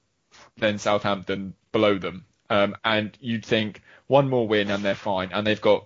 than 0.57 0.77
Southampton 0.77 1.53
below 1.71 1.97
them, 1.97 2.25
um, 2.49 2.75
and 2.83 3.17
you'd 3.21 3.45
think 3.45 3.81
one 4.07 4.29
more 4.29 4.47
win 4.47 4.71
and 4.71 4.83
they're 4.83 4.95
fine, 4.95 5.31
and 5.31 5.45
they've 5.45 5.61
got 5.61 5.85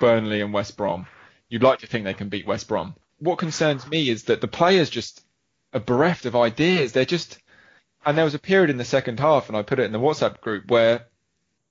Burnley 0.00 0.40
and 0.40 0.52
West 0.52 0.76
Brom. 0.76 1.06
You'd 1.48 1.62
like 1.62 1.80
to 1.80 1.86
think 1.86 2.04
they 2.04 2.14
can 2.14 2.28
beat 2.28 2.46
West 2.46 2.66
Brom. 2.66 2.94
What 3.18 3.38
concerns 3.38 3.86
me 3.86 4.08
is 4.08 4.24
that 4.24 4.40
the 4.40 4.48
players 4.48 4.90
just 4.90 5.24
are 5.72 5.80
bereft 5.80 6.26
of 6.26 6.34
ideas. 6.34 6.92
They're 6.92 7.04
just 7.04 7.38
and 8.06 8.16
there 8.16 8.24
was 8.24 8.34
a 8.34 8.38
period 8.38 8.70
in 8.70 8.76
the 8.76 8.84
second 8.84 9.18
half, 9.18 9.48
and 9.48 9.56
I 9.56 9.62
put 9.62 9.80
it 9.80 9.84
in 9.84 9.92
the 9.92 9.98
WhatsApp 9.98 10.40
group 10.40 10.70
where 10.70 11.06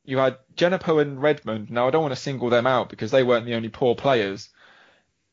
you 0.03 0.17
had 0.17 0.37
Djenepo 0.55 1.01
and 1.01 1.21
Redmond. 1.21 1.71
Now 1.71 1.87
I 1.87 1.91
don't 1.91 2.01
want 2.01 2.13
to 2.13 2.19
single 2.19 2.49
them 2.49 2.67
out 2.67 2.89
because 2.89 3.09
they 3.09 3.23
weren't 3.23 3.45
the 3.45 3.55
only 3.55 3.69
poor 3.69 3.95
players, 3.95 4.49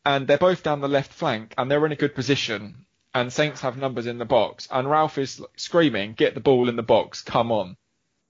and 0.07 0.29
they're 0.29 0.39
both 0.39 0.63
down 0.63 0.81
the 0.81 0.89
left 0.89 1.13
flank, 1.13 1.55
and 1.59 1.69
they're 1.69 1.85
in 1.85 1.93
a 1.93 1.97
good 1.97 2.15
position. 2.15 2.87
And 3.13 3.33
Saints 3.33 3.61
have 3.61 3.77
numbers 3.77 4.07
in 4.07 4.19
the 4.19 4.25
box, 4.25 4.69
and 4.71 4.89
Ralph 4.89 5.19
is 5.19 5.43
screaming, 5.57 6.15
"Get 6.15 6.35
the 6.35 6.41
ball 6.41 6.69
in 6.69 6.77
the 6.77 6.83
box! 6.85 7.21
Come 7.21 7.51
on!" 7.51 7.77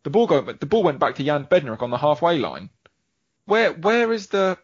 The 0.02 0.10
ball 0.10 0.26
go, 0.26 0.40
the 0.40 0.66
ball 0.66 0.82
went 0.82 0.98
back 0.98 1.16
to 1.16 1.24
Jan 1.24 1.44
Bednarek 1.44 1.82
on 1.82 1.90
the 1.90 1.98
halfway 1.98 2.38
line. 2.38 2.70
Where 3.44 3.74
where 3.74 4.12
is 4.12 4.28
the 4.28 4.58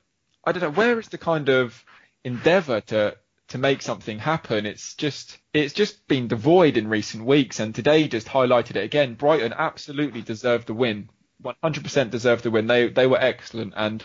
I 0.45 0.53
don't 0.53 0.63
know 0.63 0.71
where 0.71 0.99
is 0.99 1.09
the 1.09 1.19
kind 1.19 1.51
of 1.51 1.85
endeavour 2.25 2.81
to 2.81 3.19
to 3.49 3.59
make 3.59 3.83
something 3.83 4.19
happen. 4.19 4.67
It's 4.67 4.95
just 4.95 5.39
it's 5.53 5.75
just 5.75 6.07
been 6.07 6.29
devoid 6.29 6.77
in 6.77 6.89
recent 6.89 7.25
weeks, 7.25 7.61
and 7.61 7.75
today 7.75 8.09
just 8.09 8.27
highlighted 8.27 8.77
it 8.77 8.85
again. 8.85 9.15
Brighton 9.15 9.55
absolutely 9.57 10.23
deserved 10.23 10.67
the 10.67 10.75
win, 10.75 11.09
100% 11.43 12.11
deserved 12.11 12.45
the 12.45 12.51
win. 12.51 12.67
They 12.67 12.89
they 12.89 13.07
were 13.07 13.21
excellent, 13.21 13.75
and 13.77 14.05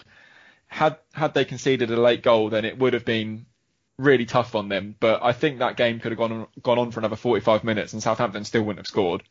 had 0.67 0.97
had 1.13 1.33
they 1.33 1.45
conceded 1.45 1.91
a 1.91 2.01
late 2.01 2.23
goal, 2.23 2.49
then 2.49 2.65
it 2.65 2.77
would 2.79 2.93
have 2.93 3.05
been 3.05 3.45
really 3.97 4.25
tough 4.25 4.55
on 4.55 4.69
them. 4.69 4.95
But 4.99 5.23
I 5.23 5.33
think 5.33 5.59
that 5.59 5.77
game 5.77 5.99
could 5.99 6.11
have 6.11 6.19
gone 6.19 6.31
on, 6.31 6.47
gone 6.61 6.79
on 6.79 6.91
for 6.91 6.99
another 6.99 7.15
45 7.15 7.63
minutes, 7.63 7.93
and 7.93 8.01
Southampton 8.01 8.45
still 8.45 8.63
wouldn't 8.63 8.79
have 8.79 8.87
scored. 8.87 9.23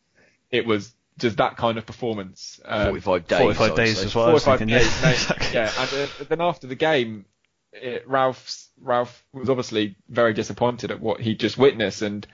It 0.51 0.67
was 0.67 0.95
just 1.19 1.39
that 1.39 1.57
kind 1.57 1.79
of 1.79 1.87
performance. 1.87 2.61
Um, 2.65 2.87
45 2.87 3.27
days. 3.27 3.39
45 3.39 3.77
days 3.77 3.99
say. 3.99 4.05
as 4.07 4.15
well. 4.15 4.29
I 4.29 4.33
was 4.33 4.45
45 4.45 4.59
thinking, 4.59 4.79
days, 4.79 5.01
yeah. 5.01 5.09
mate. 5.09 5.15
Exactly. 5.15 5.49
yeah. 5.55 5.73
And 5.79 6.11
uh, 6.11 6.25
then 6.29 6.41
after 6.41 6.67
the 6.67 6.75
game, 6.75 7.25
it, 7.73 8.07
Ralph's 8.09 8.69
Ralph 8.81 9.25
was 9.33 9.49
obviously 9.49 9.97
very 10.09 10.35
disappointed 10.35 10.91
at 10.91 11.01
what 11.01 11.21
he 11.21 11.35
just 11.35 11.59
witnessed, 11.59 12.03
and 12.03 12.27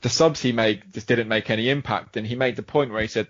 the 0.00 0.08
subs 0.08 0.40
he 0.40 0.52
made 0.52 0.82
just 0.92 1.08
didn't 1.08 1.28
make 1.28 1.50
any 1.50 1.70
impact. 1.70 2.16
And 2.16 2.26
he 2.26 2.36
made 2.36 2.56
the 2.56 2.62
point 2.62 2.92
where 2.92 3.02
he 3.02 3.08
said, 3.08 3.28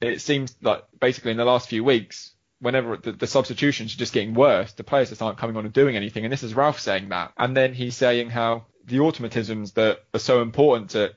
it 0.00 0.20
seems 0.20 0.54
like 0.62 0.84
basically 1.00 1.32
in 1.32 1.36
the 1.36 1.44
last 1.44 1.68
few 1.68 1.82
weeks, 1.82 2.32
whenever 2.60 2.96
the, 2.96 3.12
the 3.12 3.26
substitutions 3.26 3.94
are 3.94 3.98
just 3.98 4.12
getting 4.12 4.34
worse, 4.34 4.72
the 4.72 4.84
players 4.84 5.08
just 5.08 5.22
aren't 5.22 5.38
coming 5.38 5.56
on 5.56 5.64
and 5.64 5.74
doing 5.74 5.96
anything. 5.96 6.24
And 6.24 6.32
this 6.32 6.42
is 6.42 6.54
Ralph 6.54 6.80
saying 6.80 7.08
that. 7.08 7.32
And 7.36 7.56
then 7.56 7.74
he's 7.74 7.96
saying 7.96 8.30
how 8.30 8.66
the 8.84 9.00
automatisms 9.00 9.72
that 9.74 10.04
are 10.14 10.20
so 10.20 10.42
important 10.42 10.90
to 10.90 11.14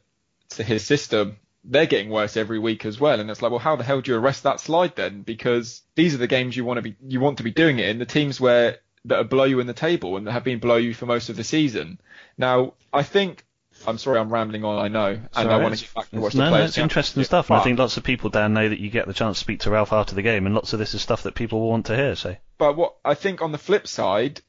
to 0.50 0.64
his 0.64 0.84
system, 0.84 1.38
they're 1.64 1.86
getting 1.86 2.10
worse 2.10 2.36
every 2.36 2.60
week 2.60 2.86
as 2.86 3.00
well. 3.00 3.20
And 3.20 3.30
it's 3.30 3.42
like, 3.42 3.52
well, 3.52 3.60
how 3.60 3.78
the 3.78 3.84
hell 3.84 4.02
do 4.02 4.12
you 4.12 4.18
arrest 4.18 4.44
that 4.44 4.60
slide 4.60 4.96
then? 4.96 5.22
Because 5.22 5.82
these 5.96 6.14
are 6.14 6.18
the 6.18 6.28
games 6.28 6.58
you 6.58 6.66
want 6.66 6.78
to 6.78 6.82
be 6.82 6.96
you 7.08 7.20
want 7.20 7.38
to 7.38 7.44
be 7.44 7.52
doing 7.52 7.80
it 7.80 7.88
in 7.88 8.00
the 8.00 8.06
teams 8.06 8.42
where 8.42 8.80
that 9.06 9.18
are 9.20 9.24
below 9.24 9.46
you 9.46 9.60
in 9.60 9.68
the 9.68 9.74
table 9.74 10.18
and 10.18 10.28
that 10.28 10.32
have 10.32 10.44
been 10.44 10.60
below 10.60 10.76
you 10.78 10.94
for 10.94 11.06
most 11.06 11.30
of 11.30 11.36
the 11.36 11.44
season. 11.44 12.00
Now, 12.38 12.74
I 12.94 13.04
think 13.04 13.44
I'm 13.88 13.98
sorry 13.98 14.20
I'm 14.20 14.32
rambling 14.32 14.64
on, 14.64 14.78
I 14.78 14.90
know, 14.90 15.08
and 15.12 15.28
I 15.34 15.44
Sorry, 15.44 15.64
want 15.64 15.76
to 15.78 15.82
get 15.84 15.94
back 15.96 16.10
to 16.10 16.16
it's- 16.18 16.24
watch 16.24 16.36
no, 16.36 16.44
the 16.46 16.50
no, 16.52 16.56
players. 16.56 16.70
it's 16.70 16.78
interesting 16.78 17.24
stuff, 17.24 17.50
and 17.50 17.60
I 17.60 17.64
think 17.64 17.80
lots 17.80 17.98
of 17.98 18.04
people, 18.04 18.30
Dan, 18.30 18.54
know 18.54 18.70
that 18.70 18.80
you 18.80 18.90
get 18.92 19.08
the 19.08 19.14
chance 19.14 19.38
to 19.38 19.42
speak 19.42 19.62
to 19.62 19.72
Ralph 19.72 19.92
after 19.92 20.14
the 20.14 20.22
game, 20.22 20.46
and 20.46 20.54
lots 20.54 20.74
of 20.74 20.80
this 20.80 20.94
is 20.94 21.02
stuff 21.02 21.24
that 21.24 21.34
people 21.34 21.62
will 21.62 21.70
want 21.70 21.88
to 21.88 21.96
hear. 21.96 22.16
So 22.16 22.36
but 22.60 22.76
what 22.78 22.98
I 23.04 23.16
think 23.16 23.42
on 23.42 23.52
the 23.52 23.58
flip 23.58 23.88
side, 23.88 24.42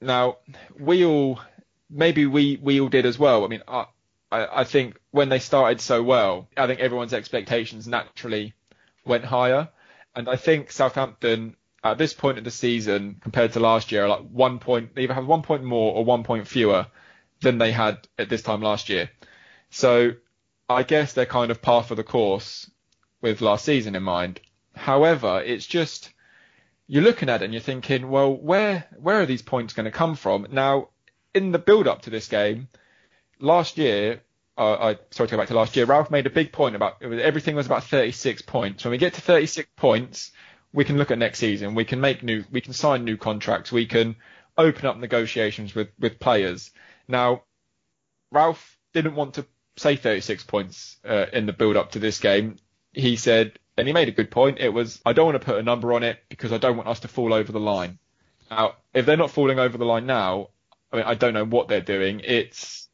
now 0.00 0.38
we 0.78 1.04
all 1.04 1.40
maybe 1.88 2.26
we 2.26 2.58
we 2.60 2.80
all 2.80 2.88
did 2.88 3.06
as 3.06 3.18
well. 3.18 3.44
I 3.44 3.48
mean, 3.48 3.62
I 3.68 3.86
I, 4.32 4.60
I 4.60 4.64
think 4.64 4.98
when 5.12 5.28
they 5.28 5.38
started 5.38 5.80
so 5.80 6.02
well, 6.02 6.48
I 6.56 6.66
think 6.66 6.80
everyone's 6.80 7.14
expectations 7.14 7.86
naturally 7.86 8.54
went 9.04 9.24
higher, 9.24 9.68
and 10.16 10.28
I 10.28 10.34
think 10.34 10.72
Southampton 10.72 11.54
at 11.92 11.98
this 11.98 12.14
point 12.14 12.38
of 12.38 12.44
the 12.44 12.50
season 12.50 13.16
compared 13.20 13.52
to 13.52 13.60
last 13.60 13.92
year, 13.92 14.04
are 14.04 14.08
like 14.08 14.28
one 14.30 14.58
point, 14.58 14.94
they 14.94 15.02
either 15.02 15.14
have 15.14 15.26
one 15.26 15.42
point 15.42 15.64
more 15.64 15.94
or 15.94 16.04
one 16.04 16.24
point 16.24 16.46
fewer 16.46 16.86
than 17.40 17.58
they 17.58 17.72
had 17.72 18.06
at 18.18 18.28
this 18.28 18.42
time 18.42 18.62
last 18.62 18.88
year. 18.88 19.10
So 19.70 20.12
I 20.68 20.82
guess 20.82 21.12
they're 21.12 21.26
kind 21.26 21.50
of 21.50 21.62
par 21.62 21.82
for 21.82 21.94
the 21.94 22.04
course 22.04 22.70
with 23.20 23.40
last 23.40 23.64
season 23.64 23.94
in 23.94 24.02
mind. 24.02 24.40
However, 24.74 25.42
it's 25.44 25.66
just 25.66 26.10
you're 26.86 27.02
looking 27.02 27.28
at 27.28 27.42
it 27.42 27.46
and 27.46 27.54
you're 27.54 27.60
thinking, 27.60 28.08
well, 28.08 28.34
where 28.34 28.86
where 28.98 29.20
are 29.20 29.26
these 29.26 29.42
points 29.42 29.74
going 29.74 29.84
to 29.84 29.90
come 29.90 30.14
from? 30.14 30.46
Now, 30.50 30.88
in 31.34 31.52
the 31.52 31.58
build 31.58 31.88
up 31.88 32.02
to 32.02 32.10
this 32.10 32.28
game, 32.28 32.68
last 33.40 33.78
year 33.78 34.22
uh, 34.58 34.74
I 34.74 34.98
sorry 35.10 35.28
to 35.28 35.32
go 35.32 35.38
back 35.38 35.48
to 35.48 35.54
last 35.54 35.76
year. 35.76 35.84
Ralph 35.84 36.10
made 36.10 36.26
a 36.26 36.30
big 36.30 36.52
point 36.52 36.76
about 36.76 37.04
was, 37.04 37.20
everything 37.20 37.56
was 37.56 37.66
about 37.66 37.84
36 37.84 38.42
points. 38.42 38.84
When 38.84 38.90
we 38.90 38.98
get 38.98 39.14
to 39.14 39.20
36 39.20 39.68
points, 39.76 40.32
we 40.76 40.84
can 40.84 40.98
look 40.98 41.10
at 41.10 41.16
next 41.18 41.38
season. 41.38 41.74
We 41.74 41.86
can 41.86 42.02
make 42.02 42.22
new, 42.22 42.44
we 42.52 42.60
can 42.60 42.74
sign 42.74 43.04
new 43.04 43.16
contracts. 43.16 43.72
We 43.72 43.86
can 43.86 44.14
open 44.58 44.84
up 44.84 44.98
negotiations 44.98 45.74
with 45.74 45.88
with 45.98 46.20
players. 46.20 46.70
Now, 47.08 47.44
Ralph 48.30 48.76
didn't 48.92 49.14
want 49.14 49.34
to 49.34 49.46
say 49.78 49.96
36 49.96 50.44
points 50.44 50.98
uh, 51.02 51.26
in 51.32 51.46
the 51.46 51.54
build 51.54 51.76
up 51.76 51.92
to 51.92 51.98
this 51.98 52.20
game. 52.20 52.56
He 52.92 53.16
said, 53.16 53.58
and 53.78 53.86
he 53.86 53.94
made 53.94 54.08
a 54.08 54.12
good 54.12 54.30
point. 54.30 54.58
It 54.58 54.68
was, 54.68 55.00
I 55.04 55.14
don't 55.14 55.26
want 55.26 55.40
to 55.40 55.44
put 55.44 55.58
a 55.58 55.62
number 55.62 55.94
on 55.94 56.02
it 56.02 56.18
because 56.28 56.52
I 56.52 56.58
don't 56.58 56.76
want 56.76 56.88
us 56.88 57.00
to 57.00 57.08
fall 57.08 57.32
over 57.32 57.52
the 57.52 57.60
line. 57.60 57.98
Now, 58.50 58.74
if 58.92 59.06
they're 59.06 59.16
not 59.16 59.30
falling 59.30 59.58
over 59.58 59.76
the 59.78 59.84
line 59.84 60.06
now, 60.06 60.50
I 60.92 60.96
mean, 60.96 61.06
I 61.06 61.14
don't 61.14 61.34
know 61.34 61.44
what 61.44 61.68
they're 61.68 61.80
doing. 61.80 62.20
It's 62.24 62.85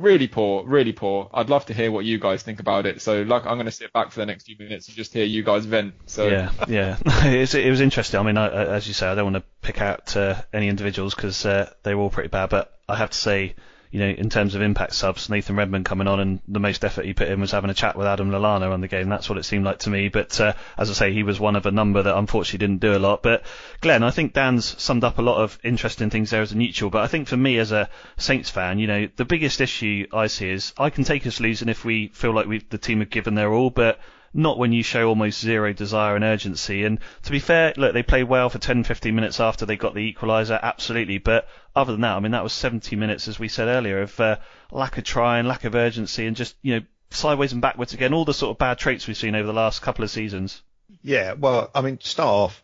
really 0.00 0.28
poor, 0.28 0.64
really 0.64 0.92
poor. 0.92 1.30
I'd 1.32 1.50
love 1.50 1.66
to 1.66 1.74
hear 1.74 1.92
what 1.92 2.04
you 2.04 2.18
guys 2.18 2.42
think 2.42 2.60
about 2.60 2.86
it. 2.86 3.02
So, 3.02 3.22
like, 3.22 3.46
I'm 3.46 3.56
going 3.56 3.66
to 3.66 3.72
sit 3.72 3.92
back 3.92 4.10
for 4.10 4.20
the 4.20 4.26
next 4.26 4.44
few 4.44 4.56
minutes 4.58 4.88
and 4.88 4.96
just 4.96 5.12
hear 5.12 5.24
you 5.24 5.42
guys 5.42 5.64
vent. 5.64 5.94
So, 6.06 6.28
yeah, 6.28 6.50
yeah, 6.68 6.96
it, 7.24 7.70
was 7.70 7.80
interesting. 7.80 8.20
I 8.20 8.22
mean, 8.22 8.36
I, 8.36 8.48
as 8.48 8.88
you 8.88 8.94
say, 8.94 9.06
I 9.06 9.14
don't 9.14 9.32
want 9.32 9.44
to 9.44 9.50
pick 9.62 9.80
out 9.80 10.16
uh, 10.16 10.40
any 10.52 10.68
individuals 10.68 11.14
because 11.14 11.44
uh, 11.46 11.72
they 11.82 11.94
were 11.94 12.02
all 12.02 12.10
pretty 12.10 12.28
bad, 12.28 12.50
but 12.50 12.78
I 12.88 12.96
have 12.96 13.10
to 13.10 13.18
say 13.18 13.54
you 13.90 13.98
know, 13.98 14.08
in 14.08 14.30
terms 14.30 14.54
of 14.54 14.62
impact 14.62 14.94
subs, 14.94 15.28
Nathan 15.28 15.56
Redmond 15.56 15.84
coming 15.84 16.06
on 16.06 16.20
and 16.20 16.40
the 16.46 16.60
most 16.60 16.84
effort 16.84 17.04
he 17.04 17.12
put 17.12 17.28
in 17.28 17.40
was 17.40 17.50
having 17.50 17.70
a 17.70 17.74
chat 17.74 17.96
with 17.96 18.06
Adam 18.06 18.30
Lallana 18.30 18.72
on 18.72 18.80
the 18.80 18.88
game. 18.88 19.08
That's 19.08 19.28
what 19.28 19.38
it 19.38 19.44
seemed 19.44 19.64
like 19.64 19.80
to 19.80 19.90
me. 19.90 20.08
But 20.08 20.40
uh, 20.40 20.52
as 20.78 20.90
I 20.90 20.92
say, 20.92 21.12
he 21.12 21.24
was 21.24 21.40
one 21.40 21.56
of 21.56 21.66
a 21.66 21.72
number 21.72 22.02
that 22.02 22.16
unfortunately 22.16 22.64
didn't 22.64 22.80
do 22.80 22.96
a 22.96 23.00
lot. 23.00 23.22
But 23.22 23.42
Glenn, 23.80 24.04
I 24.04 24.12
think 24.12 24.32
Dan's 24.32 24.80
summed 24.80 25.02
up 25.02 25.18
a 25.18 25.22
lot 25.22 25.42
of 25.42 25.58
interesting 25.64 26.08
things 26.08 26.30
there 26.30 26.42
as 26.42 26.52
a 26.52 26.56
neutral. 26.56 26.90
But 26.90 27.02
I 27.02 27.08
think 27.08 27.26
for 27.26 27.36
me 27.36 27.58
as 27.58 27.72
a 27.72 27.90
Saints 28.16 28.48
fan, 28.48 28.78
you 28.78 28.86
know, 28.86 29.08
the 29.16 29.24
biggest 29.24 29.60
issue 29.60 30.06
I 30.12 30.28
see 30.28 30.50
is 30.50 30.72
I 30.78 30.90
can 30.90 31.02
take 31.02 31.26
us 31.26 31.40
losing 31.40 31.68
if 31.68 31.84
we 31.84 32.08
feel 32.08 32.32
like 32.32 32.46
we 32.46 32.60
the 32.70 32.78
team 32.78 33.00
have 33.00 33.10
given 33.10 33.34
their 33.34 33.52
all, 33.52 33.70
but 33.70 33.98
not 34.32 34.58
when 34.58 34.72
you 34.72 34.82
show 34.82 35.08
almost 35.08 35.40
zero 35.40 35.72
desire 35.72 36.14
and 36.14 36.24
urgency. 36.24 36.84
And 36.84 37.00
to 37.22 37.30
be 37.30 37.40
fair, 37.40 37.72
look, 37.76 37.94
they 37.94 38.02
played 38.02 38.24
well 38.24 38.48
for 38.48 38.58
10, 38.58 38.84
15 38.84 39.14
minutes 39.14 39.40
after 39.40 39.66
they 39.66 39.76
got 39.76 39.94
the 39.94 40.12
equaliser, 40.12 40.60
absolutely. 40.60 41.18
But 41.18 41.48
other 41.74 41.92
than 41.92 42.02
that, 42.02 42.16
I 42.16 42.20
mean, 42.20 42.32
that 42.32 42.44
was 42.44 42.52
70 42.52 42.94
minutes, 42.96 43.26
as 43.28 43.38
we 43.38 43.48
said 43.48 43.68
earlier, 43.68 44.02
of 44.02 44.18
uh, 44.20 44.36
lack 44.70 44.98
of 44.98 45.04
try 45.04 45.38
and 45.38 45.48
lack 45.48 45.64
of 45.64 45.74
urgency, 45.74 46.26
and 46.26 46.36
just, 46.36 46.54
you 46.62 46.76
know, 46.76 46.86
sideways 47.10 47.52
and 47.52 47.60
backwards 47.60 47.92
again, 47.92 48.14
all 48.14 48.24
the 48.24 48.34
sort 48.34 48.52
of 48.52 48.58
bad 48.58 48.78
traits 48.78 49.06
we've 49.06 49.16
seen 49.16 49.34
over 49.34 49.46
the 49.46 49.52
last 49.52 49.82
couple 49.82 50.04
of 50.04 50.10
seasons. 50.10 50.62
Yeah, 51.02 51.32
well, 51.32 51.70
I 51.74 51.80
mean, 51.80 51.98
start 52.00 52.28
off, 52.28 52.62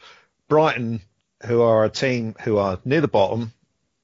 Brighton, 0.49 1.01
who 1.45 1.63
are 1.63 1.85
a 1.85 1.91
team 1.91 2.37
who 2.43 2.59
are 2.59 2.79
near 2.85 3.01
the 3.01 3.09
bottom, 3.09 3.53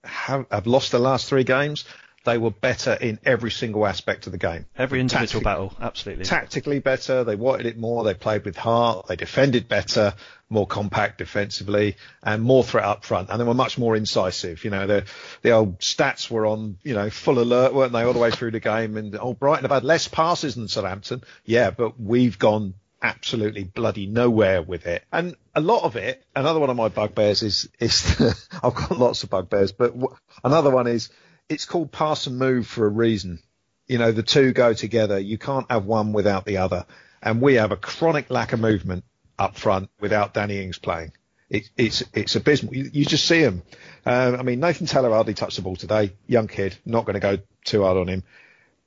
have, 0.05 0.47
have 0.51 0.67
lost 0.67 0.91
the 0.91 0.99
last 0.99 1.29
three 1.29 1.45
games 1.45 1.85
they 2.25 2.39
were 2.39 2.51
better 2.51 2.93
in 2.93 3.19
every 3.25 3.51
single 3.51 3.87
aspect 3.87 4.27
of 4.27 4.33
the 4.33 4.39
game. 4.39 4.67
Every 4.77 5.01
individual 5.01 5.43
battle, 5.43 5.75
absolutely. 5.81 6.25
Tactically 6.25 6.79
better, 6.79 7.25
they 7.25 7.37
wanted 7.37 7.67
it 7.67 7.77
more, 7.77 8.05
they 8.05 8.15
played 8.15 8.45
with 8.45 8.57
heart, 8.57 9.07
they 9.09 9.17
defended 9.17 9.69
better, 9.69 10.15
more 10.49 10.67
compact 10.67 11.19
defensively, 11.19 11.97
and 12.23 12.43
more 12.43 12.63
threat 12.63 12.85
up 12.85 13.05
front, 13.05 13.31
and 13.31 13.41
they 13.41 13.45
were 13.45 13.55
much 13.55 13.79
more 13.79 13.97
incisive. 13.97 14.65
You 14.65 14.71
know, 14.71 14.87
the 14.87 15.05
the 15.43 15.51
old 15.51 15.81
stats 15.81 16.31
were 16.31 16.47
on, 16.47 16.79
you 16.83 16.95
know, 16.95 17.11
full 17.11 17.39
alert, 17.39 17.75
weren't 17.75 17.93
they, 17.93 18.03
all 18.03 18.13
the 18.13 18.19
way 18.19 18.31
through 18.31 18.53
the 18.53 18.61
game? 18.61 18.97
And 18.97 19.17
oh, 19.17 19.35
Brighton 19.35 19.65
have 19.65 19.73
had 19.73 19.85
less 19.85 20.07
passes 20.09 20.55
than 20.55 20.69
Southampton, 20.69 21.25
yeah, 21.45 21.71
but 21.71 21.99
we've 21.99 22.39
gone 22.39 22.75
absolutely 23.03 23.65
bloody 23.65 24.07
nowhere 24.07 24.63
with 24.63 24.87
it. 24.87 25.05
And 25.13 25.35
a 25.55 25.61
lot 25.61 25.83
of 25.83 25.97
it, 25.97 26.25
another 26.37 26.61
one 26.61 26.71
of 26.71 26.77
my 26.77 26.89
bugbears 26.89 27.43
is 27.43 27.69
is 27.81 28.21
I've 28.63 28.75
got 28.75 28.99
lots 28.99 29.25
of 29.25 29.31
bugbears, 29.31 29.73
but 29.73 29.95
another 30.45 30.71
one 30.71 30.87
is 30.87 31.11
it's 31.53 31.65
called 31.67 31.93
pass 31.93 32.27
and 32.27 32.39
move 32.39 32.67
for 32.67 32.87
a 32.87 32.91
reason. 32.91 33.41
You 33.87 33.99
know, 33.99 34.13
the 34.13 34.23
two 34.23 34.53
go 34.53 34.73
together. 34.73 35.19
You 35.19 35.39
can't 35.39 35.71
have 35.71 35.85
one 35.85 36.13
without 36.13 36.45
the 36.45 36.59
other. 36.59 36.87
And 37.23 37.41
we 37.41 37.55
have 37.55 37.73
a 37.73 37.77
chronic 37.77 38.31
lack 38.31 38.53
of 38.53 38.61
movement 38.61 39.05
up 39.39 39.57
front 39.57 39.91
without 40.01 40.35
Danny 40.35 40.63
Ings 40.63 40.79
playing. 40.79 41.13
It, 41.51 41.69
it's 41.77 42.03
it's 42.15 42.35
abysmal. 42.35 42.75
You, 42.75 42.91
you 42.93 43.05
just 43.05 43.27
see 43.27 43.41
him. 43.41 43.63
Um, 44.07 44.37
I 44.37 44.43
mean, 44.43 44.61
Nathan 44.61 44.87
Tella 44.87 45.11
hardly 45.11 45.35
touched 45.35 45.57
the 45.57 45.63
ball 45.63 45.77
today. 45.77 46.13
Young 46.27 46.49
kid, 46.49 46.77
not 46.87 47.05
going 47.05 47.15
to 47.15 47.21
go 47.21 47.39
too 47.65 47.83
hard 47.83 47.99
on 47.99 48.09
him. 48.09 48.25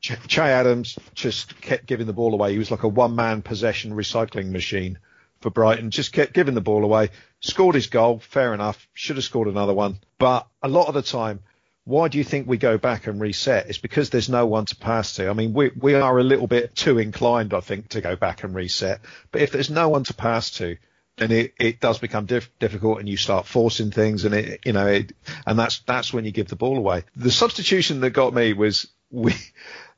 Ch- 0.01 0.27
Che 0.27 0.41
Adams 0.41 0.97
just 1.13 1.61
kept 1.61 1.85
giving 1.85 2.07
the 2.07 2.13
ball 2.13 2.33
away. 2.33 2.53
He 2.53 2.57
was 2.57 2.71
like 2.71 2.83
a 2.83 2.87
one-man 2.87 3.43
possession 3.43 3.91
recycling 3.93 4.49
machine 4.49 4.97
for 5.41 5.51
Brighton. 5.51 5.91
Just 5.91 6.11
kept 6.11 6.33
giving 6.33 6.55
the 6.55 6.61
ball 6.61 6.83
away. 6.83 7.09
Scored 7.39 7.75
his 7.75 7.87
goal, 7.87 8.19
fair 8.19 8.53
enough. 8.53 8.87
Should 8.93 9.17
have 9.17 9.25
scored 9.25 9.47
another 9.47 9.73
one. 9.73 9.99
But 10.17 10.47
a 10.63 10.67
lot 10.67 10.87
of 10.87 10.95
the 10.95 11.03
time, 11.03 11.41
why 11.85 12.07
do 12.07 12.17
you 12.17 12.23
think 12.23 12.47
we 12.47 12.57
go 12.57 12.79
back 12.79 13.05
and 13.05 13.21
reset? 13.21 13.67
It's 13.69 13.77
because 13.77 14.09
there's 14.09 14.27
no 14.27 14.47
one 14.47 14.65
to 14.65 14.75
pass 14.75 15.15
to. 15.15 15.29
I 15.29 15.33
mean, 15.33 15.53
we 15.53 15.69
we 15.69 15.93
are 15.93 16.17
a 16.17 16.23
little 16.23 16.47
bit 16.47 16.75
too 16.75 16.97
inclined, 16.97 17.53
I 17.53 17.59
think, 17.59 17.89
to 17.89 18.01
go 18.01 18.15
back 18.15 18.43
and 18.43 18.55
reset. 18.55 19.01
But 19.31 19.41
if 19.41 19.51
there's 19.51 19.69
no 19.69 19.89
one 19.89 20.03
to 20.05 20.13
pass 20.15 20.49
to, 20.57 20.77
then 21.17 21.31
it, 21.31 21.53
it 21.59 21.79
does 21.79 21.99
become 21.99 22.25
diff- 22.25 22.49
difficult, 22.59 22.99
and 22.99 23.07
you 23.07 23.17
start 23.17 23.45
forcing 23.45 23.91
things, 23.91 24.25
and 24.25 24.33
it 24.33 24.61
you 24.65 24.73
know, 24.73 24.87
it, 24.87 25.13
and 25.45 25.59
that's 25.59 25.79
that's 25.79 26.11
when 26.11 26.25
you 26.25 26.31
give 26.31 26.47
the 26.47 26.55
ball 26.55 26.77
away. 26.77 27.03
The 27.15 27.31
substitution 27.31 27.99
that 28.01 28.11
got 28.11 28.33
me 28.33 28.53
was 28.53 28.87
we. 29.11 29.33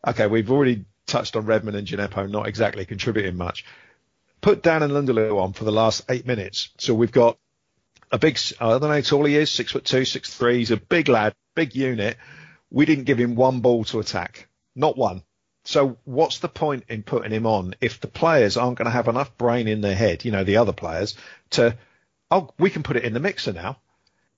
Okay, 0.07 0.27
we've 0.27 0.51
already 0.51 0.85
touched 1.07 1.35
on 1.35 1.45
Redmond 1.45 1.75
and 1.75 1.87
Djenepo 1.87 2.29
not 2.29 2.47
exactly 2.47 2.85
contributing 2.85 3.35
much. 3.35 3.65
Put 4.41 4.61
Dan 4.61 4.81
N'Lundulu 4.81 5.41
on 5.41 5.53
for 5.53 5.63
the 5.63 5.71
last 5.71 6.05
eight 6.07 6.25
minutes, 6.25 6.69
so 6.77 6.93
we've 6.93 7.11
got 7.11 7.37
a 8.11 8.19
big, 8.19 8.39
I 8.61 8.69
don't 8.69 8.83
know 8.83 8.89
how 8.89 9.01
tall 9.01 9.25
he 9.25 9.35
is, 9.35 9.51
six 9.51 9.71
foot 9.71 9.83
two, 9.83 10.05
six 10.05 10.33
three. 10.33 10.59
He's 10.59 10.71
a 10.71 10.77
big 10.77 11.09
lad, 11.09 11.33
big 11.57 11.75
unit. 11.75 12.17
We 12.69 12.85
didn't 12.85 13.05
give 13.05 13.17
him 13.17 13.35
one 13.35 13.61
ball 13.61 13.83
to 13.85 13.99
attack, 13.99 14.47
not 14.75 14.95
one. 14.95 15.23
So 15.65 15.97
what's 16.05 16.39
the 16.39 16.47
point 16.47 16.85
in 16.87 17.03
putting 17.03 17.31
him 17.31 17.45
on 17.45 17.73
if 17.81 17.99
the 17.99 18.07
players 18.07 18.55
aren't 18.55 18.77
going 18.77 18.85
to 18.85 18.91
have 18.91 19.07
enough 19.07 19.37
brain 19.37 19.67
in 19.67 19.81
their 19.81 19.95
head, 19.95 20.23
you 20.23 20.31
know, 20.31 20.43
the 20.43 20.57
other 20.57 20.71
players, 20.71 21.15
to, 21.51 21.75
oh, 22.31 22.51
we 22.59 22.69
can 22.69 22.83
put 22.83 22.95
it 22.95 23.03
in 23.03 23.13
the 23.13 23.19
mixer 23.19 23.53
now. 23.53 23.77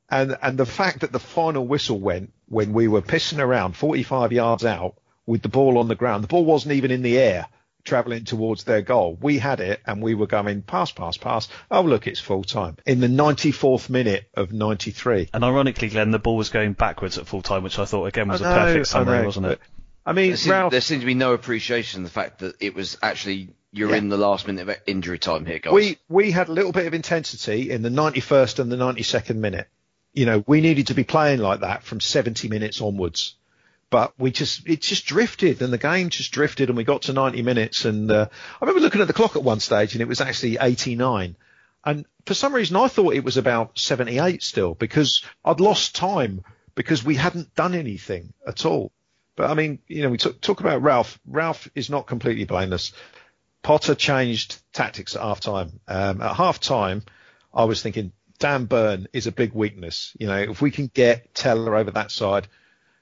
And, 0.09 0.37
and 0.41 0.57
the 0.57 0.65
fact 0.65 1.01
that 1.01 1.11
the 1.11 1.19
final 1.19 1.67
whistle 1.67 1.99
went 1.99 2.31
when 2.47 2.73
we 2.73 2.87
were 2.87 3.01
pissing 3.01 3.39
around 3.39 3.75
45 3.75 4.31
yards 4.31 4.65
out 4.65 4.95
with 5.27 5.43
the 5.43 5.49
ball 5.49 5.77
on 5.77 5.87
the 5.87 5.95
ground, 5.95 6.23
the 6.23 6.27
ball 6.27 6.45
wasn't 6.45 6.73
even 6.73 6.89
in 6.89 7.03
the 7.03 7.19
air 7.19 7.47
travelling 7.89 8.23
towards 8.23 8.63
their 8.63 8.81
goal. 8.81 9.17
We 9.19 9.39
had 9.39 9.59
it 9.59 9.81
and 9.85 10.01
we 10.01 10.13
were 10.13 10.27
going 10.27 10.61
pass, 10.61 10.91
pass, 10.91 11.17
pass. 11.17 11.49
Oh, 11.69 11.81
look, 11.81 12.07
it's 12.07 12.19
full 12.19 12.43
time. 12.43 12.77
In 12.85 12.99
the 12.99 13.07
94th 13.07 13.89
minute 13.89 14.29
of 14.35 14.53
93. 14.53 15.29
And 15.33 15.43
ironically, 15.43 15.89
Glenn, 15.89 16.11
the 16.11 16.19
ball 16.19 16.37
was 16.37 16.49
going 16.49 16.73
backwards 16.73 17.17
at 17.17 17.27
full 17.27 17.41
time, 17.41 17.63
which 17.63 17.79
I 17.79 17.85
thought 17.85 18.05
again 18.05 18.29
was 18.29 18.41
know, 18.41 18.51
a 18.51 18.53
perfect 18.53 18.87
summary, 18.87 19.25
wasn't 19.25 19.47
it? 19.47 19.59
I 20.05 20.13
mean, 20.13 20.29
there 20.29 20.37
seems, 20.37 20.51
Ralph, 20.51 20.71
there 20.71 20.81
seems 20.81 21.01
to 21.01 21.05
be 21.05 21.13
no 21.15 21.33
appreciation 21.33 22.01
of 22.01 22.05
the 22.05 22.13
fact 22.13 22.39
that 22.39 22.55
it 22.59 22.73
was 22.73 22.97
actually 23.01 23.49
you're 23.71 23.91
yeah. 23.91 23.97
in 23.97 24.09
the 24.09 24.17
last 24.17 24.47
minute 24.47 24.67
of 24.67 24.75
injury 24.87 25.19
time 25.19 25.45
here, 25.45 25.59
guys. 25.59 25.73
We 25.73 25.97
we 26.07 26.31
had 26.31 26.47
a 26.49 26.53
little 26.53 26.71
bit 26.71 26.87
of 26.87 26.93
intensity 26.93 27.69
in 27.69 27.81
the 27.81 27.89
91st 27.89 28.59
and 28.59 28.71
the 28.71 28.77
92nd 28.77 29.35
minute. 29.35 29.67
You 30.13 30.25
know, 30.25 30.43
we 30.47 30.61
needed 30.61 30.87
to 30.87 30.93
be 30.95 31.03
playing 31.03 31.39
like 31.39 31.59
that 31.59 31.83
from 31.83 31.99
70 31.99 32.47
minutes 32.47 32.81
onwards 32.81 33.35
but 33.89 34.13
we 34.19 34.31
just 34.31 34.67
it 34.67 34.81
just 34.81 35.05
drifted 35.05 35.61
and 35.61 35.73
the 35.73 35.77
game 35.77 36.09
just 36.09 36.31
drifted 36.31 36.69
and 36.69 36.77
we 36.77 36.83
got 36.83 37.03
to 37.03 37.13
90 37.13 37.41
minutes 37.41 37.85
and 37.85 38.11
uh, 38.11 38.27
I 38.31 38.65
remember 38.65 38.81
looking 38.81 39.01
at 39.01 39.07
the 39.07 39.13
clock 39.13 39.35
at 39.35 39.43
one 39.43 39.59
stage 39.59 39.93
and 39.93 40.01
it 40.01 40.07
was 40.07 40.21
actually 40.21 40.57
89 40.59 41.35
and 41.85 42.05
for 42.25 42.33
some 42.33 42.53
reason 42.53 42.75
I 42.75 42.87
thought 42.87 43.15
it 43.15 43.23
was 43.23 43.37
about 43.37 43.77
78 43.77 44.43
still 44.43 44.75
because 44.75 45.23
I'd 45.43 45.59
lost 45.59 45.95
time 45.95 46.43
because 46.75 47.03
we 47.03 47.15
hadn't 47.15 47.55
done 47.55 47.73
anything 47.73 48.33
at 48.47 48.65
all. 48.65 48.91
But 49.35 49.49
I 49.49 49.53
mean 49.53 49.79
you 49.87 50.03
know 50.03 50.09
we 50.09 50.17
talk, 50.17 50.39
talk 50.41 50.59
about 50.59 50.81
Ralph. 50.81 51.19
Ralph 51.25 51.69
is 51.75 51.89
not 51.89 52.07
completely 52.07 52.45
blameless. 52.45 52.93
Potter 53.61 53.95
changed 53.95 54.61
tactics 54.71 55.15
at 55.15 55.21
half 55.21 55.39
time 55.39 55.79
um, 55.87 56.21
at 56.21 56.35
half 56.35 56.59
time 56.59 57.03
I 57.53 57.65
was 57.65 57.81
thinking 57.81 58.11
Dan 58.37 58.65
Burn 58.65 59.07
is 59.11 59.27
a 59.27 59.31
big 59.31 59.53
weakness. 59.53 60.15
You 60.19 60.27
know 60.27 60.37
if 60.37 60.61
we 60.61 60.69
can 60.69 60.87
get 60.87 61.33
Tella 61.33 61.71
over 61.71 61.91
that 61.91 62.11
side 62.11 62.47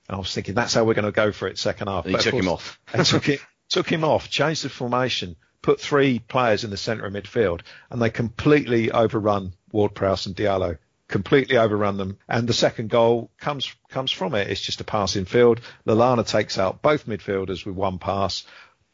and 0.08 0.16
I 0.16 0.20
was 0.20 0.34
thinking 0.34 0.56
that's 0.56 0.74
how 0.74 0.84
we're 0.84 0.94
going 0.94 1.06
to 1.06 1.12
go 1.12 1.32
for 1.32 1.48
it 1.48 1.58
second 1.58 1.88
half. 1.88 2.06
And 2.06 2.16
he 2.16 2.22
took 2.22 2.32
course, 2.32 2.44
him 2.46 2.52
off. 2.52 2.80
took 3.06 3.30
it, 3.30 3.42
took 3.70 3.92
him 3.92 4.04
off, 4.04 4.30
changed 4.30 4.64
the 4.64 4.70
formation, 4.70 5.36
put 5.62 5.82
three 5.82 6.20
players 6.20 6.64
in 6.64 6.70
the 6.70 6.78
centre 6.78 7.06
of 7.06 7.14
midfield, 7.14 7.62
and 7.90 8.02
they 8.02 8.10
completely 8.10 8.92
overrun 8.92 9.54
Ward-Prowse 9.72 10.28
and 10.28 10.36
Diallo. 10.36 10.78
Completely 11.10 11.58
overrun 11.58 11.96
them, 11.96 12.18
and 12.28 12.50
the 12.50 12.54
second 12.54 12.90
goal 12.90 13.32
comes 13.40 13.74
comes 13.88 14.12
from 14.12 14.36
it. 14.36 14.50
It's 14.50 14.60
just 14.60 14.82
a 14.82 14.84
pass 14.84 15.16
in 15.16 15.24
field. 15.24 15.62
Lallana 15.86 16.28
takes 16.28 16.58
out 16.58 16.82
both 16.82 17.06
midfielders 17.06 17.66
with 17.66 17.76
one 17.76 17.98
pass. 17.98 18.44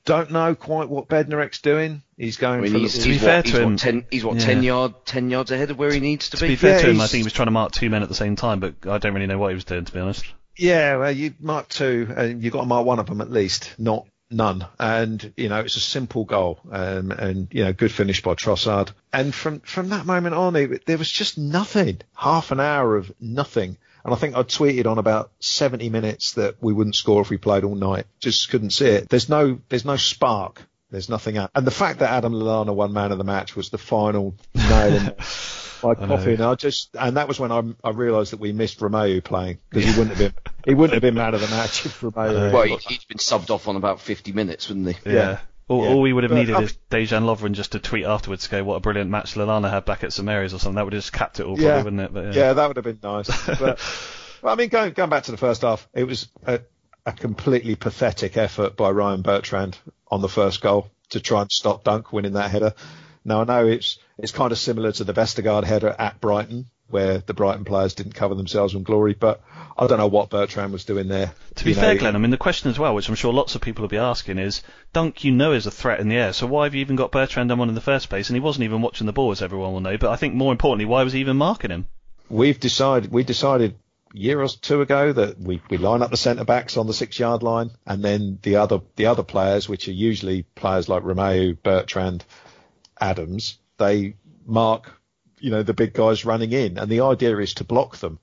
Don't 0.05 0.29
know 0.29 0.53
quite 0.53 0.89
what 0.89 1.07
Bednarek's 1.07 1.61
doing. 1.61 2.03
He's 2.15 2.37
going 2.37 2.59
I 2.59 2.61
mean, 2.61 2.73
for 2.73 2.77
he's, 2.77 2.99
to 2.99 3.09
be 3.09 3.17
fair 3.17 3.37
what, 3.37 3.45
to 3.47 3.61
him, 3.63 3.71
what, 3.71 3.79
ten, 3.79 4.05
he's 4.11 4.23
what 4.23 4.35
yeah. 4.35 4.45
ten 4.45 4.61
yard 4.61 4.93
ten 5.05 5.31
yards 5.31 5.49
ahead 5.49 5.71
of 5.71 5.79
where 5.79 5.91
he 5.91 5.99
needs 5.99 6.29
to, 6.29 6.37
to 6.37 6.43
be. 6.43 6.47
To 6.49 6.51
be 6.51 6.55
fair 6.55 6.75
yeah, 6.75 6.81
to 6.83 6.89
him, 6.91 7.01
I 7.01 7.07
think 7.07 7.21
he 7.21 7.23
was 7.23 7.33
trying 7.33 7.47
to 7.47 7.51
mark 7.51 7.71
two 7.71 7.89
men 7.89 8.03
at 8.03 8.09
the 8.09 8.15
same 8.15 8.35
time, 8.35 8.59
but 8.59 8.75
I 8.85 8.99
don't 8.99 9.15
really 9.15 9.25
know 9.25 9.39
what 9.39 9.47
he 9.47 9.55
was 9.55 9.65
doing 9.65 9.85
to 9.85 9.91
be 9.91 9.99
honest. 9.99 10.23
Yeah, 10.57 10.97
well, 10.97 11.11
you 11.11 11.33
mark 11.39 11.69
two, 11.69 12.07
and 12.15 12.43
you've 12.43 12.53
got 12.53 12.61
to 12.61 12.67
mark 12.67 12.85
one 12.85 12.99
of 12.99 13.07
them 13.07 13.21
at 13.21 13.31
least, 13.31 13.73
not 13.77 14.05
none. 14.29 14.65
And 14.79 15.33
you 15.37 15.49
know, 15.49 15.61
it's 15.61 15.75
a 15.75 15.81
simple 15.81 16.25
goal, 16.25 16.59
um, 16.71 17.11
and 17.11 17.47
you 17.51 17.63
know, 17.63 17.73
good 17.73 17.91
finish 17.91 18.21
by 18.21 18.35
Trossard. 18.35 18.91
And 19.11 19.33
from 19.33 19.61
from 19.61 19.89
that 19.89 20.05
moment 20.05 20.35
on, 20.35 20.55
it, 20.55 20.85
there 20.85 20.97
was 20.97 21.09
just 21.09 21.37
nothing. 21.37 22.01
Half 22.15 22.51
an 22.51 22.59
hour 22.59 22.95
of 22.97 23.11
nothing. 23.19 23.77
And 24.05 24.13
I 24.13 24.17
think 24.17 24.35
I 24.35 24.43
tweeted 24.43 24.85
on 24.85 24.97
about 24.97 25.31
70 25.39 25.89
minutes 25.89 26.33
that 26.33 26.61
we 26.61 26.73
wouldn't 26.73 26.95
score 26.95 27.21
if 27.21 27.29
we 27.29 27.37
played 27.37 27.63
all 27.63 27.75
night. 27.75 28.05
Just 28.19 28.49
couldn't 28.49 28.71
see 28.71 28.87
it. 28.87 29.07
There's 29.07 29.29
no, 29.29 29.61
there's 29.69 29.85
no 29.85 29.95
spark. 29.95 30.61
There's 30.93 31.09
nothing. 31.09 31.37
Out. 31.39 31.49
And 31.55 31.65
the 31.65 31.71
fact 31.71 31.99
that 31.99 32.11
Adam 32.11 32.33
Lallana 32.33 32.73
won 32.73 32.93
man 32.93 33.11
of 33.11 33.17
the 33.17 33.23
match 33.23 33.55
was 33.55 33.69
the 33.71 33.79
final 33.79 34.35
nail 34.53 34.93
in 34.95 35.03
my 35.83 35.95
coffin. 35.95 36.39
I 36.39 36.53
just, 36.53 36.95
and 36.95 37.17
that 37.17 37.27
was 37.27 37.39
when 37.39 37.51
I, 37.51 37.63
I 37.83 37.89
realised 37.89 38.31
that 38.31 38.39
we 38.39 38.53
missed 38.53 38.79
Romeu 38.79 39.23
playing 39.23 39.57
because 39.71 39.85
he 39.91 39.99
wouldn't 39.99 40.15
have 40.15 40.19
been, 40.19 40.53
he 40.67 40.75
wouldn't 40.75 40.93
have 40.93 41.01
been 41.01 41.15
man 41.15 41.33
of 41.33 41.41
the 41.41 41.47
match 41.47 41.87
if 41.87 41.99
Romeu. 42.01 42.53
Well, 42.53 42.63
he, 42.65 42.77
he'd 42.87 43.07
been 43.07 43.17
subbed 43.17 43.49
off 43.49 43.67
on 43.67 43.75
about 43.75 44.01
50 44.01 44.33
minutes, 44.33 44.69
wouldn't 44.69 44.87
he? 44.95 45.09
Yeah. 45.09 45.13
Yeah. 45.15 45.39
All, 45.67 45.83
Yeah. 45.83 45.89
all 45.93 46.01
we 46.01 46.13
would 46.13 46.25
have 46.25 46.29
But 46.31 46.35
needed 46.37 46.55
I've- 46.55 46.65
is 46.65 46.77
Dejan 46.91 47.23
Lovren 47.23 47.53
just 47.53 47.71
to 47.71 47.79
tweet 47.79 48.05
afterwards 48.05 48.43
to 48.43 48.51
go, 48.51 48.63
what 48.63 48.75
a 48.75 48.79
brilliant 48.79 49.09
match 49.09 49.33
Lallana 49.33 49.71
had 49.71 49.85
back 49.85 50.03
at 50.03 50.13
St 50.13 50.23
Mary's 50.25 50.53
or 50.53 50.59
something. 50.59 50.75
That 50.75 50.83
would 50.85 50.93
have 50.93 51.01
just 51.01 51.11
capped 51.13 51.39
it 51.39 51.47
all, 51.47 51.57
probably, 51.57 51.83
wouldn't 51.83 52.01
it? 52.03 52.13
But, 52.13 52.35
yeah. 52.35 52.53
that 52.53 52.67
would 52.67 52.75
have 52.77 52.85
been 52.85 52.99
nice. 53.01 53.29
But 53.59 53.79
well, 54.43 54.53
I 54.53 54.55
mean, 54.55 54.69
going 54.69 54.93
going 54.93 55.09
back 55.09 55.23
to 55.23 55.31
the 55.31 55.37
first 55.37 55.61
half, 55.63 55.87
it 55.93 56.03
was 56.03 56.27
a, 56.45 56.59
a 57.05 57.13
completely 57.13 57.75
pathetic 57.75 58.37
effort 58.37 58.75
by 58.75 58.91
Ryan 58.91 59.21
Bertrand 59.21 59.77
on 60.13 60.21
the 60.21 60.29
first 60.29 60.61
goal 60.61 60.89
to 61.09 61.19
try 61.19 61.41
and 61.41 61.51
stop 61.51 61.83
Dunk 61.83 62.13
winning 62.13 62.33
that 62.33 62.51
header. 62.51 62.73
Now 63.25 63.41
I 63.41 63.43
know 63.45 63.67
it's 63.67 63.97
it's 64.17 64.31
kind 64.31 64.51
of 64.51 64.57
similar 64.59 64.91
to 64.93 65.03
the 65.03 65.13
Vestergaard 65.13 65.63
header 65.63 65.95
at 65.97 66.21
Brighton, 66.21 66.69
where 66.89 67.17
the 67.17 67.33
Brighton 67.33 67.65
players 67.65 67.95
didn't 67.95 68.13
cover 68.13 68.35
themselves 68.35 68.75
in 68.75 68.83
glory, 68.83 69.13
but 69.13 69.41
I 69.75 69.87
don't 69.87 69.97
know 69.97 70.07
what 70.07 70.29
Bertrand 70.29 70.71
was 70.71 70.85
doing 70.85 71.07
there. 71.07 71.33
To 71.55 71.63
be 71.63 71.71
You 71.71 71.75
fair, 71.75 71.95
know, 71.95 71.99
Glenn, 71.99 72.15
I 72.15 72.19
mean, 72.19 72.29
the 72.29 72.37
question 72.37 72.69
as 72.69 72.77
well, 72.77 72.93
which 72.93 73.09
I'm 73.09 73.15
sure 73.15 73.33
lots 73.33 73.55
of 73.55 73.61
people 73.61 73.81
will 73.81 73.89
be 73.89 73.97
asking, 73.97 74.37
is 74.37 74.61
Dunk, 74.91 75.23
you 75.23 75.31
know, 75.31 75.53
is 75.53 75.65
a 75.65 75.71
threat 75.71 75.99
in 75.99 76.09
the 76.09 76.17
air, 76.17 76.33
so 76.33 76.45
why 76.45 76.65
have 76.65 76.75
you 76.75 76.81
even 76.81 76.95
got 76.95 77.11
Bertrand 77.11 77.51
on 77.51 77.69
in 77.69 77.75
the 77.75 77.81
first 77.81 78.09
place? 78.09 78.29
And 78.29 78.35
he 78.35 78.41
wasn't 78.41 78.65
even 78.65 78.83
watching 78.83 79.07
the 79.07 79.13
ball, 79.13 79.31
as 79.31 79.41
everyone 79.41 79.73
will 79.73 79.81
know. 79.81 79.97
But 79.97 80.11
I 80.11 80.15
think 80.15 80.35
more 80.35 80.51
importantly, 80.51 80.85
why 80.85 81.03
was 81.03 81.13
he 81.13 81.21
even 81.21 81.37
marking 81.37 81.71
him? 81.71 81.87
we've 82.29 82.59
decided 82.59 83.11
we 83.11 83.23
decided 83.23 83.75
year 84.13 84.41
or 84.41 84.47
two 84.47 84.81
ago 84.81 85.11
that 85.11 85.39
we, 85.39 85.61
we 85.69 85.77
line 85.77 86.01
up 86.01 86.11
the 86.11 86.17
centre 86.17 86.45
backs 86.45 86.77
on 86.77 86.87
the 86.87 86.93
six 86.93 87.17
yard 87.17 87.43
line 87.43 87.71
and 87.85 88.03
then 88.03 88.39
the 88.43 88.57
other 88.57 88.79
the 88.95 89.07
other 89.07 89.23
players 89.23 89.67
which 89.67 89.87
are 89.87 89.93
usually 89.93 90.43
players 90.55 90.87
like 90.87 91.03
Romeu, 91.03 91.57
Bertrand, 91.61 92.23
Adams, 92.99 93.57
they 93.77 94.15
mark 94.45 94.91
you 95.39 95.49
know 95.49 95.63
the 95.63 95.73
big 95.73 95.93
guys 95.93 96.25
running 96.25 96.51
in 96.51 96.77
and 96.77 96.89
the 96.89 97.01
idea 97.01 97.37
is 97.39 97.55
to 97.55 97.63
block 97.63 97.97
them 97.97 98.19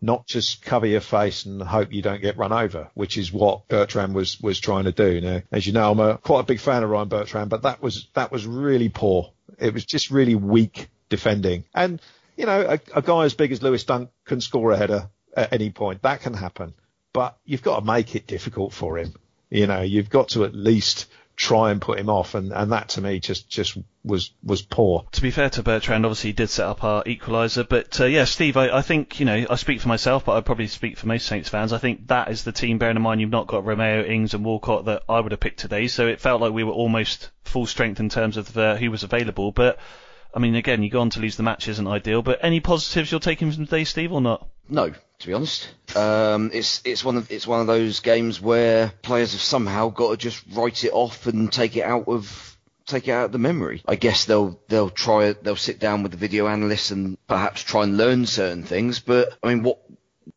not 0.00 0.26
just 0.26 0.62
cover 0.62 0.86
your 0.86 1.00
face 1.00 1.46
and 1.46 1.62
hope 1.62 1.92
you 1.92 2.02
don't 2.02 2.20
get 2.20 2.36
run 2.36 2.52
over, 2.52 2.90
which 2.94 3.16
is 3.16 3.32
what 3.32 3.68
Bertrand 3.68 4.14
was 4.14 4.40
was 4.40 4.58
trying 4.58 4.84
to 4.84 4.92
do. 4.92 5.20
Now, 5.20 5.42
as 5.52 5.64
you 5.64 5.72
know, 5.72 5.92
I'm 5.92 6.00
a 6.00 6.18
quite 6.18 6.40
a 6.40 6.44
big 6.44 6.58
fan 6.58 6.82
of 6.82 6.90
Ryan 6.90 7.08
Bertrand, 7.08 7.50
but 7.50 7.62
that 7.62 7.80
was 7.80 8.08
that 8.14 8.32
was 8.32 8.44
really 8.44 8.88
poor. 8.88 9.32
It 9.58 9.72
was 9.72 9.84
just 9.84 10.10
really 10.10 10.34
weak 10.34 10.88
defending. 11.08 11.64
And 11.72 12.00
you 12.36 12.46
know, 12.46 12.62
a, 12.62 12.80
a 12.98 13.02
guy 13.02 13.24
as 13.24 13.34
big 13.34 13.52
as 13.52 13.62
Lewis 13.62 13.84
Dunk 13.84 14.10
can 14.24 14.40
score 14.40 14.72
a 14.72 14.76
header 14.76 15.08
at 15.36 15.52
any 15.52 15.70
point. 15.70 16.02
That 16.02 16.20
can 16.20 16.34
happen, 16.34 16.74
but 17.12 17.36
you've 17.44 17.62
got 17.62 17.80
to 17.80 17.84
make 17.84 18.14
it 18.14 18.26
difficult 18.26 18.72
for 18.72 18.98
him. 18.98 19.14
You 19.50 19.66
know, 19.66 19.82
you've 19.82 20.10
got 20.10 20.30
to 20.30 20.44
at 20.44 20.54
least 20.54 21.06
try 21.34 21.70
and 21.70 21.80
put 21.80 21.98
him 21.98 22.08
off, 22.08 22.34
and, 22.34 22.52
and 22.52 22.72
that 22.72 22.90
to 22.90 23.00
me 23.00 23.18
just 23.18 23.48
just 23.48 23.76
was 24.04 24.32
was 24.42 24.62
poor. 24.62 25.04
To 25.12 25.22
be 25.22 25.30
fair 25.30 25.50
to 25.50 25.62
Bertrand, 25.62 26.04
obviously 26.04 26.30
he 26.30 26.34
did 26.34 26.50
set 26.50 26.66
up 26.66 26.84
our 26.84 27.02
equaliser, 27.04 27.68
but 27.68 28.00
uh, 28.00 28.04
yeah, 28.04 28.24
Steve, 28.24 28.56
I, 28.56 28.78
I 28.78 28.82
think 28.82 29.18
you 29.20 29.26
know 29.26 29.46
I 29.48 29.56
speak 29.56 29.80
for 29.80 29.88
myself, 29.88 30.24
but 30.24 30.36
I 30.36 30.40
probably 30.40 30.66
speak 30.66 30.98
for 30.98 31.06
most 31.06 31.26
Saints 31.26 31.48
fans. 31.48 31.72
I 31.72 31.78
think 31.78 32.08
that 32.08 32.30
is 32.30 32.44
the 32.44 32.52
team. 32.52 32.78
Bearing 32.78 32.96
in 32.96 33.02
mind 33.02 33.20
you've 33.20 33.30
not 33.30 33.46
got 33.46 33.64
Romeu, 33.64 34.08
Ings, 34.08 34.34
and 34.34 34.44
Walcott 34.44 34.86
that 34.86 35.02
I 35.08 35.20
would 35.20 35.32
have 35.32 35.40
picked 35.40 35.60
today, 35.60 35.88
so 35.88 36.06
it 36.06 36.20
felt 36.20 36.40
like 36.40 36.52
we 36.52 36.64
were 36.64 36.72
almost 36.72 37.30
full 37.44 37.66
strength 37.66 38.00
in 38.00 38.08
terms 38.08 38.36
of 38.36 38.56
uh, 38.56 38.76
who 38.76 38.90
was 38.90 39.02
available. 39.02 39.52
But 39.52 39.78
I 40.34 40.38
mean, 40.38 40.54
again, 40.54 40.82
you 40.82 40.90
go 40.90 41.00
on 41.00 41.10
to 41.10 41.20
lose 41.20 41.36
the 41.36 41.42
match 41.42 41.68
isn't 41.68 41.86
ideal. 41.86 42.22
But 42.22 42.40
any 42.42 42.60
positives 42.60 43.10
you're 43.10 43.20
taking 43.20 43.52
from 43.52 43.66
today, 43.66 43.84
Steve, 43.84 44.12
or 44.12 44.20
not? 44.20 44.48
No, 44.68 44.92
to 45.22 45.28
be 45.28 45.34
honest, 45.34 45.68
um, 45.96 46.50
it's 46.52 46.82
it's 46.84 47.04
one 47.04 47.16
of 47.16 47.30
it's 47.30 47.46
one 47.46 47.60
of 47.60 47.68
those 47.68 48.00
games 48.00 48.40
where 48.40 48.92
players 49.02 49.32
have 49.32 49.40
somehow 49.40 49.88
got 49.88 50.10
to 50.10 50.16
just 50.16 50.44
write 50.52 50.82
it 50.82 50.92
off 50.92 51.28
and 51.28 51.50
take 51.52 51.76
it 51.76 51.82
out 51.82 52.08
of 52.08 52.58
take 52.86 53.06
it 53.06 53.12
out 53.12 53.26
of 53.26 53.32
the 53.32 53.38
memory. 53.38 53.82
I 53.86 53.94
guess 53.94 54.24
they'll 54.24 54.58
they'll 54.66 54.90
try. 54.90 55.32
They'll 55.32 55.54
sit 55.54 55.78
down 55.78 56.02
with 56.02 56.10
the 56.10 56.18
video 56.18 56.48
analysts 56.48 56.90
and 56.90 57.16
perhaps 57.28 57.62
try 57.62 57.84
and 57.84 57.96
learn 57.96 58.26
certain 58.26 58.64
things. 58.64 58.98
But 58.98 59.38
I 59.44 59.54
mean, 59.54 59.62
what 59.62 59.78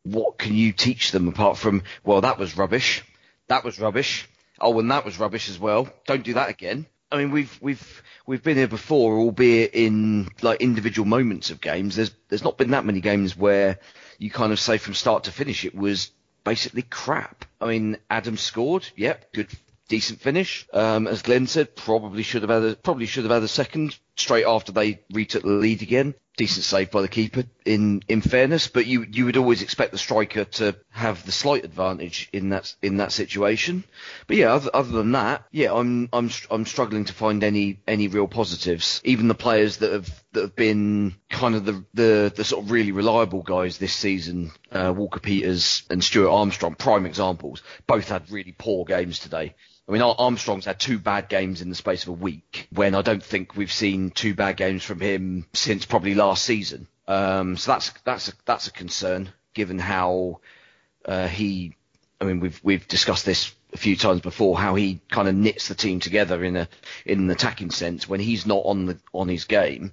what 0.04 0.38
can 0.38 0.54
you 0.54 0.72
teach 0.72 1.12
them 1.12 1.28
apart 1.28 1.58
from 1.58 1.82
well, 2.04 2.22
that 2.22 2.38
was 2.38 2.56
rubbish, 2.56 3.04
that 3.48 3.64
was 3.64 3.80
rubbish. 3.80 4.30
Oh, 4.60 4.80
and 4.80 4.92
that 4.92 5.04
was 5.04 5.20
rubbish 5.20 5.50
as 5.50 5.60
well. 5.60 5.90
Don't 6.06 6.24
do 6.24 6.36
that 6.36 6.50
again. 6.50 6.86
I 7.12 7.18
mean, 7.18 7.32
we've 7.32 7.58
we've 7.62 8.04
we've 8.26 8.44
been 8.44 8.58
here 8.58 8.68
before, 8.68 9.18
albeit 9.20 9.74
in 9.74 10.28
like 10.42 10.62
individual 10.62 11.08
moments 11.08 11.52
of 11.52 11.62
games. 11.62 11.96
There's 11.96 12.12
there's 12.30 12.44
not 12.44 12.58
been 12.58 12.72
that 12.72 12.86
many 12.86 13.00
games 13.00 13.38
where 13.38 13.80
you 14.18 14.30
kind 14.32 14.52
of 14.52 14.60
say 14.60 14.78
from 14.78 14.94
start 14.94 15.26
to 15.26 15.32
finish 15.32 15.66
it 15.66 15.76
was 15.76 16.12
basically 16.44 16.82
crap. 16.84 17.46
I 17.62 17.68
mean, 17.68 17.98
Adam 18.10 18.38
scored, 18.38 18.88
yep, 18.96 19.34
good, 19.34 19.50
decent 19.88 20.22
finish. 20.22 20.68
Um, 20.74 21.08
as 21.08 21.22
Glenn 21.22 21.48
said, 21.48 21.76
probably 21.76 22.24
should 22.24 22.42
have 22.42 22.52
had 22.52 22.64
a, 22.64 22.76
probably 22.76 23.06
should 23.06 23.24
have 23.24 23.32
had 23.32 23.44
a 23.44 23.48
second 23.48 23.98
straight 24.16 24.46
after 24.46 24.72
they 24.72 25.02
retook 25.12 25.44
the 25.44 25.50
lead 25.50 25.82
again. 25.82 26.16
Decent 26.38 26.66
save 26.66 26.92
by 26.92 27.02
the 27.02 27.08
keeper, 27.08 27.46
in 27.64 28.04
in 28.10 28.20
fairness, 28.20 28.68
but 28.68 28.86
you 28.86 29.06
you 29.10 29.24
would 29.24 29.38
always 29.38 29.62
expect 29.62 29.94
the 29.94 29.98
striker 29.98 30.44
to 30.44 30.76
have 30.90 31.26
the 31.26 31.32
slight 31.32 31.64
advantage 31.64 32.28
in 32.34 32.50
that 32.50 32.76
in 32.82 32.98
that 32.98 33.14
situation. 33.14 33.86
But 34.28 34.36
yeah, 34.36 34.54
other, 34.54 34.70
other 34.74 34.92
than 34.92 35.14
that, 35.14 35.46
yeah, 35.52 35.74
I'm 35.74 36.10
I'm 36.12 36.30
I'm 36.52 36.66
struggling 36.66 37.06
to 37.06 37.14
find 37.14 37.42
any 37.42 37.80
any 37.88 38.10
real 38.10 38.28
positives. 38.28 39.00
Even 39.06 39.30
the 39.30 39.34
players 39.34 39.78
that 39.78 39.94
have 39.94 40.24
that 40.34 40.42
have 40.42 40.56
been 40.58 41.16
kind 41.30 41.56
of 41.56 41.64
the 41.64 41.86
the, 41.94 42.34
the 42.36 42.44
sort 42.44 42.66
of 42.66 42.72
really 42.72 42.92
reliable 42.92 43.42
guys 43.42 43.78
this 43.78 43.94
season, 43.94 44.52
uh, 44.74 44.94
Walker 44.94 45.22
Peters 45.22 45.84
and 45.90 46.04
Stuart 46.04 46.32
Armstrong, 46.32 46.76
prime 46.76 47.06
examples, 47.06 47.64
both 47.88 48.10
had 48.10 48.30
really 48.30 48.54
poor 48.58 48.84
games 48.84 49.20
today. 49.20 49.56
I 49.88 49.92
mean, 49.92 50.02
Armstrong's 50.02 50.66
had 50.66 50.80
two 50.80 50.98
bad 50.98 51.30
games 51.30 51.62
in 51.62 51.70
the 51.70 51.76
space 51.76 52.04
of 52.04 52.10
a 52.10 52.14
week, 52.14 52.68
when 52.72 52.96
I 52.96 53.04
don't 53.04 53.24
think 53.24 53.56
we've 53.56 53.72
seen 53.72 54.10
two 54.10 54.34
bad 54.34 54.58
games 54.58 54.84
from 54.84 55.00
him 55.00 55.46
since 55.54 55.86
probably 55.86 56.16
last 56.16 56.44
season. 56.44 56.88
Um, 57.08 57.56
so 57.56 57.74
that's 57.74 57.92
that's 58.04 58.30
a, 58.30 58.34
that's 58.46 58.68
a 58.68 58.72
concern, 58.72 59.30
given 59.54 59.78
how 59.78 60.40
uh, 61.06 61.28
he. 61.28 61.76
I 62.20 62.26
mean, 62.26 62.40
we've 62.40 62.60
we've 62.64 62.88
discussed 62.88 63.26
this 63.26 63.54
a 63.74 63.78
few 63.78 63.96
times 63.96 64.22
before, 64.22 64.58
how 64.58 64.74
he 64.74 65.02
kind 65.10 65.28
of 65.28 65.36
knits 65.36 65.68
the 65.68 65.76
team 65.76 66.00
together 66.00 66.44
in 66.44 66.56
a 66.56 66.68
in 67.06 67.20
an 67.20 67.30
attacking 67.30 67.70
sense. 67.70 68.10
When 68.10 68.20
he's 68.20 68.48
not 68.48 68.64
on 68.66 68.88
the 68.88 68.98
on 69.14 69.28
his 69.28 69.46
game, 69.46 69.92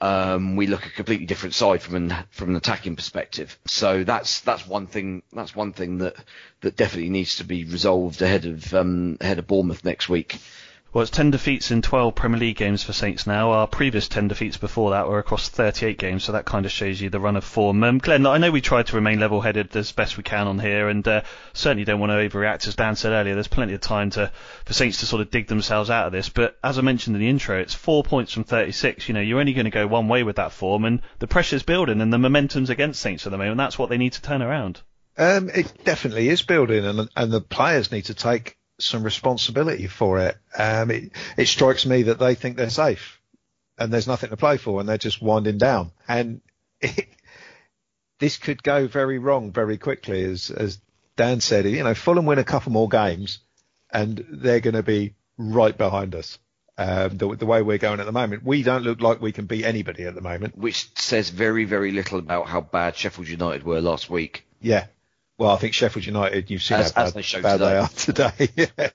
um, 0.00 0.56
we 0.56 0.66
look 0.66 0.86
a 0.86 0.90
completely 0.90 1.26
different 1.26 1.54
side 1.54 1.82
from 1.82 1.96
an 1.96 2.14
from 2.30 2.50
an 2.50 2.56
attacking 2.56 2.96
perspective. 2.96 3.58
So 3.66 4.04
that's 4.04 4.40
that's 4.40 4.66
one 4.66 4.86
thing 4.86 5.22
that's 5.32 5.54
one 5.54 5.72
thing 5.72 5.98
that 5.98 6.16
that 6.62 6.76
definitely 6.76 7.10
needs 7.10 7.36
to 7.36 7.44
be 7.44 7.64
resolved 7.64 8.22
ahead 8.22 8.46
of 8.46 8.72
um, 8.74 9.18
ahead 9.20 9.38
of 9.38 9.46
Bournemouth 9.46 9.84
next 9.84 10.08
week. 10.08 10.38
Well, 10.92 11.02
it's 11.02 11.10
10 11.12 11.30
defeats 11.30 11.70
in 11.70 11.82
12 11.82 12.16
Premier 12.16 12.40
League 12.40 12.56
games 12.56 12.82
for 12.82 12.92
Saints 12.92 13.24
now. 13.24 13.52
Our 13.52 13.68
previous 13.68 14.08
10 14.08 14.26
defeats 14.26 14.56
before 14.56 14.90
that 14.90 15.06
were 15.06 15.20
across 15.20 15.48
38 15.48 15.96
games, 15.98 16.24
so 16.24 16.32
that 16.32 16.46
kind 16.46 16.66
of 16.66 16.72
shows 16.72 17.00
you 17.00 17.08
the 17.10 17.20
run 17.20 17.36
of 17.36 17.44
form. 17.44 17.84
Um, 17.84 17.98
Glenn, 17.98 18.26
I 18.26 18.38
know 18.38 18.50
we 18.50 18.60
try 18.60 18.82
to 18.82 18.96
remain 18.96 19.20
level-headed 19.20 19.76
as 19.76 19.92
best 19.92 20.16
we 20.16 20.24
can 20.24 20.48
on 20.48 20.58
here, 20.58 20.88
and 20.88 21.06
uh, 21.06 21.22
certainly 21.52 21.84
don't 21.84 22.00
want 22.00 22.10
to 22.10 22.16
overreact. 22.16 22.66
As 22.66 22.74
Dan 22.74 22.96
said 22.96 23.12
earlier, 23.12 23.34
there's 23.34 23.46
plenty 23.46 23.74
of 23.74 23.80
time 23.80 24.10
to 24.10 24.32
for 24.64 24.72
Saints 24.72 24.98
to 24.98 25.06
sort 25.06 25.22
of 25.22 25.30
dig 25.30 25.46
themselves 25.46 25.90
out 25.90 26.06
of 26.06 26.12
this. 26.12 26.28
But 26.28 26.58
as 26.64 26.76
I 26.76 26.80
mentioned 26.82 27.14
in 27.14 27.22
the 27.22 27.28
intro, 27.28 27.60
it's 27.60 27.72
four 27.72 28.02
points 28.02 28.32
from 28.32 28.42
36. 28.42 29.06
You 29.06 29.14
know, 29.14 29.20
you're 29.20 29.38
only 29.38 29.52
going 29.52 29.66
to 29.66 29.70
go 29.70 29.86
one 29.86 30.08
way 30.08 30.24
with 30.24 30.36
that 30.36 30.50
form, 30.50 30.84
and 30.84 31.02
the 31.20 31.28
pressure's 31.28 31.62
building, 31.62 32.00
and 32.00 32.12
the 32.12 32.18
momentum's 32.18 32.68
against 32.68 33.00
Saints 33.00 33.26
at 33.26 33.30
the 33.30 33.38
moment. 33.38 33.58
That's 33.58 33.78
what 33.78 33.90
they 33.90 33.98
need 33.98 34.14
to 34.14 34.22
turn 34.22 34.42
around. 34.42 34.80
Um, 35.16 35.50
it 35.50 35.72
definitely 35.84 36.30
is 36.30 36.42
building, 36.42 36.84
and 36.84 37.08
and 37.14 37.30
the 37.30 37.40
players 37.40 37.92
need 37.92 38.06
to 38.06 38.14
take 38.14 38.56
some 38.82 39.02
responsibility 39.02 39.86
for 39.86 40.18
it. 40.18 40.36
Um, 40.56 40.90
it, 40.90 41.12
it 41.36 41.46
strikes 41.46 41.86
me 41.86 42.04
that 42.04 42.18
they 42.18 42.34
think 42.34 42.56
they're 42.56 42.70
safe, 42.70 43.20
and 43.78 43.92
there's 43.92 44.06
nothing 44.06 44.30
to 44.30 44.36
play 44.36 44.56
for, 44.56 44.80
and 44.80 44.88
they're 44.88 44.98
just 44.98 45.22
winding 45.22 45.58
down. 45.58 45.92
And 46.08 46.40
it, 46.80 47.08
this 48.18 48.36
could 48.36 48.62
go 48.62 48.86
very 48.86 49.18
wrong 49.18 49.52
very 49.52 49.78
quickly, 49.78 50.22
as 50.24 50.50
as 50.50 50.80
Dan 51.16 51.40
said. 51.40 51.66
You 51.66 51.82
know, 51.84 51.94
Fulham 51.94 52.26
win 52.26 52.38
a 52.38 52.44
couple 52.44 52.72
more 52.72 52.88
games, 52.88 53.38
and 53.90 54.24
they're 54.30 54.60
going 54.60 54.74
to 54.74 54.82
be 54.82 55.14
right 55.36 55.76
behind 55.76 56.14
us. 56.14 56.38
Um, 56.78 57.18
the, 57.18 57.36
the 57.36 57.44
way 57.44 57.60
we're 57.60 57.76
going 57.76 58.00
at 58.00 58.06
the 58.06 58.12
moment, 58.12 58.42
we 58.42 58.62
don't 58.62 58.84
look 58.84 59.02
like 59.02 59.20
we 59.20 59.32
can 59.32 59.44
beat 59.44 59.66
anybody 59.66 60.04
at 60.04 60.14
the 60.14 60.22
moment. 60.22 60.56
Which 60.56 60.88
says 60.98 61.28
very, 61.28 61.66
very 61.66 61.90
little 61.92 62.18
about 62.18 62.46
how 62.46 62.62
bad 62.62 62.96
Sheffield 62.96 63.28
United 63.28 63.64
were 63.64 63.82
last 63.82 64.08
week. 64.08 64.46
Yeah. 64.62 64.86
Well, 65.40 65.52
I 65.52 65.56
think 65.56 65.72
Sheffield 65.72 66.04
United, 66.04 66.50
you've 66.50 66.62
seen 66.62 66.76
As- 66.76 66.92
how 66.92 67.10
bad, 67.10 67.14
they 67.14 67.22
bad 67.40 67.52
today. 67.52 67.56
they 67.56 67.76
are 67.78 67.88
today. 68.58 68.68
yeah. 68.76 68.90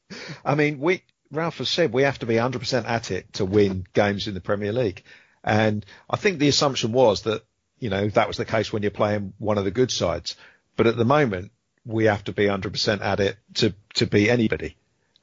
I 0.45 0.53
mean, 0.53 0.79
we, 0.79 1.01
Ralph 1.31 1.57
has 1.57 1.69
said 1.69 1.91
we 1.91 2.03
have 2.03 2.19
to 2.19 2.27
be 2.27 2.35
100% 2.35 2.85
at 2.85 3.09
it 3.09 3.33
to 3.33 3.45
win 3.45 3.87
games 3.93 4.27
in 4.27 4.35
the 4.35 4.41
Premier 4.41 4.71
League. 4.71 5.01
And 5.43 5.83
I 6.07 6.17
think 6.17 6.37
the 6.37 6.47
assumption 6.47 6.91
was 6.91 7.23
that, 7.23 7.43
you 7.79 7.89
know, 7.89 8.09
that 8.09 8.27
was 8.27 8.37
the 8.37 8.45
case 8.45 8.71
when 8.71 8.83
you're 8.83 8.91
playing 8.91 9.33
one 9.39 9.57
of 9.57 9.63
the 9.65 9.71
good 9.71 9.89
sides. 9.89 10.35
But 10.77 10.85
at 10.85 10.95
the 10.97 11.03
moment, 11.03 11.51
we 11.83 12.05
have 12.05 12.23
to 12.25 12.31
be 12.31 12.43
100% 12.43 13.01
at 13.01 13.19
it 13.19 13.37
to, 13.55 13.73
to 13.95 14.05
beat 14.05 14.29
anybody. 14.29 14.77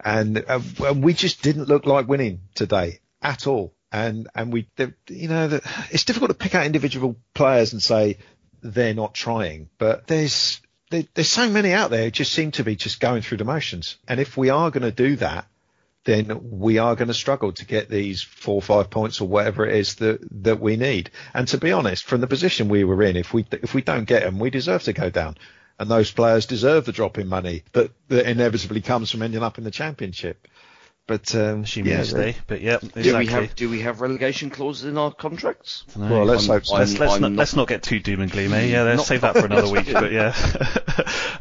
And, 0.05 0.45
uh, 0.49 0.59
and 0.85 1.05
we 1.05 1.15
just 1.15 1.41
didn't 1.41 1.69
look 1.69 1.87
like 1.87 2.09
winning 2.09 2.41
today 2.57 2.99
at 3.23 3.47
all. 3.47 3.73
And, 3.93 4.27
and 4.35 4.53
we, 4.53 4.67
you 5.09 5.29
know, 5.29 5.47
the, 5.47 5.87
it's 5.93 6.03
difficult 6.03 6.31
to 6.33 6.37
pick 6.37 6.57
out 6.57 6.67
individual 6.67 7.15
players 7.33 7.75
and 7.75 7.81
say, 7.81 8.19
they're 8.61 8.93
not 8.93 9.15
trying. 9.15 9.69
But 9.79 10.09
there's 10.09 10.61
there, 10.93 11.05
there's 11.15 11.29
so 11.29 11.49
many 11.49 11.73
out 11.73 11.91
there 11.91 12.05
who 12.05 12.11
just 12.11 12.33
seem 12.33 12.53
to 12.53 12.65
be 12.65 12.77
just 12.77 13.01
going 13.01 13.23
through 13.23 13.39
the 13.39 13.45
motions. 13.45 13.97
And 14.07 14.21
if 14.21 14.37
we 14.37 14.51
are 14.51 14.71
going 14.71 14.83
to 14.83 14.93
do 14.93 15.17
that, 15.17 15.47
then 16.05 16.51
we 16.51 16.79
are 16.79 16.97
going 16.97 17.09
to 17.09 17.15
struggle 17.15 17.53
to 17.53 17.65
get 17.65 17.89
these 17.89 18.23
four 18.23 18.57
or 18.57 18.63
five 18.63 18.91
points 18.91 19.21
or 19.21 19.29
whatever 19.29 19.67
it 19.67 19.77
is 19.77 19.97
that 19.97 20.21
that 20.45 20.61
we 20.61 20.77
need. 20.77 21.11
And 21.33 21.49
to 21.49 21.59
be 21.59 21.73
honest, 21.73 22.05
from 22.05 22.21
the 22.21 22.27
position 22.27 22.69
we 22.69 22.85
were 22.85 23.03
in, 23.03 23.17
if 23.17 23.33
we 23.33 23.47
if 23.51 23.75
we 23.75 23.83
don't 23.83 24.05
get 24.05 24.23
them, 24.23 24.39
we 24.39 24.51
deserve 24.51 24.83
to 24.85 24.93
go 24.93 25.11
down. 25.11 25.37
And 25.79 25.91
those 25.91 26.11
players 26.11 26.47
deserve 26.47 26.85
the 26.85 26.93
drop 26.93 27.19
in 27.19 27.29
money 27.29 27.63
that, 27.73 27.91
that 28.09 28.31
inevitably 28.31 28.83
comes 28.83 29.11
from 29.11 29.23
ending 29.23 29.43
up 29.43 29.59
in 29.59 29.65
the 29.65 29.71
championship. 29.71 30.47
But 31.09 31.35
um, 31.35 31.63
Assuming 31.63 31.93
yeah, 31.93 32.03
stay. 32.05 32.37
But 32.47 32.61
yeah, 32.61 32.77
exactly. 32.77 33.03
Do 33.03 33.19
we 33.19 33.27
have 33.27 33.55
do 33.57 33.71
we 33.71 33.81
have 33.81 34.01
relegation 34.01 34.51
clauses 34.51 34.85
in 34.85 34.97
our 34.97 35.13
contracts? 35.13 35.85
well, 35.97 36.25
let's 36.25 36.49
I'm- 36.49 36.59
hope 36.59 36.67
so. 36.67 36.75
Let's, 36.77 36.99
let's, 36.99 37.13
not, 37.21 37.21
not- 37.21 37.33
let's 37.39 37.57
not 37.57 37.67
get 37.67 37.83
too 37.83 37.99
doom 37.99 38.21
and 38.21 38.31
gloom, 38.31 38.53
eh? 38.53 38.67
Yeah, 38.67 38.83
let's 38.83 38.99
Not- 38.99 39.07
save 39.07 39.21
that 39.23 39.37
for 39.37 39.47
another 39.47 39.69
week. 39.69 39.87
But 39.93 40.13
yeah, 40.13 40.33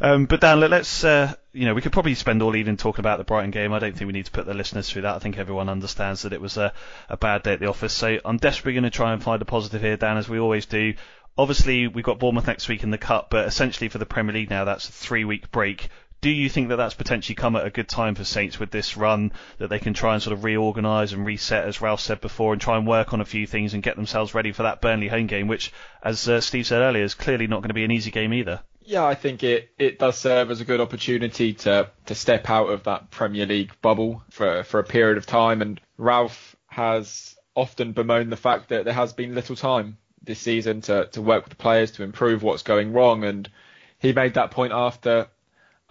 um, 0.00 0.26
but 0.26 0.40
Dan, 0.40 0.58
let- 0.58 0.70
let's 0.70 1.04
uh, 1.04 1.32
you 1.52 1.64
know 1.66 1.74
we 1.74 1.80
could 1.80 1.92
probably 1.92 2.16
spend 2.16 2.42
all 2.42 2.56
evening 2.56 2.76
talking 2.76 3.00
about 3.00 3.18
the 3.18 3.24
Brighton 3.24 3.52
game. 3.52 3.72
I 3.72 3.78
don't 3.78 3.96
think 3.96 4.06
we 4.08 4.12
need 4.12 4.26
to 4.26 4.32
put 4.32 4.46
the 4.46 4.54
listeners 4.54 4.90
through 4.90 5.02
that. 5.02 5.14
I 5.14 5.18
think 5.20 5.38
everyone 5.38 5.68
understands 5.68 6.22
that 6.22 6.32
it 6.32 6.40
was 6.40 6.56
a, 6.56 6.72
a 7.08 7.16
bad 7.16 7.44
day 7.44 7.52
at 7.52 7.60
the 7.60 7.66
office. 7.68 7.92
So 7.92 8.18
I'm 8.24 8.38
desperately 8.38 8.72
going 8.74 8.84
to 8.84 8.90
try 8.90 9.12
and 9.12 9.22
find 9.22 9.40
a 9.40 9.44
positive 9.46 9.80
here, 9.80 9.96
Dan, 9.96 10.16
as 10.16 10.28
we 10.28 10.40
always 10.40 10.66
do. 10.66 10.94
Obviously, 11.38 11.86
we've 11.88 12.04
got 12.04 12.18
Bournemouth 12.18 12.46
next 12.46 12.68
week 12.68 12.82
in 12.82 12.90
the 12.90 12.98
cup, 12.98 13.30
but 13.30 13.46
essentially 13.46 13.88
for 13.88 13.96
the 13.96 14.04
Premier 14.04 14.34
League 14.34 14.50
now, 14.50 14.64
that's 14.66 14.88
a 14.88 14.92
three-week 14.92 15.50
break. 15.50 15.88
Do 16.22 16.30
you 16.30 16.48
think 16.48 16.68
that 16.68 16.76
that's 16.76 16.94
potentially 16.94 17.34
come 17.34 17.56
at 17.56 17.66
a 17.66 17.70
good 17.70 17.88
time 17.88 18.14
for 18.14 18.22
Saints 18.22 18.60
with 18.60 18.70
this 18.70 18.96
run 18.96 19.32
that 19.58 19.68
they 19.68 19.80
can 19.80 19.92
try 19.92 20.14
and 20.14 20.22
sort 20.22 20.32
of 20.32 20.44
reorganise 20.44 21.12
and 21.12 21.26
reset, 21.26 21.66
as 21.66 21.80
Ralph 21.80 21.98
said 21.98 22.20
before, 22.20 22.52
and 22.52 22.62
try 22.62 22.76
and 22.76 22.86
work 22.86 23.12
on 23.12 23.20
a 23.20 23.24
few 23.24 23.44
things 23.44 23.74
and 23.74 23.82
get 23.82 23.96
themselves 23.96 24.32
ready 24.32 24.52
for 24.52 24.62
that 24.62 24.80
Burnley 24.80 25.08
home 25.08 25.26
game, 25.26 25.48
which, 25.48 25.72
as 26.00 26.28
uh, 26.28 26.40
Steve 26.40 26.68
said 26.68 26.80
earlier, 26.80 27.02
is 27.02 27.14
clearly 27.14 27.48
not 27.48 27.58
going 27.58 27.70
to 27.70 27.74
be 27.74 27.82
an 27.82 27.90
easy 27.90 28.12
game 28.12 28.32
either. 28.32 28.60
Yeah, 28.84 29.04
I 29.04 29.16
think 29.16 29.42
it, 29.42 29.70
it 29.80 29.98
does 29.98 30.16
serve 30.16 30.52
as 30.52 30.60
a 30.60 30.64
good 30.64 30.80
opportunity 30.80 31.54
to, 31.54 31.90
to 32.06 32.14
step 32.14 32.48
out 32.48 32.68
of 32.68 32.84
that 32.84 33.10
Premier 33.10 33.46
League 33.46 33.72
bubble 33.82 34.22
for, 34.30 34.62
for 34.62 34.78
a 34.78 34.84
period 34.84 35.18
of 35.18 35.26
time. 35.26 35.60
And 35.60 35.80
Ralph 35.98 36.54
has 36.68 37.36
often 37.56 37.92
bemoaned 37.92 38.30
the 38.30 38.36
fact 38.36 38.68
that 38.68 38.84
there 38.84 38.94
has 38.94 39.12
been 39.12 39.34
little 39.34 39.56
time 39.56 39.98
this 40.22 40.38
season 40.38 40.82
to, 40.82 41.06
to 41.06 41.20
work 41.20 41.42
with 41.42 41.50
the 41.50 41.62
players 41.62 41.90
to 41.92 42.04
improve 42.04 42.44
what's 42.44 42.62
going 42.62 42.92
wrong. 42.92 43.24
And 43.24 43.50
he 43.98 44.12
made 44.12 44.34
that 44.34 44.52
point 44.52 44.72
after 44.72 45.26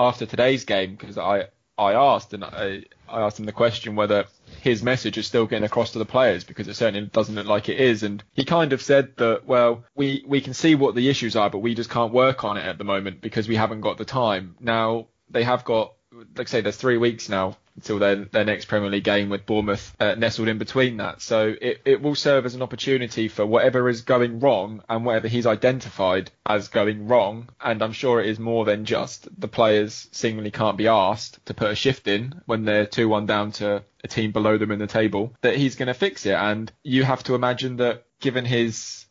after 0.07 0.25
today's 0.25 0.65
game 0.65 0.95
because 0.95 1.17
I 1.17 1.47
I 1.77 1.93
asked 1.93 2.33
and 2.33 2.43
I, 2.43 2.83
I 3.09 3.21
asked 3.21 3.39
him 3.39 3.45
the 3.45 3.51
question 3.51 3.95
whether 3.95 4.25
his 4.61 4.83
message 4.83 5.17
is 5.17 5.25
still 5.25 5.45
getting 5.45 5.63
across 5.63 5.91
to 5.93 5.99
the 5.99 6.05
players 6.05 6.43
because 6.43 6.67
it 6.67 6.75
certainly 6.75 7.07
doesn't 7.07 7.33
look 7.33 7.47
like 7.47 7.69
it 7.69 7.79
is. 7.79 8.03
And 8.03 8.23
he 8.33 8.45
kind 8.45 8.73
of 8.73 8.81
said 8.81 9.15
that 9.17 9.45
well 9.45 9.83
we 9.95 10.23
we 10.27 10.41
can 10.41 10.53
see 10.53 10.75
what 10.75 10.95
the 10.95 11.09
issues 11.09 11.35
are 11.35 11.49
but 11.49 11.59
we 11.59 11.73
just 11.73 11.89
can't 11.89 12.13
work 12.13 12.43
on 12.43 12.57
it 12.57 12.65
at 12.65 12.77
the 12.77 12.83
moment 12.83 13.21
because 13.21 13.47
we 13.47 13.55
haven't 13.55 13.81
got 13.81 13.97
the 13.97 14.05
time. 14.05 14.55
Now 14.59 15.07
they 15.29 15.43
have 15.43 15.63
got 15.63 15.93
like 16.35 16.47
I 16.47 16.51
say 16.51 16.61
there's 16.61 16.77
three 16.77 16.97
weeks 16.97 17.29
now 17.29 17.57
until 17.75 17.99
their 17.99 18.15
their 18.25 18.45
next 18.45 18.65
Premier 18.65 18.89
League 18.89 19.03
game 19.03 19.29
with 19.29 19.45
Bournemouth 19.45 19.95
uh, 19.99 20.15
nestled 20.15 20.47
in 20.47 20.57
between 20.57 20.97
that. 20.97 21.21
So 21.21 21.53
it, 21.61 21.81
it 21.85 22.01
will 22.01 22.15
serve 22.15 22.45
as 22.45 22.55
an 22.55 22.61
opportunity 22.61 23.27
for 23.27 23.45
whatever 23.45 23.89
is 23.89 24.01
going 24.01 24.39
wrong 24.39 24.83
and 24.89 25.05
whatever 25.05 25.27
he's 25.27 25.45
identified 25.45 26.31
as 26.45 26.67
going 26.67 27.07
wrong. 27.07 27.49
And 27.59 27.81
I'm 27.81 27.93
sure 27.93 28.21
it 28.21 28.27
is 28.27 28.39
more 28.39 28.65
than 28.65 28.85
just 28.85 29.27
the 29.39 29.47
players 29.47 30.07
seemingly 30.11 30.51
can't 30.51 30.77
be 30.77 30.87
asked 30.87 31.45
to 31.45 31.53
put 31.53 31.71
a 31.71 31.75
shift 31.75 32.07
in 32.07 32.41
when 32.45 32.65
they're 32.65 32.85
2-1 32.85 33.27
down 33.27 33.51
to 33.53 33.83
a 34.03 34.07
team 34.07 34.31
below 34.31 34.57
them 34.57 34.71
in 34.71 34.79
the 34.79 34.87
table 34.87 35.33
that 35.41 35.55
he's 35.55 35.75
going 35.75 35.87
to 35.87 35.93
fix 35.93 36.25
it. 36.25 36.33
And 36.33 36.71
you 36.83 37.03
have 37.03 37.23
to 37.23 37.35
imagine 37.35 37.77
that 37.77 38.05
given 38.19 38.45
his 38.45 39.05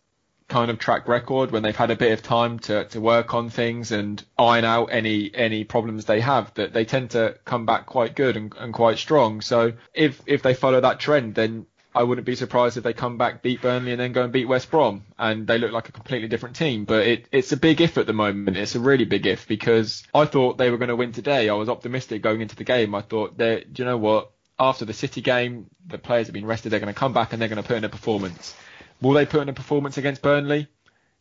kind 0.51 0.71
of 0.71 0.79
track 0.79 1.09
record 1.09 1.51
when 1.51 1.63
they've 1.63 1.77
had 1.77 1.91
a 1.91 1.97
bit 1.97 2.13
of 2.13 2.23
time 2.23 2.59
to, 2.59 2.85
to 2.87 3.01
work 3.01 3.33
on 3.33 3.49
things 3.49 3.93
and 3.93 4.23
iron 4.39 4.65
out 4.65 4.87
any 4.87 5.31
any 5.35 5.65
problems 5.65 6.05
they 6.05 6.21
have 6.21 6.53
that 6.55 6.73
they 6.73 6.85
tend 6.85 7.11
to 7.11 7.37
come 7.45 7.65
back 7.65 7.87
quite 7.87 8.15
good 8.15 8.37
and, 8.37 8.53
and 8.59 8.75
quite 8.75 8.99
strong 8.99 9.41
so 9.41 9.73
if 9.95 10.21
if 10.27 10.43
they 10.43 10.53
follow 10.53 10.81
that 10.81 11.01
trend 11.01 11.35
then 11.35 11.65
I 11.95 12.05
wouldn't 12.05 12.27
be 12.27 12.37
surprised 12.37 12.77
if 12.77 12.85
they 12.85 12.93
come 12.93 13.19
back, 13.19 13.43
beat 13.43 13.63
Burnley, 13.63 13.91
and 13.91 14.01
then 14.01 14.13
go 14.13 14.23
and 14.23 14.33
beat 14.33 14.45
West 14.45 14.71
Brom, 14.71 15.03
and 15.19 15.45
they 15.47 15.59
look 15.59 15.73
like 15.73 15.89
a 15.89 15.93
completely 15.93 16.29
different 16.29 16.55
team. 16.55 16.85
But 16.85 17.07
it, 17.07 17.27
it's 17.33 17.51
a 17.51 17.57
big 17.57 17.81
if 17.81 17.99
at 17.99 18.07
the 18.07 18.13
moment. 18.13 18.57
It's 18.57 18.77
a 18.77 18.81
really 18.81 19.05
big 19.05 19.27
if 19.27 19.49
because 19.49 20.05
I 20.15 20.25
thought 20.25 20.57
they 20.57 20.71
were 20.71 20.79
going 20.79 20.91
to 20.91 20.97
win 20.97 21.13
today. 21.13 21.49
I 21.49 21.55
was 21.55 21.69
optimistic 21.69 22.23
going 22.23 22.43
into 22.43 22.55
the 22.55 22.63
game. 22.63 22.95
I 22.95 23.01
thought, 23.03 23.37
do 23.37 23.65
you 23.75 23.85
know 23.85 23.97
what? 23.97 24.31
After 24.57 24.85
the 24.85 24.93
City 24.93 25.21
game, 25.21 25.67
the 25.85 25.99
players 25.99 26.29
have 26.29 26.35
been 26.35 26.47
rested. 26.47 26.71
They're 26.71 26.81
going 26.81 26.95
to 26.95 26.99
come 26.99 27.13
back 27.13 27.33
and 27.33 27.43
they're 27.43 27.49
going 27.49 27.63
to 27.63 27.67
put 27.67 27.79
in 27.79 27.85
a 27.85 27.89
performance. 27.89 28.55
Will 29.01 29.13
they 29.13 29.27
put 29.27 29.43
in 29.43 29.49
a 29.49 29.53
performance 29.53 29.99
against 29.99 30.23
Burnley 30.23 30.69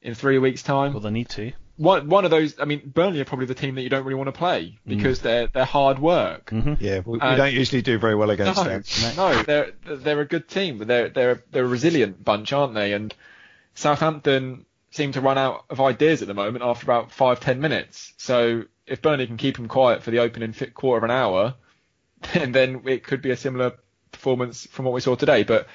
in 0.02 0.16
three 0.16 0.38
weeks' 0.38 0.64
time? 0.64 0.94
Well, 0.94 1.02
they 1.02 1.12
need 1.12 1.30
to. 1.30 1.54
One 1.78 2.10
one 2.10 2.26
of 2.26 2.32
those. 2.32 2.60
I 2.60 2.66
mean, 2.66 2.82
Burnley 2.94 3.22
are 3.22 3.26
probably 3.26 3.46
the 3.46 3.56
team 3.56 3.76
that 3.76 3.84
you 3.84 3.90
don't 3.90 4.04
really 4.04 4.16
want 4.16 4.28
to 4.28 4.38
play 4.38 4.78
mm. 4.86 4.98
because 4.98 5.22
they're 5.22 5.48
they're 5.48 5.64
hard 5.64 5.98
work. 5.98 6.50
Mm-hmm. 6.50 6.74
Yeah, 6.80 7.00
we, 7.06 7.14
we 7.14 7.20
don't 7.20 7.54
usually 7.54 7.82
do 7.82 7.98
very 7.98 8.16
well 8.16 8.30
against 8.30 8.58
No, 8.58 8.64
them. 8.66 8.84
no, 9.16 9.44
they're 9.44 9.72
they're 9.86 10.20
a 10.20 10.26
good 10.26 10.50
team, 10.50 10.80
they're 10.80 11.08
they're 11.08 11.44
they're 11.52 11.64
a 11.64 11.68
resilient 11.68 12.24
bunch, 12.24 12.52
aren't 12.52 12.74
they? 12.74 12.92
And 12.92 13.14
Southampton 13.76 14.66
seem 14.92 15.14
to 15.14 15.22
run 15.22 15.38
out 15.38 15.64
of 15.70 15.80
ideas 15.80 16.22
at 16.22 16.28
the 16.28 16.34
moment 16.34 16.66
after 16.66 16.84
about 16.86 17.14
five 17.14 17.40
ten 17.40 17.62
minutes. 17.62 18.14
So 18.18 18.64
if 18.86 19.02
Burnley 19.02 19.28
can 19.28 19.38
keep 19.38 19.56
them 19.56 19.70
quiet 19.70 20.04
for 20.04 20.12
the 20.12 20.20
opening 20.20 20.54
quarter 20.74 20.98
of 20.98 21.04
an 21.06 21.12
hour, 21.12 21.56
then 22.34 22.52
then 22.52 22.82
it 22.88 23.04
could 23.04 23.22
be 23.22 23.32
a 23.32 23.38
similar 23.38 23.78
performance 24.12 24.68
from 24.68 24.84
what 24.84 24.94
we 24.94 25.00
saw 25.00 25.16
today. 25.16 25.44
But 25.44 25.68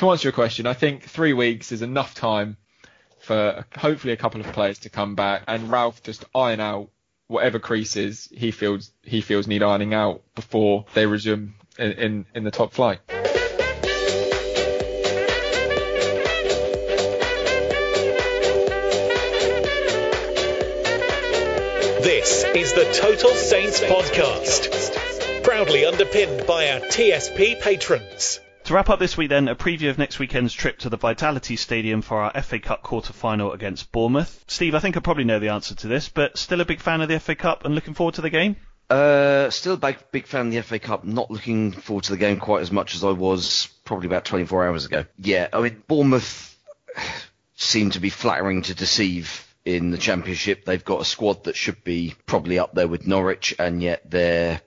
to 0.00 0.10
answer 0.10 0.28
your 0.28 0.32
question, 0.32 0.66
I 0.66 0.72
think 0.72 1.04
three 1.04 1.34
weeks 1.34 1.72
is 1.72 1.82
enough 1.82 2.14
time 2.14 2.56
for 3.18 3.66
hopefully 3.76 4.14
a 4.14 4.16
couple 4.16 4.40
of 4.40 4.46
players 4.54 4.78
to 4.80 4.88
come 4.88 5.14
back 5.14 5.42
and 5.46 5.70
Ralph 5.70 6.02
just 6.02 6.24
iron 6.34 6.58
out 6.58 6.88
whatever 7.26 7.58
creases 7.58 8.26
he 8.32 8.50
feels 8.50 8.92
he 9.02 9.20
feels 9.20 9.46
need 9.46 9.62
ironing 9.62 9.92
out 9.92 10.22
before 10.34 10.86
they 10.94 11.04
resume 11.04 11.54
in, 11.78 11.92
in, 11.92 12.26
in 12.34 12.44
the 12.44 12.50
top 12.50 12.72
flight. 12.72 13.00
This 22.02 22.44
is 22.54 22.72
the 22.72 22.90
Total 22.98 23.32
Saints 23.32 23.80
podcast, 23.80 25.42
proudly 25.44 25.84
underpinned 25.84 26.46
by 26.46 26.70
our 26.70 26.80
TSP 26.80 27.60
patrons. 27.60 28.40
To 28.70 28.74
wrap 28.74 28.88
up 28.88 29.00
this 29.00 29.16
week, 29.16 29.30
then, 29.30 29.48
a 29.48 29.56
preview 29.56 29.90
of 29.90 29.98
next 29.98 30.20
weekend's 30.20 30.54
trip 30.54 30.78
to 30.78 30.88
the 30.88 30.96
Vitality 30.96 31.56
Stadium 31.56 32.02
for 32.02 32.18
our 32.20 32.40
FA 32.40 32.60
Cup 32.60 32.84
quarter 32.84 33.12
final 33.12 33.50
against 33.50 33.90
Bournemouth. 33.90 34.44
Steve, 34.46 34.76
I 34.76 34.78
think 34.78 34.96
I 34.96 35.00
probably 35.00 35.24
know 35.24 35.40
the 35.40 35.48
answer 35.48 35.74
to 35.74 35.88
this, 35.88 36.08
but 36.08 36.38
still 36.38 36.60
a 36.60 36.64
big 36.64 36.78
fan 36.78 37.00
of 37.00 37.08
the 37.08 37.18
FA 37.18 37.34
Cup 37.34 37.64
and 37.64 37.74
looking 37.74 37.94
forward 37.94 38.14
to 38.14 38.20
the 38.20 38.30
game? 38.30 38.54
Uh, 38.88 39.50
still 39.50 39.72
a 39.72 39.76
big, 39.76 39.98
big 40.12 40.28
fan 40.28 40.46
of 40.46 40.52
the 40.52 40.62
FA 40.62 40.78
Cup. 40.78 41.02
Not 41.02 41.32
looking 41.32 41.72
forward 41.72 42.04
to 42.04 42.12
the 42.12 42.16
game 42.16 42.38
quite 42.38 42.62
as 42.62 42.70
much 42.70 42.94
as 42.94 43.02
I 43.02 43.10
was 43.10 43.66
probably 43.84 44.06
about 44.06 44.24
24 44.24 44.68
hours 44.68 44.84
ago. 44.84 45.04
Yeah, 45.18 45.48
I 45.52 45.62
mean, 45.62 45.82
Bournemouth 45.88 46.56
seem 47.56 47.90
to 47.90 47.98
be 47.98 48.10
flattering 48.10 48.62
to 48.62 48.74
deceive 48.76 49.52
in 49.64 49.90
the 49.90 49.98
Championship. 49.98 50.64
They've 50.64 50.84
got 50.84 51.00
a 51.00 51.04
squad 51.04 51.42
that 51.42 51.56
should 51.56 51.82
be 51.82 52.14
probably 52.24 52.60
up 52.60 52.72
there 52.72 52.86
with 52.86 53.04
Norwich, 53.04 53.52
and 53.58 53.82
yet 53.82 54.08
they're 54.08 54.60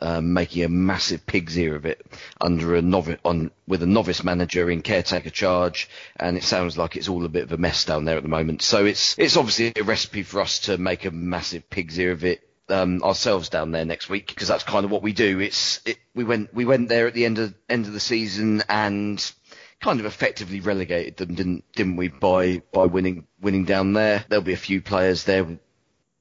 um, 0.00 0.32
making 0.32 0.64
a 0.64 0.68
massive 0.68 1.26
pig's 1.26 1.58
ear 1.58 1.74
of 1.74 1.86
it 1.86 2.04
under 2.40 2.76
a 2.76 2.82
novice 2.82 3.18
on 3.24 3.50
with 3.66 3.82
a 3.82 3.86
novice 3.86 4.22
manager 4.22 4.70
in 4.70 4.82
caretaker 4.82 5.30
charge, 5.30 5.88
and 6.16 6.36
it 6.36 6.44
sounds 6.44 6.76
like 6.76 6.96
it's 6.96 7.08
all 7.08 7.24
a 7.24 7.30
bit 7.30 7.44
of 7.44 7.52
a 7.52 7.56
mess 7.56 7.84
down 7.84 8.04
there 8.04 8.16
at 8.16 8.22
the 8.22 8.28
moment. 8.28 8.62
So 8.62 8.84
it's 8.84 9.18
it's 9.18 9.36
obviously 9.36 9.72
a 9.76 9.84
recipe 9.84 10.22
for 10.22 10.40
us 10.40 10.60
to 10.60 10.78
make 10.78 11.04
a 11.04 11.10
massive 11.10 11.68
pig's 11.70 11.98
ear 11.98 12.12
of 12.12 12.24
it 12.24 12.46
um, 12.68 13.02
ourselves 13.02 13.48
down 13.48 13.70
there 13.70 13.84
next 13.84 14.08
week 14.08 14.26
because 14.28 14.48
that's 14.48 14.64
kind 14.64 14.84
of 14.84 14.90
what 14.90 15.02
we 15.02 15.12
do. 15.12 15.40
It's 15.40 15.80
it, 15.84 15.98
we 16.14 16.24
went 16.24 16.52
we 16.52 16.64
went 16.64 16.88
there 16.88 17.06
at 17.06 17.14
the 17.14 17.24
end 17.24 17.38
of 17.38 17.54
end 17.68 17.86
of 17.86 17.92
the 17.92 18.00
season 18.00 18.62
and 18.68 19.32
kind 19.80 20.00
of 20.00 20.06
effectively 20.06 20.60
relegated 20.60 21.16
them, 21.16 21.34
didn't 21.34 21.64
didn't 21.72 21.96
we? 21.96 22.08
By 22.08 22.62
by 22.72 22.86
winning 22.86 23.26
winning 23.40 23.64
down 23.64 23.92
there, 23.92 24.24
there'll 24.28 24.44
be 24.44 24.52
a 24.52 24.58
few 24.58 24.80
players 24.80 25.24
there 25.24 25.58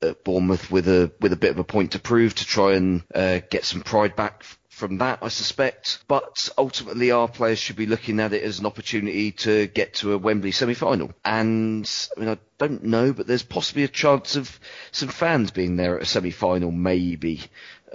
at 0.05 0.23
Bournemouth 0.23 0.71
with 0.71 0.87
a 0.87 1.11
with 1.19 1.33
a 1.33 1.37
bit 1.37 1.51
of 1.51 1.59
a 1.59 1.63
point 1.63 1.91
to 1.91 1.99
prove 1.99 2.35
to 2.35 2.45
try 2.45 2.73
and 2.73 3.03
uh, 3.13 3.39
get 3.49 3.65
some 3.65 3.81
pride 3.81 4.15
back 4.15 4.43
from 4.75 4.97
that, 4.97 5.19
I 5.21 5.29
suspect. 5.29 5.99
But 6.07 6.49
ultimately, 6.57 7.11
our 7.11 7.29
players 7.29 7.59
should 7.59 7.77
be 7.77 7.85
looking 7.85 8.19
at 8.19 8.33
it 8.33 8.43
as 8.43 8.59
an 8.59 8.65
opportunity 8.65 9.31
to 9.31 9.67
get 9.67 9.95
to 9.95 10.11
a 10.13 10.17
Wembley 10.17 10.51
semi-final. 10.51 11.13
And 11.23 11.89
I 12.15 12.19
mean, 12.19 12.29
I 12.29 12.37
don't 12.57 12.83
know, 12.83 13.13
but 13.13 13.25
there's 13.25 13.43
possibly 13.43 13.83
a 13.83 13.87
chance 13.87 14.35
of 14.35 14.59
some 14.91 15.07
fans 15.07 15.51
being 15.51 15.77
there 15.77 15.95
at 15.95 16.03
a 16.03 16.05
semi-final, 16.05 16.71
maybe. 16.71 17.41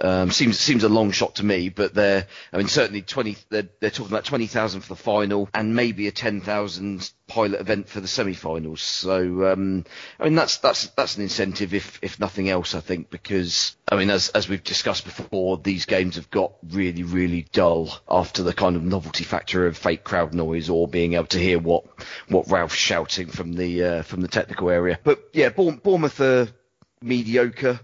Um, 0.03 0.31
seems 0.31 0.59
seems 0.59 0.83
a 0.83 0.89
long 0.89 1.11
shot 1.11 1.35
to 1.35 1.45
me, 1.45 1.69
but 1.69 1.93
they're 1.93 2.25
I 2.51 2.57
mean 2.57 2.67
certainly 2.67 3.03
twenty 3.03 3.37
they're, 3.49 3.69
they're 3.79 3.91
talking 3.91 4.11
about 4.11 4.25
twenty 4.25 4.47
thousand 4.47 4.81
for 4.81 4.89
the 4.89 4.95
final 4.95 5.47
and 5.53 5.75
maybe 5.75 6.07
a 6.07 6.11
ten 6.11 6.41
thousand 6.41 7.11
pilot 7.27 7.61
event 7.61 7.87
for 7.87 8.01
the 8.01 8.07
semi-finals. 8.07 8.81
So 8.81 9.51
um, 9.51 9.85
I 10.19 10.23
mean 10.23 10.33
that's 10.35 10.57
that's 10.57 10.87
that's 10.87 11.17
an 11.17 11.23
incentive 11.23 11.75
if 11.75 11.99
if 12.01 12.19
nothing 12.19 12.49
else 12.49 12.73
I 12.73 12.79
think 12.79 13.11
because 13.11 13.75
I 13.87 13.95
mean 13.95 14.09
as 14.09 14.29
as 14.29 14.49
we've 14.49 14.63
discussed 14.63 15.05
before 15.05 15.57
these 15.57 15.85
games 15.85 16.15
have 16.15 16.31
got 16.31 16.53
really 16.67 17.03
really 17.03 17.45
dull 17.51 17.91
after 18.09 18.41
the 18.41 18.53
kind 18.53 18.75
of 18.75 18.83
novelty 18.83 19.23
factor 19.23 19.67
of 19.67 19.77
fake 19.77 20.03
crowd 20.03 20.33
noise 20.33 20.69
or 20.69 20.87
being 20.87 21.13
able 21.13 21.27
to 21.27 21.39
hear 21.39 21.59
what 21.59 21.85
what 22.27 22.49
Ralph's 22.49 22.75
shouting 22.75 23.27
from 23.27 23.53
the 23.53 23.83
uh, 23.83 24.01
from 24.01 24.21
the 24.21 24.27
technical 24.27 24.71
area. 24.71 24.99
But 25.03 25.29
yeah, 25.33 25.49
Bournemouth 25.49 26.19
are 26.21 26.47
mediocre 27.03 27.79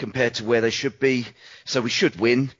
compared 0.00 0.34
to 0.34 0.44
where 0.44 0.60
they 0.62 0.70
should 0.70 0.98
be. 0.98 1.26
So 1.64 1.80
we 1.82 1.90
should 1.90 2.18
win, 2.18 2.50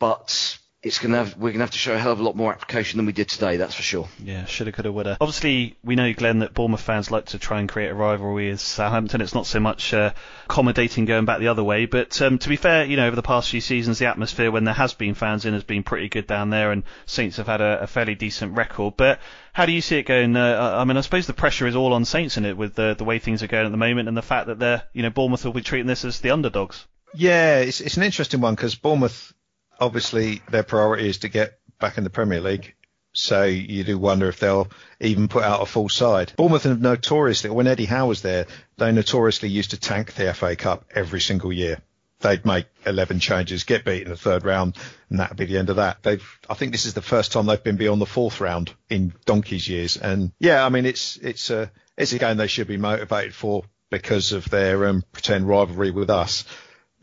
but 0.00 0.58
it's 0.82 0.98
gonna 1.00 1.16
have, 1.16 1.36
we're 1.36 1.50
gonna 1.50 1.64
have 1.64 1.72
to 1.72 1.78
show 1.78 1.94
a 1.94 1.98
hell 1.98 2.12
of 2.12 2.20
a 2.20 2.22
lot 2.22 2.36
more 2.36 2.52
application 2.52 2.98
than 2.98 3.06
we 3.06 3.12
did 3.12 3.28
today. 3.28 3.56
That's 3.56 3.74
for 3.74 3.82
sure. 3.82 4.08
Yeah, 4.22 4.44
shoulda, 4.44 4.72
coulda, 4.72 4.92
woulda. 4.92 5.16
Obviously, 5.20 5.76
we 5.82 5.96
know 5.96 6.12
Glenn 6.12 6.40
that 6.40 6.54
Bournemouth 6.54 6.80
fans 6.80 7.10
like 7.10 7.26
to 7.26 7.38
try 7.38 7.60
and 7.60 7.68
create 7.68 7.88
a 7.88 7.94
rivalry 7.94 8.50
with 8.50 8.60
Southampton. 8.60 9.20
It's 9.20 9.34
not 9.34 9.46
so 9.46 9.58
much 9.58 9.92
uh, 9.94 10.12
accommodating 10.44 11.04
going 11.06 11.24
back 11.24 11.40
the 11.40 11.48
other 11.48 11.64
way, 11.64 11.86
but 11.86 12.20
um, 12.22 12.38
to 12.38 12.48
be 12.48 12.56
fair, 12.56 12.84
you 12.84 12.96
know, 12.96 13.06
over 13.06 13.16
the 13.16 13.22
past 13.22 13.50
few 13.50 13.60
seasons, 13.60 13.98
the 13.98 14.06
atmosphere 14.06 14.50
when 14.50 14.64
there 14.64 14.74
has 14.74 14.94
been 14.94 15.14
fans 15.14 15.44
in 15.44 15.54
has 15.54 15.64
been 15.64 15.82
pretty 15.82 16.08
good 16.08 16.26
down 16.26 16.50
there, 16.50 16.70
and 16.70 16.84
Saints 17.06 17.38
have 17.38 17.46
had 17.46 17.60
a, 17.60 17.82
a 17.82 17.86
fairly 17.86 18.14
decent 18.14 18.56
record. 18.56 18.94
But 18.96 19.18
how 19.52 19.66
do 19.66 19.72
you 19.72 19.80
see 19.80 19.96
it 19.96 20.04
going? 20.04 20.36
Uh, 20.36 20.76
I 20.78 20.84
mean, 20.84 20.96
I 20.96 21.00
suppose 21.00 21.26
the 21.26 21.32
pressure 21.32 21.66
is 21.66 21.74
all 21.74 21.94
on 21.94 22.04
Saints 22.04 22.36
in 22.36 22.44
it 22.44 22.56
with 22.56 22.74
the 22.74 22.94
the 22.96 23.04
way 23.04 23.18
things 23.18 23.42
are 23.42 23.48
going 23.48 23.66
at 23.66 23.72
the 23.72 23.78
moment, 23.78 24.08
and 24.08 24.16
the 24.16 24.22
fact 24.22 24.46
that 24.48 24.58
they're, 24.58 24.82
you 24.92 25.02
know, 25.02 25.10
Bournemouth 25.10 25.44
will 25.44 25.52
be 25.52 25.62
treating 25.62 25.86
this 25.86 26.04
as 26.04 26.20
the 26.20 26.30
underdogs. 26.30 26.86
Yeah, 27.14 27.60
it's 27.60 27.80
it's 27.80 27.96
an 27.96 28.02
interesting 28.02 28.40
one 28.40 28.54
because 28.54 28.74
Bournemouth 28.74 29.32
obviously 29.80 30.42
their 30.50 30.62
priority 30.62 31.08
is 31.08 31.18
to 31.18 31.28
get 31.28 31.58
back 31.78 31.98
in 31.98 32.04
the 32.04 32.10
Premier 32.10 32.40
League. 32.40 32.74
So 33.12 33.44
you 33.44 33.82
do 33.82 33.98
wonder 33.98 34.28
if 34.28 34.40
they'll 34.40 34.68
even 35.00 35.28
put 35.28 35.42
out 35.42 35.62
a 35.62 35.66
full 35.66 35.88
side. 35.88 36.34
Bournemouth 36.36 36.64
have 36.64 36.80
notoriously, 36.82 37.48
when 37.48 37.66
Eddie 37.66 37.86
Howe 37.86 38.08
was 38.08 38.20
there, 38.20 38.46
they 38.76 38.92
notoriously 38.92 39.48
used 39.48 39.70
to 39.70 39.80
tank 39.80 40.12
the 40.12 40.34
FA 40.34 40.54
Cup 40.54 40.84
every 40.94 41.22
single 41.22 41.50
year. 41.50 41.80
They'd 42.20 42.44
make 42.44 42.66
11 42.84 43.20
changes, 43.20 43.64
get 43.64 43.84
beat 43.84 44.02
in 44.02 44.10
the 44.10 44.16
third 44.16 44.44
round, 44.44 44.76
and 45.08 45.18
that'd 45.18 45.36
be 45.36 45.46
the 45.46 45.58
end 45.58 45.70
of 45.70 45.76
that. 45.76 46.02
They've, 46.02 46.24
I 46.48 46.54
think 46.54 46.72
this 46.72 46.84
is 46.84 46.94
the 46.94 47.02
first 47.02 47.32
time 47.32 47.46
they've 47.46 47.62
been 47.62 47.76
beyond 47.76 48.00
the 48.00 48.06
fourth 48.06 48.40
round 48.40 48.72
in 48.90 49.14
donkey's 49.24 49.68
years. 49.68 49.96
And 49.96 50.32
yeah, 50.38 50.64
I 50.64 50.68
mean, 50.68 50.84
it's, 50.84 51.16
it's 51.16 51.50
a, 51.50 51.70
it's 51.96 52.12
a 52.12 52.18
game 52.18 52.36
they 52.36 52.46
should 52.46 52.68
be 52.68 52.78
motivated 52.78 53.34
for 53.34 53.64
because 53.90 54.32
of 54.32 54.48
their 54.50 54.88
um, 54.88 55.04
pretend 55.12 55.48
rivalry 55.48 55.90
with 55.90 56.10
us. 56.10 56.44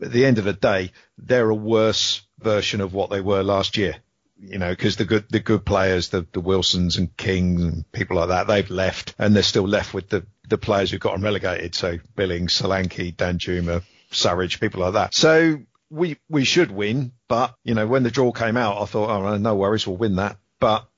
At 0.00 0.12
the 0.12 0.26
end 0.26 0.38
of 0.38 0.44
the 0.44 0.52
day, 0.52 0.92
they're 1.18 1.48
a 1.48 1.54
worse 1.54 2.23
version 2.44 2.80
of 2.80 2.94
what 2.94 3.10
they 3.10 3.20
were 3.20 3.42
last 3.42 3.76
year. 3.76 3.96
You 4.38 4.58
know, 4.58 4.70
because 4.70 4.96
the 4.96 5.04
good 5.04 5.26
the 5.30 5.40
good 5.40 5.64
players, 5.64 6.08
the 6.08 6.26
the 6.32 6.40
Wilsons 6.40 6.96
and 6.96 7.16
Kings 7.16 7.62
and 7.62 7.90
people 7.92 8.16
like 8.16 8.28
that, 8.28 8.46
they've 8.46 8.68
left, 8.68 9.14
and 9.18 9.34
they're 9.34 9.42
still 9.42 9.66
left 9.66 9.94
with 9.94 10.08
the 10.08 10.26
the 10.48 10.58
players 10.58 10.90
who 10.90 10.98
got 10.98 11.12
them 11.12 11.24
relegated. 11.24 11.74
So 11.74 11.98
Billings, 12.16 12.52
Solanke, 12.52 13.14
Danjuma, 13.14 13.82
Surridge, 14.10 14.60
people 14.60 14.82
like 14.82 14.94
that. 14.94 15.14
So 15.14 15.60
we 15.90 16.18
we 16.28 16.44
should 16.44 16.70
win, 16.70 17.12
but 17.28 17.54
you 17.62 17.74
know, 17.74 17.86
when 17.86 18.02
the 18.02 18.10
draw 18.10 18.32
came 18.32 18.56
out, 18.56 18.82
I 18.82 18.86
thought, 18.86 19.10
oh 19.10 19.36
no 19.36 19.54
worries, 19.54 19.86
we'll 19.86 19.96
win 19.96 20.16
that. 20.16 20.36
But 20.58 20.88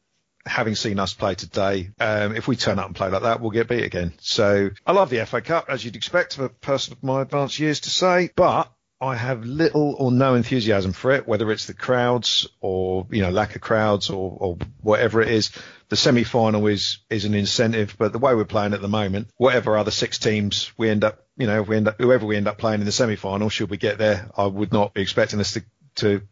having 0.46 0.74
seen 0.74 0.98
us 0.98 1.12
play 1.12 1.34
today, 1.34 1.90
um, 2.00 2.36
if 2.36 2.48
we 2.48 2.56
turn 2.56 2.78
up 2.78 2.86
and 2.86 2.94
play 2.94 3.10
like 3.10 3.22
that, 3.22 3.40
we'll 3.40 3.50
get 3.50 3.68
beat 3.68 3.84
again. 3.84 4.14
So 4.20 4.70
I 4.86 4.92
love 4.92 5.10
the 5.10 5.24
FA 5.26 5.40
Cup, 5.42 5.66
as 5.68 5.84
you'd 5.84 5.96
expect 5.96 6.38
of 6.38 6.44
a 6.44 6.48
person 6.48 6.92
of 6.92 7.02
my 7.02 7.22
advanced 7.22 7.58
years 7.58 7.80
to 7.80 7.90
say, 7.90 8.30
but 8.34 8.72
I 9.00 9.14
have 9.14 9.44
little 9.44 9.94
or 9.98 10.10
no 10.10 10.34
enthusiasm 10.34 10.92
for 10.92 11.12
it, 11.12 11.28
whether 11.28 11.50
it's 11.52 11.66
the 11.66 11.74
crowds 11.74 12.48
or 12.60 13.06
you 13.10 13.20
know 13.20 13.30
lack 13.30 13.54
of 13.54 13.60
crowds 13.60 14.08
or, 14.08 14.36
or 14.40 14.58
whatever 14.80 15.20
it 15.20 15.28
is. 15.28 15.50
The 15.88 15.96
semi-final 15.96 16.66
is 16.66 16.98
is 17.10 17.26
an 17.26 17.34
incentive, 17.34 17.96
but 17.98 18.12
the 18.12 18.18
way 18.18 18.34
we're 18.34 18.44
playing 18.44 18.72
at 18.72 18.80
the 18.80 18.88
moment, 18.88 19.28
whatever 19.36 19.76
other 19.76 19.90
six 19.90 20.18
teams 20.18 20.72
we 20.78 20.88
end 20.88 21.04
up, 21.04 21.26
you 21.36 21.46
know, 21.46 21.62
we 21.62 21.76
end 21.76 21.88
up 21.88 21.96
whoever 21.98 22.24
we 22.26 22.36
end 22.36 22.48
up 22.48 22.58
playing 22.58 22.80
in 22.80 22.86
the 22.86 22.92
semi-final, 22.92 23.50
should 23.50 23.70
we 23.70 23.76
get 23.76 23.98
there, 23.98 24.30
I 24.36 24.46
would 24.46 24.72
not 24.72 24.94
be 24.94 25.02
expecting 25.02 25.40
us 25.40 25.52
to 25.52 25.64
to 25.96 26.22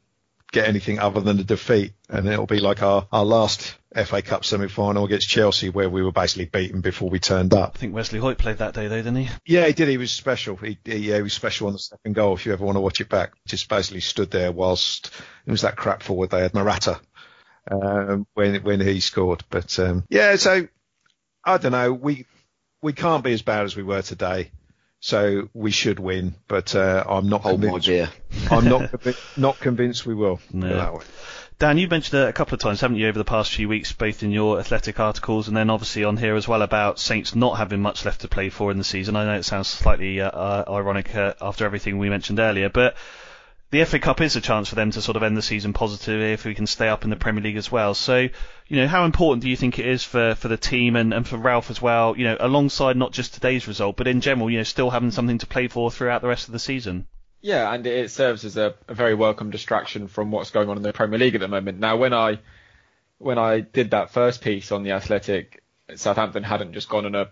get 0.54 0.68
anything 0.68 0.98
other 0.98 1.20
than 1.20 1.38
a 1.38 1.44
defeat, 1.44 1.92
and 2.08 2.26
it'll 2.28 2.46
be 2.46 2.60
like 2.60 2.82
our 2.82 3.06
our 3.12 3.24
last 3.24 3.76
FA 3.94 4.22
Cup 4.22 4.44
semi-final 4.44 5.04
against 5.04 5.28
Chelsea, 5.28 5.68
where 5.68 5.90
we 5.90 6.02
were 6.02 6.12
basically 6.12 6.46
beaten 6.46 6.80
before 6.80 7.10
we 7.10 7.18
turned 7.18 7.52
up. 7.52 7.72
I 7.76 7.78
think 7.78 7.94
Wesley 7.94 8.20
Hoedt 8.20 8.38
played 8.38 8.58
that 8.58 8.74
day, 8.74 8.88
though, 8.88 8.96
didn't 8.96 9.16
he? 9.16 9.28
Yeah, 9.46 9.66
he 9.66 9.72
did. 9.72 9.88
He 9.88 9.98
was 9.98 10.10
special. 10.10 10.56
He, 10.56 10.78
he, 10.84 10.96
yeah, 11.10 11.16
he 11.16 11.22
was 11.22 11.32
special 11.32 11.66
on 11.66 11.74
the 11.74 11.78
second 11.78 12.14
goal. 12.14 12.34
If 12.34 12.46
you 12.46 12.52
ever 12.52 12.64
want 12.64 12.76
to 12.76 12.80
watch 12.80 13.00
it 13.00 13.08
back, 13.08 13.32
just 13.46 13.68
basically 13.68 14.00
stood 14.00 14.30
there 14.30 14.52
whilst 14.52 15.10
it 15.46 15.50
was 15.50 15.62
that 15.62 15.76
crap 15.76 16.02
forward 16.02 16.30
they 16.30 16.40
had 16.40 16.54
Morata 16.54 17.00
um, 17.70 18.26
when 18.34 18.62
when 18.62 18.80
he 18.80 19.00
scored. 19.00 19.44
But 19.50 19.78
um, 19.78 20.04
yeah, 20.08 20.36
so 20.36 20.66
I 21.44 21.58
don't 21.58 21.72
know. 21.72 21.92
We 21.92 22.26
we 22.82 22.92
can't 22.92 23.24
be 23.24 23.32
as 23.32 23.42
bad 23.42 23.64
as 23.64 23.76
we 23.76 23.82
were 23.82 24.02
today. 24.02 24.50
So 25.04 25.50
we 25.52 25.70
should 25.70 26.00
win, 26.00 26.34
but 26.48 26.74
uh, 26.74 27.04
I'm 27.06 27.28
not 27.28 27.42
Hold 27.42 27.60
convinced. 27.60 27.88
my 27.88 27.92
beer. 27.92 28.10
I'm 28.50 28.64
not 28.64 29.16
not 29.36 29.60
convinced 29.60 30.06
we 30.06 30.14
will. 30.14 30.40
No. 30.50 31.02
Dan, 31.58 31.76
you 31.76 31.88
mentioned 31.88 32.22
it 32.22 32.28
a 32.30 32.32
couple 32.32 32.54
of 32.54 32.62
times, 32.62 32.80
haven't 32.80 32.96
you, 32.96 33.06
over 33.06 33.18
the 33.18 33.24
past 33.24 33.52
few 33.52 33.68
weeks, 33.68 33.92
both 33.92 34.22
in 34.22 34.30
your 34.30 34.58
athletic 34.58 34.98
articles 34.98 35.46
and 35.46 35.54
then 35.54 35.68
obviously 35.68 36.04
on 36.04 36.16
here 36.16 36.36
as 36.36 36.48
well 36.48 36.62
about 36.62 36.98
Saints 36.98 37.34
not 37.34 37.58
having 37.58 37.82
much 37.82 38.06
left 38.06 38.22
to 38.22 38.28
play 38.28 38.48
for 38.48 38.70
in 38.70 38.78
the 38.78 38.82
season. 38.82 39.14
I 39.14 39.26
know 39.26 39.34
it 39.34 39.42
sounds 39.42 39.68
slightly 39.68 40.22
uh, 40.22 40.30
uh, 40.30 40.64
ironic 40.70 41.14
uh, 41.14 41.34
after 41.38 41.66
everything 41.66 41.98
we 41.98 42.08
mentioned 42.08 42.40
earlier, 42.40 42.70
but 42.70 42.96
the 43.70 43.84
FA 43.84 43.98
Cup 43.98 44.20
is 44.20 44.36
a 44.36 44.40
chance 44.40 44.68
for 44.68 44.76
them 44.76 44.90
to 44.92 45.02
sort 45.02 45.16
of 45.16 45.22
end 45.22 45.36
the 45.36 45.42
season 45.42 45.72
positively 45.72 46.32
if 46.32 46.44
we 46.44 46.54
can 46.54 46.66
stay 46.66 46.88
up 46.88 47.04
in 47.04 47.10
the 47.10 47.16
Premier 47.16 47.42
League 47.42 47.56
as 47.56 47.72
well. 47.72 47.94
So, 47.94 48.28
you 48.68 48.76
know, 48.76 48.86
how 48.86 49.04
important 49.04 49.42
do 49.42 49.50
you 49.50 49.56
think 49.56 49.78
it 49.78 49.86
is 49.86 50.04
for, 50.04 50.34
for 50.36 50.48
the 50.48 50.56
team 50.56 50.96
and, 50.96 51.12
and 51.12 51.26
for 51.26 51.36
Ralph 51.36 51.70
as 51.70 51.82
well, 51.82 52.16
you 52.16 52.24
know, 52.24 52.36
alongside 52.38 52.96
not 52.96 53.12
just 53.12 53.34
today's 53.34 53.66
result, 53.66 53.96
but 53.96 54.06
in 54.06 54.20
general, 54.20 54.50
you 54.50 54.58
know, 54.58 54.64
still 54.64 54.90
having 54.90 55.10
something 55.10 55.38
to 55.38 55.46
play 55.46 55.68
for 55.68 55.90
throughout 55.90 56.22
the 56.22 56.28
rest 56.28 56.46
of 56.46 56.52
the 56.52 56.58
season? 56.58 57.06
Yeah, 57.40 57.70
and 57.70 57.86
it 57.86 58.10
serves 58.10 58.44
as 58.44 58.56
a, 58.56 58.74
a, 58.88 58.94
very 58.94 59.14
welcome 59.14 59.50
distraction 59.50 60.08
from 60.08 60.30
what's 60.30 60.50
going 60.50 60.70
on 60.70 60.78
in 60.78 60.82
the 60.82 60.94
Premier 60.94 61.18
League 61.18 61.34
at 61.34 61.42
the 61.42 61.48
moment. 61.48 61.78
Now, 61.78 61.96
when 61.98 62.14
I 62.14 62.38
when 63.18 63.36
I 63.36 63.60
did 63.60 63.90
that 63.90 64.12
first 64.12 64.40
piece 64.40 64.72
on 64.72 64.82
the 64.82 64.92
Athletic, 64.92 65.62
Southampton 65.94 66.42
hadn't 66.42 66.72
just 66.72 66.88
gone 66.88 67.04
on 67.04 67.14
a, 67.14 67.28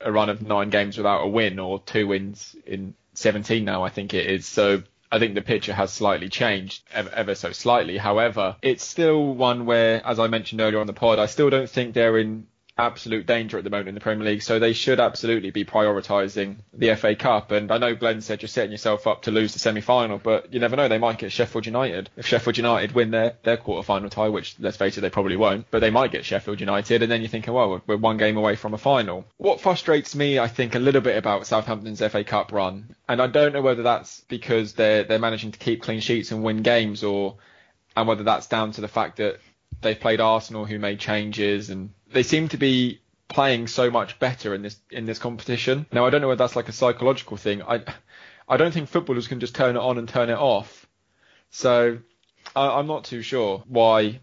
a 0.00 0.10
run 0.10 0.30
of 0.30 0.40
nine 0.40 0.70
games 0.70 0.96
without 0.96 1.24
a 1.24 1.28
win 1.28 1.58
or 1.58 1.78
two 1.78 2.06
wins 2.06 2.56
in 2.64 2.94
17 3.14 3.62
now, 3.62 3.84
I 3.84 3.90
think 3.90 4.14
it 4.14 4.26
is. 4.26 4.46
So 4.46 4.82
I 5.12 5.18
think 5.18 5.34
the 5.34 5.42
picture 5.42 5.72
has 5.72 5.92
slightly 5.92 6.28
changed 6.28 6.84
ever, 6.92 7.10
ever, 7.10 7.34
so 7.34 7.52
slightly. 7.52 7.96
However, 7.98 8.56
it's 8.62 8.84
still 8.84 9.34
one 9.34 9.66
where, 9.66 10.06
as 10.06 10.18
I 10.18 10.28
mentioned 10.28 10.60
earlier 10.60 10.80
on 10.80 10.86
the 10.86 10.92
pod, 10.92 11.18
I 11.18 11.26
still 11.26 11.50
don't 11.50 11.68
think 11.68 11.94
they're 11.94 12.18
in 12.18 12.46
absolute 12.80 13.26
danger 13.26 13.58
at 13.58 13.64
the 13.64 13.70
moment 13.70 13.88
in 13.88 13.94
the 13.94 14.00
Premier 14.00 14.26
League, 14.26 14.42
so 14.42 14.58
they 14.58 14.72
should 14.72 14.98
absolutely 14.98 15.50
be 15.50 15.64
prioritising 15.64 16.56
the 16.72 16.94
FA 16.96 17.14
Cup. 17.14 17.50
And 17.50 17.70
I 17.70 17.78
know 17.78 17.94
Glenn 17.94 18.20
said 18.20 18.42
you're 18.42 18.48
setting 18.48 18.72
yourself 18.72 19.06
up 19.06 19.22
to 19.22 19.30
lose 19.30 19.52
the 19.52 19.58
semi-final, 19.58 20.18
but 20.18 20.52
you 20.52 20.60
never 20.60 20.76
know, 20.76 20.88
they 20.88 20.98
might 20.98 21.18
get 21.18 21.32
Sheffield 21.32 21.66
United. 21.66 22.10
If 22.16 22.26
Sheffield 22.26 22.56
United 22.56 22.92
win 22.92 23.10
their, 23.10 23.36
their 23.42 23.56
quarter-final 23.56 24.10
tie, 24.10 24.28
which 24.28 24.56
let's 24.58 24.76
face 24.76 24.96
it, 24.96 25.02
they 25.02 25.10
probably 25.10 25.36
won't, 25.36 25.66
but 25.70 25.80
they 25.80 25.90
might 25.90 26.12
get 26.12 26.24
Sheffield 26.24 26.60
United, 26.60 27.02
and 27.02 27.12
then 27.12 27.20
you're 27.20 27.28
thinking, 27.28 27.54
well, 27.54 27.82
we're 27.86 27.96
one 27.96 28.16
game 28.16 28.36
away 28.36 28.56
from 28.56 28.74
a 28.74 28.78
final. 28.78 29.24
What 29.36 29.60
frustrates 29.60 30.14
me, 30.14 30.38
I 30.38 30.48
think, 30.48 30.74
a 30.74 30.78
little 30.78 31.02
bit 31.02 31.16
about 31.16 31.46
Southampton's 31.46 32.00
FA 32.00 32.24
Cup 32.24 32.52
run, 32.52 32.94
and 33.08 33.20
I 33.20 33.26
don't 33.26 33.52
know 33.52 33.62
whether 33.62 33.82
that's 33.82 34.20
because 34.22 34.72
they're 34.72 35.04
they're 35.04 35.18
managing 35.18 35.52
to 35.52 35.58
keep 35.58 35.82
clean 35.82 36.00
sheets 36.00 36.30
and 36.32 36.42
win 36.42 36.62
games, 36.62 37.04
or 37.04 37.36
and 37.96 38.08
whether 38.08 38.22
that's 38.22 38.46
down 38.46 38.72
to 38.72 38.80
the 38.80 38.88
fact 38.88 39.18
that 39.18 39.38
they've 39.82 39.98
played 39.98 40.20
Arsenal, 40.20 40.64
who 40.64 40.78
made 40.78 41.00
changes, 41.00 41.70
and 41.70 41.90
they 42.12 42.22
seem 42.22 42.48
to 42.48 42.56
be 42.56 43.00
playing 43.28 43.68
so 43.68 43.90
much 43.90 44.18
better 44.18 44.54
in 44.54 44.62
this 44.62 44.76
in 44.90 45.06
this 45.06 45.18
competition. 45.18 45.86
Now 45.92 46.06
I 46.06 46.10
don't 46.10 46.20
know 46.20 46.28
whether 46.28 46.44
that's 46.44 46.56
like 46.56 46.68
a 46.68 46.72
psychological 46.72 47.36
thing. 47.36 47.62
I 47.62 47.82
I 48.48 48.56
don't 48.56 48.72
think 48.72 48.88
footballers 48.88 49.28
can 49.28 49.40
just 49.40 49.54
turn 49.54 49.76
it 49.76 49.80
on 49.80 49.98
and 49.98 50.08
turn 50.08 50.28
it 50.28 50.38
off. 50.38 50.86
So 51.50 51.98
I, 52.54 52.78
I'm 52.78 52.86
not 52.86 53.04
too 53.04 53.22
sure 53.22 53.62
why 53.66 54.20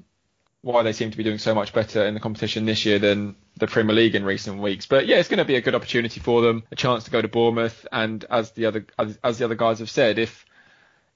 why 0.61 0.83
they 0.83 0.91
seem 0.91 1.11
to 1.11 1.17
be 1.17 1.23
doing 1.23 1.37
so 1.37 1.55
much 1.55 1.71
better 1.73 2.05
in 2.05 2.13
the 2.13 2.19
competition 2.19 2.65
this 2.65 2.85
year 2.85 2.99
than 2.99 3.35
the 3.57 3.67
Premier 3.67 3.95
League 3.95 4.15
in 4.15 4.25
recent 4.25 4.61
weeks. 4.61 4.85
But 4.85 5.07
yeah, 5.07 5.17
it's 5.17 5.29
going 5.29 5.37
to 5.37 5.45
be 5.45 5.55
a 5.55 5.61
good 5.61 5.75
opportunity 5.75 6.19
for 6.19 6.41
them, 6.41 6.63
a 6.71 6.75
chance 6.75 7.05
to 7.05 7.11
go 7.11 7.21
to 7.21 7.27
Bournemouth, 7.27 7.87
and 7.91 8.25
as 8.29 8.51
the 8.51 8.65
other 8.65 8.85
as, 8.99 9.17
as 9.23 9.37
the 9.37 9.45
other 9.45 9.55
guys 9.55 9.79
have 9.79 9.89
said, 9.89 10.19
if 10.19 10.45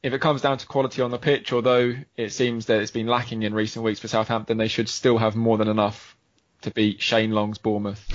if 0.01 0.13
it 0.13 0.21
comes 0.21 0.41
down 0.41 0.57
to 0.57 0.65
quality 0.65 1.01
on 1.01 1.11
the 1.11 1.17
pitch, 1.17 1.51
although 1.51 1.93
it 2.15 2.31
seems 2.31 2.67
that 2.67 2.81
it's 2.81 2.91
been 2.91 3.07
lacking 3.07 3.43
in 3.43 3.53
recent 3.53 3.83
weeks 3.83 3.99
for 3.99 4.07
Southampton, 4.07 4.57
they 4.57 4.69
should 4.69 4.89
still 4.89 5.17
have 5.17 5.35
more 5.35 5.57
than 5.57 5.67
enough 5.67 6.15
to 6.61 6.71
beat 6.71 7.01
Shane 7.01 7.31
Long's 7.31 7.57
Bournemouth. 7.57 8.05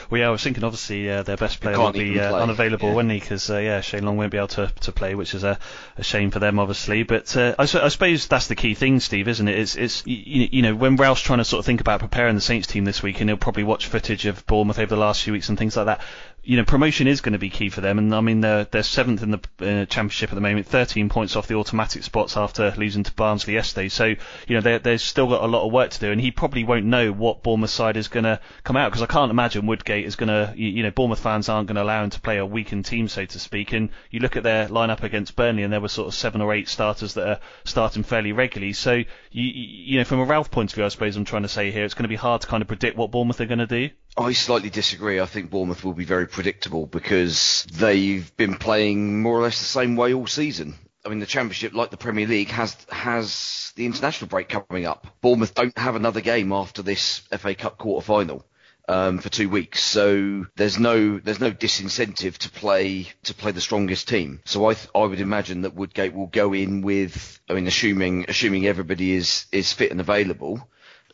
well, 0.10 0.20
yeah, 0.20 0.28
I 0.28 0.30
was 0.30 0.42
thinking 0.42 0.64
obviously 0.64 1.10
uh, 1.10 1.22
their 1.22 1.36
best 1.36 1.60
player 1.60 1.78
will 1.78 1.92
be 1.92 2.20
uh, 2.20 2.34
unavailable, 2.36 2.88
yeah. 2.88 2.94
won't 2.94 3.10
he? 3.10 3.18
Because 3.18 3.48
uh, 3.50 3.58
yeah, 3.58 3.80
Shane 3.80 4.04
Long 4.04 4.16
won't 4.16 4.30
be 4.30 4.38
able 4.38 4.48
to, 4.48 4.72
to 4.80 4.92
play, 4.92 5.14
which 5.14 5.34
is 5.34 5.44
a, 5.44 5.58
a 5.96 6.02
shame 6.02 6.30
for 6.30 6.38
them, 6.38 6.58
obviously. 6.58 7.02
But 7.02 7.36
uh, 7.36 7.54
I, 7.58 7.62
I, 7.62 7.88
suppose 7.88 8.26
that's 8.26 8.46
the 8.46 8.56
key 8.56 8.74
thing, 8.74 9.00
Steve, 9.00 9.28
isn't 9.28 9.48
it? 9.48 9.58
It's, 9.58 9.76
it's 9.76 10.06
you, 10.06 10.48
you, 10.50 10.62
know 10.62 10.74
when 10.74 10.96
Ralph's 10.96 11.22
trying 11.22 11.38
to 11.38 11.44
sort 11.44 11.60
of 11.60 11.66
think 11.66 11.80
about 11.80 12.00
preparing 12.00 12.34
the 12.34 12.40
Saints 12.40 12.66
team 12.66 12.84
this 12.84 13.02
week, 13.02 13.20
and 13.20 13.30
he'll 13.30 13.36
probably 13.36 13.64
watch 13.64 13.86
footage 13.86 14.26
of 14.26 14.46
Bournemouth 14.46 14.78
over 14.78 14.94
the 14.94 15.00
last 15.00 15.22
few 15.22 15.32
weeks 15.32 15.48
and 15.48 15.58
things 15.58 15.76
like 15.76 15.86
that 15.86 16.00
you 16.48 16.56
know, 16.56 16.64
promotion 16.64 17.06
is 17.06 17.20
going 17.20 17.34
to 17.34 17.38
be 17.38 17.50
key 17.50 17.68
for 17.68 17.82
them. 17.82 17.98
And 17.98 18.14
I 18.14 18.22
mean, 18.22 18.40
they're 18.40 18.64
they're 18.64 18.82
seventh 18.82 19.22
in 19.22 19.32
the 19.32 19.40
uh, 19.60 19.84
championship 19.84 20.30
at 20.30 20.34
the 20.34 20.40
moment, 20.40 20.66
13 20.66 21.10
points 21.10 21.36
off 21.36 21.46
the 21.46 21.56
automatic 21.56 22.02
spots 22.04 22.38
after 22.38 22.72
losing 22.78 23.02
to 23.02 23.12
Barnsley 23.12 23.52
yesterday. 23.52 23.90
So 23.90 24.06
you 24.06 24.54
know, 24.54 24.62
they 24.62 24.78
they've 24.78 24.98
still 24.98 25.26
got 25.26 25.44
a 25.44 25.46
lot 25.46 25.66
of 25.66 25.72
work 25.72 25.90
to 25.90 26.00
do, 26.00 26.10
and 26.10 26.18
he 26.18 26.30
probably 26.30 26.64
won't 26.64 26.86
know 26.86 27.12
what 27.12 27.42
Bournemouth 27.42 27.68
side 27.68 27.98
is 27.98 28.08
going 28.08 28.24
to 28.24 28.40
come 28.64 28.78
out 28.78 28.90
because 28.90 29.02
I 29.02 29.06
can't 29.12 29.30
imagine 29.30 29.66
Woodgate 29.66 30.06
is 30.06 30.16
going 30.16 30.28
to, 30.28 30.54
you, 30.56 30.68
you 30.68 30.82
know, 30.82 30.90
Bournemouth 30.90 31.20
fans 31.20 31.50
aren't 31.50 31.68
going 31.68 31.76
to 31.76 31.82
allow 31.82 32.02
him 32.02 32.08
to 32.08 32.20
play 32.20 32.38
a 32.38 32.46
weakened 32.46 32.86
team, 32.86 33.08
so 33.08 33.26
to 33.26 33.38
speak. 33.38 33.74
And 33.74 33.90
you 34.10 34.20
look 34.20 34.38
at 34.38 34.42
their 34.42 34.68
lineup 34.68 35.02
against 35.02 35.36
Burnley, 35.36 35.64
and 35.64 35.72
there 35.72 35.82
were 35.82 35.88
sort 35.88 36.08
of 36.08 36.14
seven 36.14 36.40
or 36.40 36.54
eight 36.54 36.70
starters 36.70 37.12
that 37.12 37.28
are 37.28 37.40
starting 37.64 38.04
fairly 38.04 38.32
regularly. 38.32 38.72
So 38.72 38.94
you 38.94 39.06
you 39.32 39.98
know, 39.98 40.04
from 40.04 40.20
a 40.20 40.24
Ralph 40.24 40.50
point 40.50 40.70
of 40.70 40.76
view, 40.76 40.86
I 40.86 40.88
suppose 40.88 41.14
I'm 41.14 41.26
trying 41.26 41.42
to 41.42 41.48
say 41.48 41.70
here, 41.72 41.84
it's 41.84 41.92
going 41.92 42.04
to 42.04 42.08
be 42.08 42.16
hard 42.16 42.40
to 42.40 42.46
kind 42.46 42.62
of 42.62 42.68
predict 42.68 42.96
what 42.96 43.10
Bournemouth 43.10 43.38
are 43.42 43.44
going 43.44 43.58
to 43.58 43.66
do. 43.66 43.90
I 44.16 44.32
slightly 44.32 44.70
disagree. 44.70 45.20
I 45.20 45.26
think 45.26 45.50
Bournemouth 45.50 45.84
will 45.84 45.92
be 45.92 46.04
very 46.04 46.26
predictable 46.26 46.86
because 46.86 47.64
they've 47.72 48.36
been 48.36 48.56
playing 48.56 49.22
more 49.22 49.38
or 49.38 49.42
less 49.42 49.58
the 49.60 49.64
same 49.64 49.94
way 49.94 50.12
all 50.12 50.26
season. 50.26 50.74
I 51.04 51.08
mean, 51.08 51.20
the 51.20 51.26
Championship, 51.26 51.72
like 51.72 51.90
the 51.90 51.96
Premier 51.96 52.26
League, 52.26 52.48
has 52.50 52.76
has 52.90 53.72
the 53.76 53.86
international 53.86 54.28
break 54.28 54.48
coming 54.48 54.86
up. 54.86 55.06
Bournemouth 55.20 55.54
don't 55.54 55.76
have 55.78 55.94
another 55.94 56.20
game 56.20 56.52
after 56.52 56.82
this 56.82 57.20
FA 57.38 57.54
Cup 57.54 57.78
quarter 57.78 58.04
final. 58.04 58.44
Um, 58.90 59.18
for 59.18 59.28
two 59.28 59.50
weeks, 59.50 59.84
so 59.84 60.46
there's 60.56 60.78
no 60.78 61.18
there's 61.18 61.40
no 61.40 61.50
disincentive 61.50 62.38
to 62.38 62.50
play 62.50 63.06
to 63.24 63.34
play 63.34 63.52
the 63.52 63.60
strongest 63.60 64.08
team. 64.08 64.40
So 64.46 64.64
I 64.64 64.72
th- 64.72 64.88
I 64.94 65.00
would 65.04 65.20
imagine 65.20 65.60
that 65.62 65.74
Woodgate 65.74 66.14
will 66.14 66.28
go 66.28 66.54
in 66.54 66.80
with 66.80 67.38
I 67.50 67.52
mean 67.52 67.66
assuming 67.66 68.24
assuming 68.28 68.66
everybody 68.66 69.12
is 69.12 69.44
is 69.52 69.74
fit 69.74 69.90
and 69.90 70.00
available, 70.00 70.66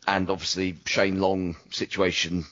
and 0.07 0.31
obviously 0.31 0.77
Shane 0.87 1.21
Long 1.21 1.57
situation 1.71 2.45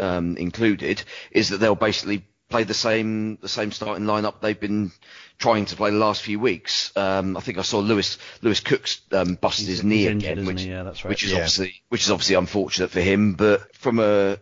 um, 0.00 0.36
included, 0.36 1.02
is 1.30 1.50
that 1.50 1.58
they'll 1.58 1.74
basically 1.74 2.24
play 2.48 2.64
the 2.64 2.74
same 2.74 3.36
the 3.40 3.48
same 3.48 3.70
starting 3.70 4.04
lineup 4.06 4.40
they've 4.40 4.58
been 4.58 4.90
trying 5.38 5.64
to 5.66 5.76
play 5.76 5.90
the 5.90 5.96
last 5.96 6.20
few 6.22 6.40
weeks. 6.40 6.90
Um, 6.96 7.36
I 7.36 7.40
think 7.40 7.58
I 7.58 7.62
saw 7.62 7.78
Lewis 7.78 8.18
Lewis 8.42 8.60
Cook's 8.60 9.00
um, 9.12 9.36
busted 9.36 9.66
He's- 9.66 9.78
his 9.78 9.84
knee 9.84 9.98
he's 9.98 10.06
injured, 10.08 10.32
again, 10.38 10.46
which. 10.46 10.62
Yeah, 10.64 10.82
that's 10.82 11.04
right. 11.04 11.10
which 11.10 11.22
is 11.22 11.30
Yeah. 11.30 11.36
obviously 11.38 11.82
which 11.90 12.02
is 12.04 12.10
obviously 12.10 12.34
unfortunate 12.34 12.90
for 12.90 13.00
him. 13.00 13.34
But 13.34 13.74
from 13.76 14.00
a 14.00 14.38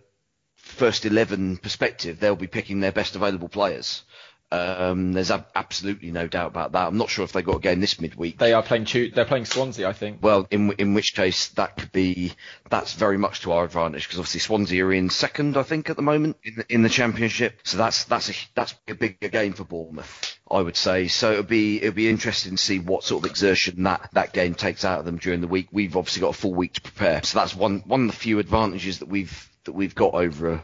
first 0.57 1.05
eleven 1.05 1.57
perspective, 1.59 2.19
they'll 2.21 2.37
be 2.37 2.47
picking 2.47 2.81
their 2.81 2.93
best 2.93 3.15
available 3.17 3.49
players. 3.49 4.03
Um, 4.51 5.13
there's 5.13 5.31
ab- 5.31 5.49
absolutely 5.55 6.11
no 6.11 6.27
doubt 6.27 6.49
about 6.49 6.73
that. 6.73 6.87
I'm 6.87 6.97
not 6.97 7.11
sure 7.11 7.25
if 7.25 7.33
they 7.33 7.43
got 7.43 7.57
a 7.57 7.61
game 7.61 7.81
this 7.81 8.01
midweek. 8.01 8.39
They 8.39 8.55
are 8.55 8.63
playing. 8.63 8.87
Tu- 8.87 9.11
they're 9.11 9.27
playing 9.27 9.45
Swansea, 9.45 9.87
I 9.87 9.93
think. 9.93 10.19
Well, 10.23 10.47
in 10.51 10.73
in 10.73 10.95
which 10.95 11.15
case 11.15 11.49
that 11.51 11.77
could 11.77 11.93
be 11.93 12.33
that's 12.71 12.95
very 12.95 13.19
much 13.19 13.41
to 13.41 13.53
our 13.53 13.65
advantage 13.65 14.05
because 14.05 14.19
obviously 14.19 14.41
Swansea 14.41 14.85
are 14.87 14.93
in 14.93 15.11
second, 15.11 15.57
I 15.59 15.65
think, 15.65 15.91
at 15.91 15.97
the 15.97 16.03
moment 16.03 16.39
in 16.45 16.55
the, 16.57 16.73
in 16.73 16.83
the 16.83 16.89
championship. 16.89 17.61
So 17.65 17.77
that's 17.77 18.05
that's 18.05 18.31
a 18.31 18.35
that's 18.55 18.75
a 18.89 18.95
bigger 18.95 19.29
game 19.29 19.53
for 19.53 19.65
Bournemouth, 19.65 20.39
I 20.51 20.63
would 20.63 20.77
say. 20.77 21.09
So 21.09 21.33
it'll 21.33 21.43
be 21.45 21.83
it'll 21.83 21.95
be 21.95 22.09
interesting 22.09 22.57
to 22.57 22.63
see 22.63 22.79
what 22.79 23.05
sort 23.05 23.25
of 23.25 23.31
exertion 23.31 23.83
that 23.83 24.09
that 24.15 24.33
game 24.33 24.55
takes 24.55 24.85
out 24.85 25.01
of 25.01 25.05
them 25.05 25.19
during 25.19 25.43
the 25.43 25.47
week. 25.47 25.69
We've 25.73 25.97
obviously 25.97 26.21
got 26.21 26.31
a 26.31 26.39
full 26.39 26.55
week 26.55 26.73
to 26.75 26.81
prepare, 26.81 27.23
so 27.23 27.39
that's 27.39 27.55
one 27.55 27.81
one 27.81 28.03
of 28.03 28.07
the 28.13 28.17
few 28.17 28.39
advantages 28.39 29.01
that 29.01 29.09
we've 29.09 29.47
that 29.65 29.73
we've 29.73 29.95
got 29.95 30.15
over 30.15 30.63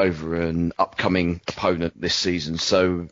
over 0.00 0.34
an 0.34 0.72
upcoming 0.78 1.40
opponent 1.48 2.00
this 2.00 2.14
season. 2.14 2.58
So 2.58 3.08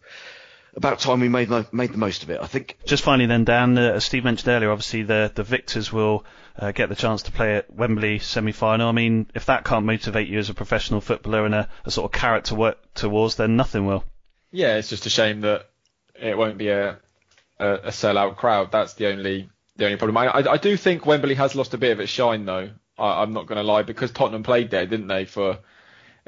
about 0.74 1.00
time 1.00 1.20
we 1.20 1.28
made 1.28 1.50
made 1.72 1.92
the 1.92 1.98
most 1.98 2.22
of 2.22 2.30
it, 2.30 2.40
I 2.40 2.46
think. 2.46 2.78
Just 2.86 3.02
finally, 3.02 3.26
then, 3.26 3.44
Dan, 3.44 3.76
uh, 3.76 3.92
as 3.92 4.04
Steve 4.04 4.24
mentioned 4.24 4.48
earlier, 4.48 4.70
obviously 4.70 5.02
the 5.02 5.30
the 5.34 5.42
victors 5.42 5.92
will 5.92 6.24
uh, 6.58 6.72
get 6.72 6.88
the 6.88 6.94
chance 6.94 7.22
to 7.24 7.32
play 7.32 7.56
at 7.56 7.72
Wembley 7.72 8.18
semi-final. 8.18 8.88
I 8.88 8.92
mean, 8.92 9.26
if 9.34 9.46
that 9.46 9.64
can't 9.64 9.84
motivate 9.84 10.28
you 10.28 10.38
as 10.38 10.50
a 10.50 10.54
professional 10.54 11.00
footballer 11.00 11.44
and 11.44 11.54
a, 11.54 11.68
a 11.84 11.90
sort 11.90 12.06
of 12.12 12.18
carrot 12.18 12.46
to 12.46 12.54
work 12.54 12.78
towards, 12.94 13.36
then 13.36 13.56
nothing 13.56 13.86
will. 13.86 14.04
Yeah, 14.50 14.76
it's 14.76 14.88
just 14.88 15.06
a 15.06 15.10
shame 15.10 15.42
that 15.42 15.68
it 16.14 16.36
won't 16.36 16.58
be 16.58 16.68
a 16.68 16.98
a, 17.58 17.72
a 17.74 17.90
sellout 17.90 18.36
crowd. 18.36 18.72
That's 18.72 18.94
the 18.94 19.08
only 19.08 19.50
the 19.76 19.84
only 19.84 19.96
problem. 19.96 20.16
I, 20.16 20.26
I 20.26 20.52
I 20.52 20.56
do 20.56 20.76
think 20.76 21.06
Wembley 21.06 21.34
has 21.34 21.54
lost 21.54 21.74
a 21.74 21.78
bit 21.78 21.92
of 21.92 22.00
its 22.00 22.10
shine 22.10 22.44
though. 22.44 22.70
I, 22.96 23.22
I'm 23.22 23.32
not 23.32 23.46
going 23.46 23.56
to 23.56 23.62
lie 23.62 23.82
because 23.82 24.10
Tottenham 24.10 24.42
played 24.42 24.70
there, 24.70 24.86
didn't 24.86 25.08
they, 25.08 25.24
for 25.24 25.58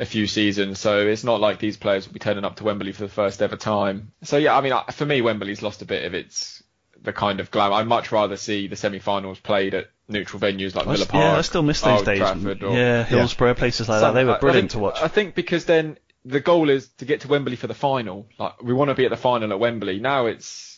a 0.01 0.07
few 0.07 0.26
seasons. 0.26 0.80
So 0.80 1.07
it's 1.07 1.22
not 1.24 1.40
like 1.40 1.59
these 1.59 1.76
players 1.76 2.07
will 2.07 2.14
be 2.14 2.20
turning 2.20 2.44
up 2.44 2.57
to 2.57 2.64
Wembley 2.64 2.92
for 2.92 3.03
the 3.03 3.09
first 3.09 3.42
ever 3.42 3.57
time. 3.57 4.12
So 4.22 4.36
yeah, 4.38 4.57
I 4.57 4.61
mean, 4.62 4.72
for 4.92 5.07
me, 5.07 5.20
Wembley's 5.20 5.62
lost 5.62 5.82
a 5.82 5.84
bit 5.84 6.05
of 6.05 6.14
its 6.14 6.62
the 7.03 7.12
kind 7.12 7.40
of 7.40 7.51
glam. 7.51 7.72
I'd 7.72 7.86
much 7.86 8.12
rather 8.12 8.36
see 8.36 8.66
the 8.66 8.76
semi-finals 8.76 9.38
played 9.40 9.74
at 9.74 9.90
neutral 10.09 10.40
venues 10.40 10.74
like 10.74 10.86
I 10.86 10.92
Villa 10.94 11.07
Park. 11.07 11.22
yeah, 11.22 11.38
I 11.38 11.40
still 11.42 11.62
miss 11.62 11.80
those 11.80 11.98
Old 11.98 12.07
days. 12.07 12.18
Trafford 12.18 12.62
or, 12.62 12.76
yeah, 12.76 13.05
Hillsborough, 13.05 13.55
places 13.55 13.88
like 13.88 14.01
that. 14.01 14.12
They 14.12 14.24
were 14.24 14.38
brilliant 14.38 14.72
think- 14.72 14.72
to 14.72 14.78
watch. 14.80 15.01
I 15.01 15.09
think 15.09 15.34
because 15.34 15.64
then 15.64 15.98
the 16.24 16.40
goal 16.40 16.68
is 16.68 16.88
to 16.98 17.05
get 17.07 17.22
to 17.22 17.28
Wembley 17.28 17.57
for 17.57 17.66
the 17.66 17.74
final. 17.74 18.26
Like 18.38 18.62
we 18.62 18.74
want 18.74 18.88
to 18.90 18.94
be 18.94 19.05
at 19.05 19.11
the 19.11 19.16
final 19.16 19.53
at 19.53 19.59
Wembley. 19.61 19.98
Now 20.01 20.26
it's 20.26 20.69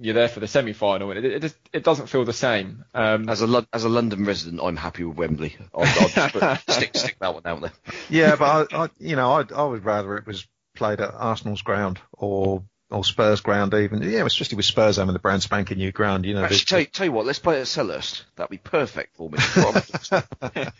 you're 0.00 0.14
there 0.14 0.28
for 0.28 0.40
the 0.40 0.46
semi-final, 0.46 1.10
and 1.10 1.24
it 1.24 1.32
it, 1.32 1.42
just, 1.42 1.56
it 1.72 1.84
doesn't 1.84 2.06
feel 2.08 2.24
the 2.24 2.32
same. 2.32 2.84
Um, 2.94 3.28
As 3.28 3.40
a 3.40 3.46
Lon- 3.46 3.66
as 3.72 3.84
a 3.84 3.88
London 3.88 4.24
resident, 4.24 4.60
I'm 4.62 4.76
happy 4.76 5.04
with 5.04 5.16
Wembley. 5.16 5.56
I'll, 5.74 5.82
I'll 5.84 6.08
just 6.08 6.70
stick 6.70 6.96
stick 6.96 7.16
that 7.20 7.34
one 7.34 7.42
out 7.46 7.60
there. 7.60 7.72
Yeah, 8.08 8.36
but 8.36 8.72
I, 8.72 8.84
I 8.84 8.88
you 8.98 9.16
know, 9.16 9.32
I, 9.32 9.44
I 9.54 9.64
would 9.64 9.84
rather 9.84 10.16
it 10.16 10.26
was 10.26 10.46
played 10.74 11.00
at 11.00 11.12
Arsenal's 11.14 11.62
ground 11.62 12.00
or 12.12 12.62
or 12.90 13.04
Spurs 13.04 13.40
ground 13.42 13.74
even. 13.74 14.02
Yeah, 14.02 14.24
especially 14.24 14.56
with 14.56 14.64
Spurs 14.64 14.96
having 14.96 15.12
the 15.12 15.18
brand 15.18 15.42
spanking 15.42 15.78
new 15.78 15.92
ground. 15.92 16.24
You 16.24 16.34
know, 16.34 16.44
Actually, 16.44 16.56
the- 16.58 16.64
tell, 16.64 16.80
you- 16.80 16.86
tell 16.86 17.06
you 17.06 17.12
what, 17.12 17.26
let's 17.26 17.38
play 17.38 17.60
at 17.60 17.66
Selhurst. 17.66 18.22
That'd 18.36 18.50
be 18.50 18.56
perfect 18.58 19.16
for 19.16 19.30
me. 19.30 19.38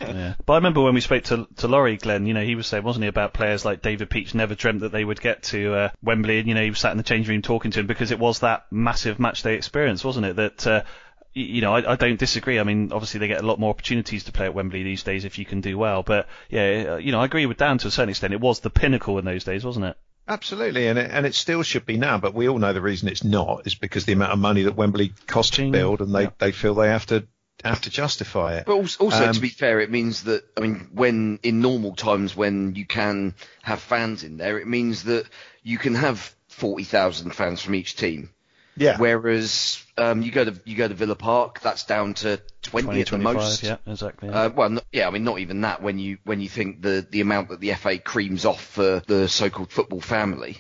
Yeah. 0.01 0.35
But 0.47 0.53
I 0.55 0.57
remember 0.57 0.81
when 0.83 0.95
we 0.95 1.01
spoke 1.01 1.25
to 1.25 1.47
to 1.57 1.69
Lawrie 1.69 1.97
Glenn, 1.99 2.27
you 2.27 2.35
know, 2.35 2.43
he 2.45 2.55
was 2.55 2.67
saying, 2.67 2.83
wasn't 2.83 3.03
he, 3.05 3.09
about 3.09 3.35
players 3.35 3.65
like 3.65 3.83
David 3.83 4.09
Peach 4.11 4.35
never 4.35 4.55
dreamt 4.55 4.81
that 4.81 4.93
they 4.93 5.05
would 5.05 5.21
get 5.21 5.43
to 5.45 5.75
uh, 5.75 5.89
Wembley, 6.03 6.39
and 6.39 6.49
you 6.49 6.55
know, 6.55 6.63
he 6.63 6.71
was 6.71 6.79
sat 6.79 6.93
in 6.93 6.97
the 6.97 7.03
change 7.05 7.29
room 7.29 7.43
talking 7.43 7.71
to 7.73 7.81
him 7.81 7.87
because 7.87 8.11
it 8.11 8.19
was 8.19 8.41
that 8.41 8.67
massive 8.71 9.19
match 9.19 9.43
day 9.43 9.55
experience, 9.55 10.03
wasn't 10.05 10.27
it? 10.27 10.37
That 10.37 10.67
uh, 10.67 10.83
you 11.35 11.61
know, 11.61 11.75
I, 11.75 11.93
I 11.93 11.97
don't 11.97 12.19
disagree. 12.19 12.59
I 12.59 12.65
mean, 12.65 12.91
obviously 12.93 13.21
they 13.21 13.29
get 13.29 13.43
a 13.43 13.47
lot 13.47 13.61
more 13.61 13.71
opportunities 13.71 14.25
to 14.25 14.33
play 14.33 14.47
at 14.47 14.55
Wembley 14.55 14.83
these 14.83 15.03
days 15.03 15.25
if 15.25 15.39
you 15.39 15.45
can 15.45 15.61
do 15.61 15.77
well. 15.77 16.03
But 16.03 16.27
yeah, 16.49 16.93
uh, 16.93 16.97
you 16.97 17.13
know, 17.13 17.21
I 17.21 17.27
agree 17.27 17.47
with 17.47 17.59
Dan 17.59 17.79
to 17.79 17.89
a 17.89 17.91
certain 17.91 18.09
extent. 18.09 18.33
It 18.33 18.41
was 18.41 18.61
the 18.61 18.71
pinnacle 18.71 19.19
in 19.19 19.25
those 19.25 19.45
days, 19.45 19.65
wasn't 19.65 19.87
it? 19.87 19.97
Absolutely, 20.29 20.89
and 20.89 20.99
it, 20.99 21.11
and 21.11 21.25
it 21.25 21.35
still 21.35 21.63
should 21.63 21.87
be 21.87 21.97
now. 21.97 22.19
But 22.19 22.35
we 22.35 22.49
all 22.49 22.59
know 22.59 22.73
the 22.73 22.83
reason 22.83 23.09
it's 23.09 23.25
not 23.25 23.67
is 23.67 23.75
because 23.75 24.05
the 24.05 24.13
amount 24.13 24.33
of 24.33 24.39
money 24.39 24.63
that 24.65 24.77
Wembley 24.77 25.13
costs 25.27 25.57
to 25.57 25.71
build, 25.71 26.01
and 26.01 26.15
they, 26.15 26.25
Yeah. 26.25 26.31
they 26.39 26.53
feel 26.53 26.75
they 26.75 26.89
have 26.89 27.07
to 27.07 27.27
have 27.65 27.81
to 27.81 27.91
justify 27.91 28.59
it. 28.59 28.67
But 28.67 28.75
also, 28.75 29.05
also 29.05 29.27
Um, 29.27 29.35
to 29.35 29.41
be 29.41 29.49
fair, 29.49 29.81
it 29.81 29.91
means 29.91 30.25
that 30.25 30.45
I 30.57 30.61
mean, 30.61 30.91
when 30.93 31.41
in 31.43 31.61
normal 31.61 31.97
times 31.97 32.37
when 32.37 32.75
you 32.77 32.87
can 32.87 33.35
have 33.63 33.81
fans 33.81 34.23
in 34.23 34.37
there, 34.37 34.59
it 34.59 34.69
means 34.69 35.05
that 35.05 35.25
you 35.63 35.79
can 35.79 35.95
have 35.95 36.35
forty 36.49 36.85
thousand 36.85 37.35
fans 37.35 37.61
from 37.63 37.75
each 37.75 37.97
team. 37.97 38.31
Yeah, 38.79 38.97
Whereas 38.99 39.85
um, 39.97 40.23
you 40.23 40.31
go 40.31 40.45
to 40.45 40.61
you 40.65 40.77
go 40.77 40.89
to 40.89 40.95
Villa 40.95 41.15
Park, 41.15 41.61
that's 41.61 41.85
down 41.85 42.15
to 42.15 42.41
twenty, 42.63 42.87
20, 42.87 43.01
at 43.01 43.07
the 43.07 43.11
25, 43.11 43.35
most. 43.35 43.63
yeah, 43.63 43.77
exactly. 43.87 44.29
yeah. 44.29 44.43
Uh, 44.43 44.49
well, 44.51 44.71
not, 44.71 44.85
yeah, 44.93 45.07
I 45.07 45.11
mean, 45.11 45.25
not 45.25 45.39
even 45.39 45.61
that. 45.63 45.83
When 45.83 45.99
you 45.99 46.19
when 46.25 46.41
you 46.41 46.49
think 46.49 46.83
the 46.83 47.07
the 47.09 47.21
amount 47.21 47.51
that 47.51 47.61
the 47.61 47.75
FA 47.75 47.99
creams 47.99 48.45
off 48.45 48.65
for 48.65 49.03
the 49.07 49.29
so-called 49.29 49.73
football 49.73 50.01
family, 50.01 50.59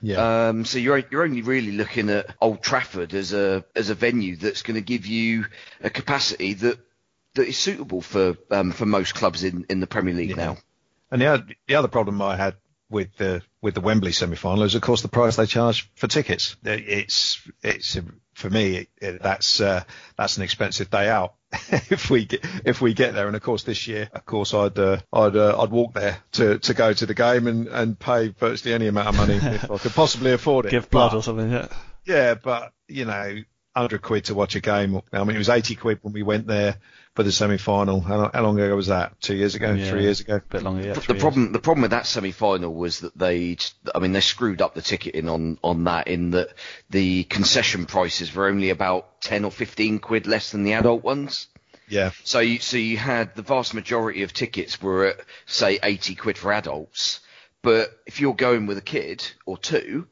yeah. 0.00 0.48
um, 0.48 0.64
so 0.64 0.78
you're 0.78 1.02
you're 1.10 1.24
only 1.24 1.42
really 1.42 1.72
looking 1.72 2.10
at 2.10 2.34
Old 2.40 2.62
Trafford 2.62 3.14
as 3.14 3.32
a 3.32 3.64
as 3.74 3.90
a 3.90 3.94
venue 3.94 4.36
that's 4.36 4.62
going 4.62 4.76
to 4.76 4.82
give 4.82 5.06
you 5.06 5.46
a 5.80 5.90
capacity 5.90 6.54
that 6.54 6.78
that 7.34 7.46
is 7.46 7.56
suitable 7.56 8.00
for 8.00 8.36
um, 8.50 8.72
for 8.72 8.86
most 8.86 9.14
clubs 9.14 9.44
in, 9.44 9.66
in 9.68 9.80
the 9.80 9.86
Premier 9.86 10.14
League 10.14 10.36
now. 10.36 10.56
And 11.10 11.20
the 11.20 11.26
other, 11.26 11.46
the 11.68 11.76
other 11.76 11.88
problem 11.88 12.20
I 12.20 12.36
had 12.36 12.56
with 12.90 13.16
the 13.16 13.42
with 13.62 13.74
the 13.74 13.80
Wembley 13.80 14.12
semi-final 14.12 14.62
is, 14.62 14.74
of 14.74 14.82
course, 14.82 15.02
the 15.02 15.08
price 15.08 15.36
they 15.36 15.46
charge 15.46 15.90
for 15.94 16.06
tickets. 16.06 16.56
It's 16.64 17.40
it's 17.62 17.98
for 18.34 18.50
me 18.50 18.76
it, 18.76 18.88
it, 19.00 19.22
that's 19.22 19.60
uh, 19.60 19.82
that's 20.16 20.36
an 20.36 20.42
expensive 20.44 20.90
day 20.90 21.08
out 21.08 21.34
if 21.90 22.10
we 22.10 22.26
get 22.26 22.44
if 22.64 22.80
we 22.80 22.94
get 22.94 23.14
there. 23.14 23.26
And 23.26 23.34
of 23.36 23.42
course, 23.42 23.64
this 23.64 23.86
year, 23.88 24.08
of 24.12 24.24
course, 24.24 24.54
I'd 24.54 24.78
uh, 24.78 24.98
I'd 25.12 25.36
uh, 25.36 25.60
I'd 25.60 25.70
walk 25.70 25.94
there 25.94 26.18
to, 26.32 26.58
to 26.60 26.74
go 26.74 26.92
to 26.92 27.06
the 27.06 27.14
game 27.14 27.46
and, 27.46 27.66
and 27.68 27.98
pay 27.98 28.28
virtually 28.28 28.74
any 28.74 28.86
amount 28.86 29.08
of 29.08 29.16
money 29.16 29.34
if 29.36 29.70
I 29.70 29.78
could 29.78 29.92
possibly 29.92 30.32
afford 30.32 30.66
it. 30.66 30.70
Give 30.72 30.88
blood 30.88 31.10
But- 31.12 31.18
or 31.18 31.22
something. 31.22 31.50
Yeah. 31.50 31.68
yeah, 32.04 32.34
but 32.34 32.72
you 32.88 33.04
know, 33.04 33.36
hundred 33.76 34.02
quid 34.02 34.24
to 34.26 34.34
watch 34.34 34.56
a 34.56 34.60
game. 34.60 35.00
I 35.12 35.24
mean, 35.24 35.36
it 35.36 35.38
was 35.38 35.48
eighty 35.48 35.74
quid 35.74 35.98
when 36.02 36.12
we 36.12 36.22
went 36.22 36.46
there 36.46 36.76
for 37.14 37.22
the 37.22 37.32
semi-final. 37.32 38.00
How, 38.00 38.30
how 38.32 38.42
long 38.42 38.58
ago 38.60 38.76
was 38.76 38.88
that? 38.88 39.20
Two 39.20 39.34
years 39.34 39.54
ago? 39.54 39.72
Yeah. 39.72 39.88
Three 39.88 40.02
years 40.02 40.20
ago? 40.20 40.36
A 40.36 40.40
bit 40.40 40.62
longer. 40.62 40.86
Yeah. 40.86 40.92
the 40.92 41.00
three 41.00 41.14
years. 41.14 41.22
problem 41.22 41.52
the 41.52 41.58
problem 41.58 41.82
with 41.82 41.90
that 41.92 42.06
semi 42.06 42.30
final 42.30 42.72
was 42.74 43.00
that 43.00 43.16
they 43.18 43.56
I 43.94 43.98
mean 43.98 44.12
they 44.12 44.20
screwed 44.20 44.60
up 44.62 44.74
the 44.74 44.82
ticketing 44.82 45.28
on 45.28 45.58
on 45.64 45.84
that 45.84 46.08
in 46.08 46.30
that 46.32 46.50
the 46.90 47.24
concession 47.24 47.86
prices 47.86 48.34
were 48.34 48.48
only 48.48 48.70
about 48.70 49.20
ten 49.20 49.44
or 49.44 49.50
fifteen 49.50 49.98
quid 49.98 50.26
less 50.26 50.52
than 50.52 50.62
the 50.62 50.74
adult 50.74 51.02
ones. 51.02 51.48
Yeah. 51.88 52.10
So 52.24 52.40
you 52.40 52.58
so 52.58 52.76
you 52.76 52.96
had 52.96 53.34
the 53.34 53.42
vast 53.42 53.74
majority 53.74 54.22
of 54.22 54.32
tickets 54.32 54.80
were 54.80 55.06
at 55.06 55.20
say 55.46 55.78
eighty 55.82 56.14
quid 56.14 56.36
for 56.36 56.52
adults, 56.52 57.20
but 57.62 57.98
if 58.06 58.20
you're 58.20 58.34
going 58.34 58.66
with 58.66 58.78
a 58.78 58.82
kid 58.82 59.26
or 59.46 59.56
two, 59.56 60.06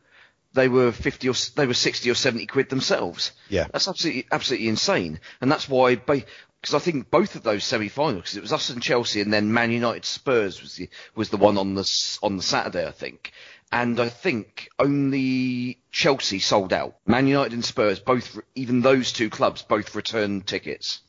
they 0.55 0.69
were 0.69 0.93
fifty 0.93 1.29
or 1.29 1.35
they 1.57 1.67
were 1.67 1.75
sixty 1.75 2.11
or 2.11 2.15
seventy 2.15 2.47
quid 2.47 2.69
themselves. 2.71 3.33
Yeah. 3.49 3.67
That's 3.73 3.89
absolutely 3.89 4.27
absolutely 4.33 4.69
insane, 4.69 5.21
and 5.41 5.51
that's 5.53 5.69
why 5.69 5.97
because 5.97 6.75
I 6.75 6.79
think 6.79 7.11
both 7.11 7.35
of 7.35 7.43
those 7.43 7.63
semi-finals, 7.65 8.23
because 8.23 8.37
it 8.37 8.43
was 8.43 8.53
us 8.53 8.71
and 8.71 8.83
Chelsea, 8.83 9.21
and 9.21 9.33
then 9.33 9.53
Man 9.53 9.71
United 9.71 10.05
Spurs 10.07 10.63
was 10.63 10.77
the 10.77 10.89
was 11.15 11.29
the 11.29 11.37
one 11.37 11.59
on 11.59 11.75
the 11.75 11.89
on 12.23 12.37
the 12.37 12.43
Saturday, 12.43 12.87
I 12.87 12.93
think. 12.93 13.33
And 13.73 13.99
I 13.99 14.09
think 14.09 14.69
only 14.79 15.79
Chelsea 15.91 16.39
sold 16.39 16.73
out. 16.73 16.97
Man 17.07 17.27
United 17.27 17.55
and 17.55 17.65
Spurs 17.65 17.99
both, 17.99 18.39
even 18.55 18.83
those 18.83 19.13
two 19.13 19.31
clubs, 19.31 19.63
both 19.63 19.95
returned 19.97 20.47
tickets, 20.47 21.01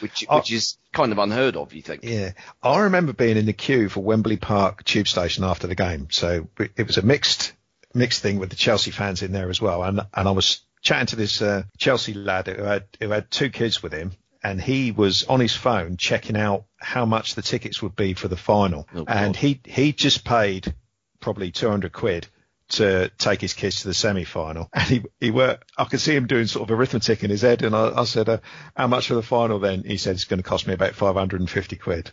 which 0.00 0.24
Oh. 0.28 0.38
which 0.38 0.50
is 0.50 0.78
kind 0.92 1.12
of 1.12 1.18
unheard 1.18 1.56
of. 1.56 1.74
You 1.74 1.82
think? 1.82 2.04
Yeah, 2.04 2.32
I 2.62 2.78
remember 2.80 3.12
being 3.12 3.36
in 3.36 3.44
the 3.46 3.52
queue 3.52 3.88
for 3.90 4.00
Wembley 4.00 4.38
Park 4.38 4.82
tube 4.84 5.08
station 5.08 5.44
after 5.44 5.66
the 5.66 5.74
game. 5.74 6.08
So 6.10 6.48
it 6.58 6.86
was 6.86 6.96
a 6.96 7.02
mixed 7.02 7.52
mixed 7.96 8.22
thing 8.22 8.38
with 8.38 8.50
the 8.50 8.56
Chelsea 8.56 8.90
fans 8.90 9.22
in 9.22 9.32
there 9.32 9.50
as 9.50 9.60
well. 9.60 9.82
And 9.82 10.00
and 10.14 10.28
I 10.28 10.30
was 10.30 10.60
chatting 10.82 11.06
to 11.06 11.16
this 11.16 11.42
uh, 11.42 11.62
Chelsea 11.78 12.14
lad 12.14 12.46
who 12.46 12.62
had 12.62 12.84
who 13.00 13.10
had 13.10 13.30
two 13.30 13.50
kids 13.50 13.82
with 13.82 13.92
him, 13.92 14.12
and 14.42 14.60
he 14.60 14.92
was 14.92 15.24
on 15.24 15.40
his 15.40 15.54
phone 15.54 15.96
checking 15.96 16.36
out 16.36 16.64
how 16.78 17.06
much 17.06 17.34
the 17.34 17.42
tickets 17.42 17.82
would 17.82 17.96
be 17.96 18.14
for 18.14 18.28
the 18.28 18.36
final, 18.36 18.86
Oh, 18.94 19.04
and 19.08 19.34
God. 19.34 19.36
he 19.36 19.60
he 19.64 19.92
just 19.92 20.24
paid 20.24 20.74
probably 21.20 21.50
200 21.50 21.92
quid 21.92 22.28
to 22.68 23.10
take 23.18 23.40
his 23.40 23.54
kids 23.54 23.82
to 23.82 23.88
the 23.88 23.94
semi-final. 23.94 24.68
And 24.72 24.84
he 24.88 25.02
he 25.20 25.30
were 25.30 25.58
I 25.78 25.84
could 25.84 26.00
see 26.00 26.14
him 26.14 26.26
doing 26.26 26.46
sort 26.46 26.68
of 26.68 26.76
arithmetic 26.78 27.24
in 27.24 27.30
his 27.30 27.42
head 27.42 27.62
and 27.62 27.74
I, 27.74 28.00
I 28.00 28.04
said 28.04 28.28
uh, 28.28 28.38
how 28.76 28.86
much 28.88 29.06
for 29.08 29.14
the 29.14 29.22
final 29.22 29.58
then? 29.60 29.84
He 29.84 29.96
said 29.96 30.14
it's 30.16 30.24
going 30.24 30.42
to 30.42 30.48
cost 30.48 30.66
me 30.66 30.74
about 30.74 30.94
550 30.94 31.76
quid. 31.76 32.10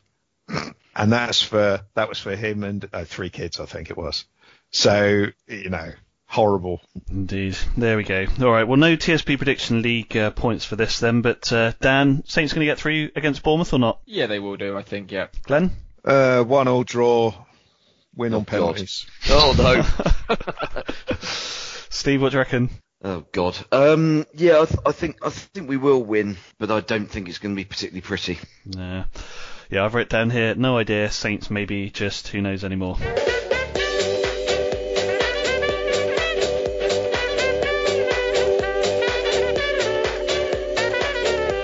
And 0.95 1.11
that's 1.11 1.41
for 1.41 1.81
that 1.95 2.07
was 2.07 2.19
for 2.19 2.35
him 2.35 2.63
and 2.63 2.87
uh, 2.93 3.03
three 3.03 3.31
kids 3.31 3.59
I 3.59 3.65
think 3.65 3.89
it 3.89 3.97
was 3.97 4.25
so 4.73 5.27
you 5.47 5.69
know 5.69 5.91
horrible 6.25 6.81
Indeed. 7.09 7.55
There 7.77 7.95
we 7.95 8.03
go. 8.03 8.25
All 8.41 8.51
right. 8.51 8.67
Well, 8.67 8.77
no 8.77 8.97
TSP 8.97 9.37
Prediction 9.37 9.83
League 9.83 10.17
uh, 10.17 10.31
points 10.31 10.65
for 10.65 10.75
this 10.75 10.99
then, 10.99 11.21
but 11.21 11.53
uh, 11.53 11.73
Dan, 11.79 12.23
Saints 12.25 12.53
going 12.53 12.65
to 12.65 12.71
get 12.71 12.79
through 12.79 13.11
against 13.15 13.43
Bournemouth 13.43 13.71
or 13.71 13.77
not? 13.77 13.99
Yeah, 14.05 14.25
they 14.25 14.39
will 14.39 14.57
do. 14.57 14.75
I 14.75 14.81
think. 14.81 15.11
Yeah. 15.11 15.27
Glenn? 15.43 15.71
uh, 16.05 16.43
one 16.43 16.67
all 16.67 16.83
draw 16.83 17.33
win 18.15 18.33
on 18.33 18.41
God. 18.41 18.47
penalties 18.47 19.05
Oh 19.29 19.53
no. 19.57 20.35
Steve, 21.21 22.21
what 22.21 22.31
do 22.31 22.37
you 22.37 22.39
reckon? 22.39 22.69
Oh 23.03 23.25
God. 23.31 23.57
Um, 23.71 24.25
yeah, 24.33 24.61
I, 24.61 24.65
th- 24.65 24.79
I 24.85 24.91
think 24.91 25.17
I 25.23 25.29
think 25.29 25.69
we 25.69 25.77
will 25.77 26.03
win, 26.03 26.37
but 26.57 26.71
I 26.71 26.79
don't 26.79 27.09
think 27.09 27.29
it's 27.29 27.37
going 27.37 27.53
to 27.55 27.59
be 27.59 27.65
particularly 27.65 28.01
pretty. 28.01 28.39
Nah. 28.65 29.05
Yeah, 29.69 29.85
I've 29.85 29.93
written 29.93 30.09
down 30.17 30.29
here, 30.29 30.55
no 30.55 30.77
idea. 30.77 31.11
Saints 31.11 31.49
maybe 31.49 31.89
just 31.89 32.29
who 32.29 32.41
knows 32.41 32.63
anymore. 32.63 32.97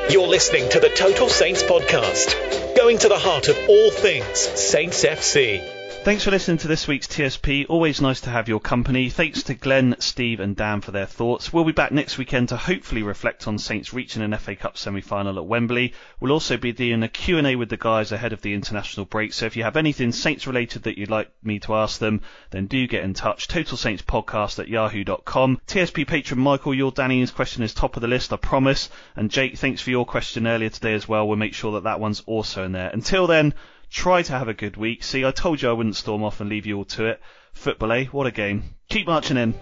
You're 0.09 0.27
listening 0.27 0.67
to 0.69 0.79
the 0.79 0.89
Total 0.89 1.29
Saints 1.29 1.61
podcast, 1.61 2.75
going 2.75 2.97
to 2.97 3.09
the 3.09 3.19
heart 3.19 3.47
of 3.47 3.55
all 3.69 3.91
things 3.91 4.39
Saints 4.39 5.05
FC. 5.05 5.78
Thanks 6.01 6.23
for 6.23 6.31
listening 6.31 6.57
to 6.59 6.67
this 6.69 6.87
week's 6.87 7.07
TSP. 7.07 7.65
Always 7.67 7.99
nice 7.99 8.21
to 8.21 8.29
have 8.29 8.47
your 8.47 8.61
company. 8.61 9.09
Thanks 9.09 9.43
to 9.43 9.53
Glenn, 9.53 9.97
Steve, 9.99 10.39
and 10.39 10.55
Dan 10.55 10.79
for 10.79 10.91
their 10.91 11.05
thoughts. 11.05 11.51
We'll 11.51 11.65
be 11.65 11.73
back 11.73 11.91
next 11.91 12.17
weekend 12.17 12.49
to 12.49 12.57
hopefully 12.57 13.03
reflect 13.03 13.47
on 13.47 13.59
Saints 13.59 13.93
reaching 13.93 14.23
an 14.23 14.35
FA 14.37 14.55
Cup 14.55 14.77
semi-final 14.77 15.37
at 15.37 15.45
Wembley. 15.45 15.93
We'll 16.19 16.31
also 16.31 16.55
be 16.55 16.71
doing 16.71 17.03
a 17.03 17.09
Q&A 17.09 17.55
with 17.57 17.69
the 17.69 17.77
guys 17.77 18.13
ahead 18.13 18.31
of 18.31 18.41
the 18.41 18.53
international 18.53 19.05
break. 19.05 19.33
So 19.33 19.45
if 19.45 19.57
you 19.57 19.63
have 19.63 19.75
anything 19.75 20.13
Saints 20.13 20.47
related 20.47 20.83
that 20.83 20.97
you'd 20.97 21.11
like 21.11 21.31
me 21.43 21.59
to 21.59 21.75
ask 21.75 21.99
them, 21.99 22.21
then 22.49 22.67
do 22.67 22.87
get 22.87 23.03
in 23.03 23.13
touch. 23.13 23.49
Total 23.49 23.77
Saints 23.77 24.01
Podcast 24.01 24.57
at 24.57 24.69
yahoo.com. 24.69 25.61
TSP 25.67 26.07
patron 26.07 26.39
Michael, 26.39 26.73
your 26.73 26.93
Danny's 26.93 27.29
question 27.29 27.61
is 27.61 27.73
top 27.73 27.97
of 27.97 28.01
the 28.01 28.07
list, 28.07 28.31
I 28.31 28.37
promise. 28.37 28.89
And 29.17 29.29
Jake, 29.29 29.57
thanks 29.57 29.81
for 29.81 29.89
your 29.89 30.05
question 30.05 30.47
earlier 30.47 30.69
today 30.69 30.93
as 30.93 31.09
well. 31.09 31.27
We'll 31.27 31.37
make 31.37 31.53
sure 31.53 31.73
that 31.73 31.83
that 31.83 31.99
one's 31.99 32.23
also 32.25 32.63
in 32.63 32.71
there. 32.71 32.89
Until 32.89 33.27
then, 33.27 33.53
try 33.89 34.21
to 34.21 34.33
have 34.33 34.47
a 34.47 34.53
good 34.53 34.77
week. 34.77 35.03
See, 35.03 35.25
I 35.25 35.31
told 35.31 35.61
you 35.61 35.69
I 35.69 35.73
wouldn't 35.73 35.95
storm 35.95 36.23
off 36.23 36.39
and 36.39 36.49
leave 36.49 36.65
you 36.65 36.77
all 36.77 36.85
to 36.85 37.05
it. 37.05 37.21
Football, 37.53 37.91
eh? 37.91 38.05
What 38.05 38.27
a 38.27 38.31
game. 38.31 38.75
Keep 38.89 39.07
marching 39.07 39.37
in. 39.37 39.53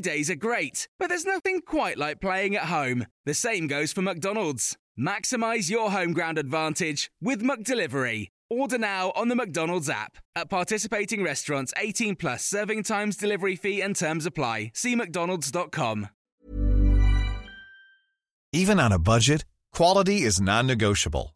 Days 0.00 0.30
are 0.30 0.36
great, 0.36 0.88
but 0.98 1.08
there's 1.08 1.24
nothing 1.24 1.60
quite 1.60 1.98
like 1.98 2.20
playing 2.20 2.56
at 2.56 2.64
home. 2.64 3.06
The 3.24 3.34
same 3.34 3.66
goes 3.66 3.92
for 3.92 4.02
McDonald's. 4.02 4.76
Maximise 4.98 5.70
your 5.70 5.90
home 5.90 6.12
ground 6.12 6.38
advantage 6.38 7.10
with 7.20 7.42
McDelivery. 7.42 8.28
Order 8.48 8.78
now 8.78 9.12
on 9.14 9.28
the 9.28 9.34
McDonald's 9.34 9.90
app. 9.90 10.18
At 10.34 10.48
participating 10.48 11.22
restaurants, 11.22 11.72
18 11.76 12.16
plus 12.16 12.44
serving 12.44 12.84
times, 12.84 13.16
delivery 13.16 13.56
fee, 13.56 13.80
and 13.80 13.94
terms 13.94 14.26
apply. 14.26 14.72
See 14.74 14.94
McDonald's.com. 14.94 16.08
Even 18.52 18.80
on 18.80 18.92
a 18.92 18.98
budget, 18.98 19.44
quality 19.72 20.22
is 20.22 20.40
non-negotiable. 20.40 21.35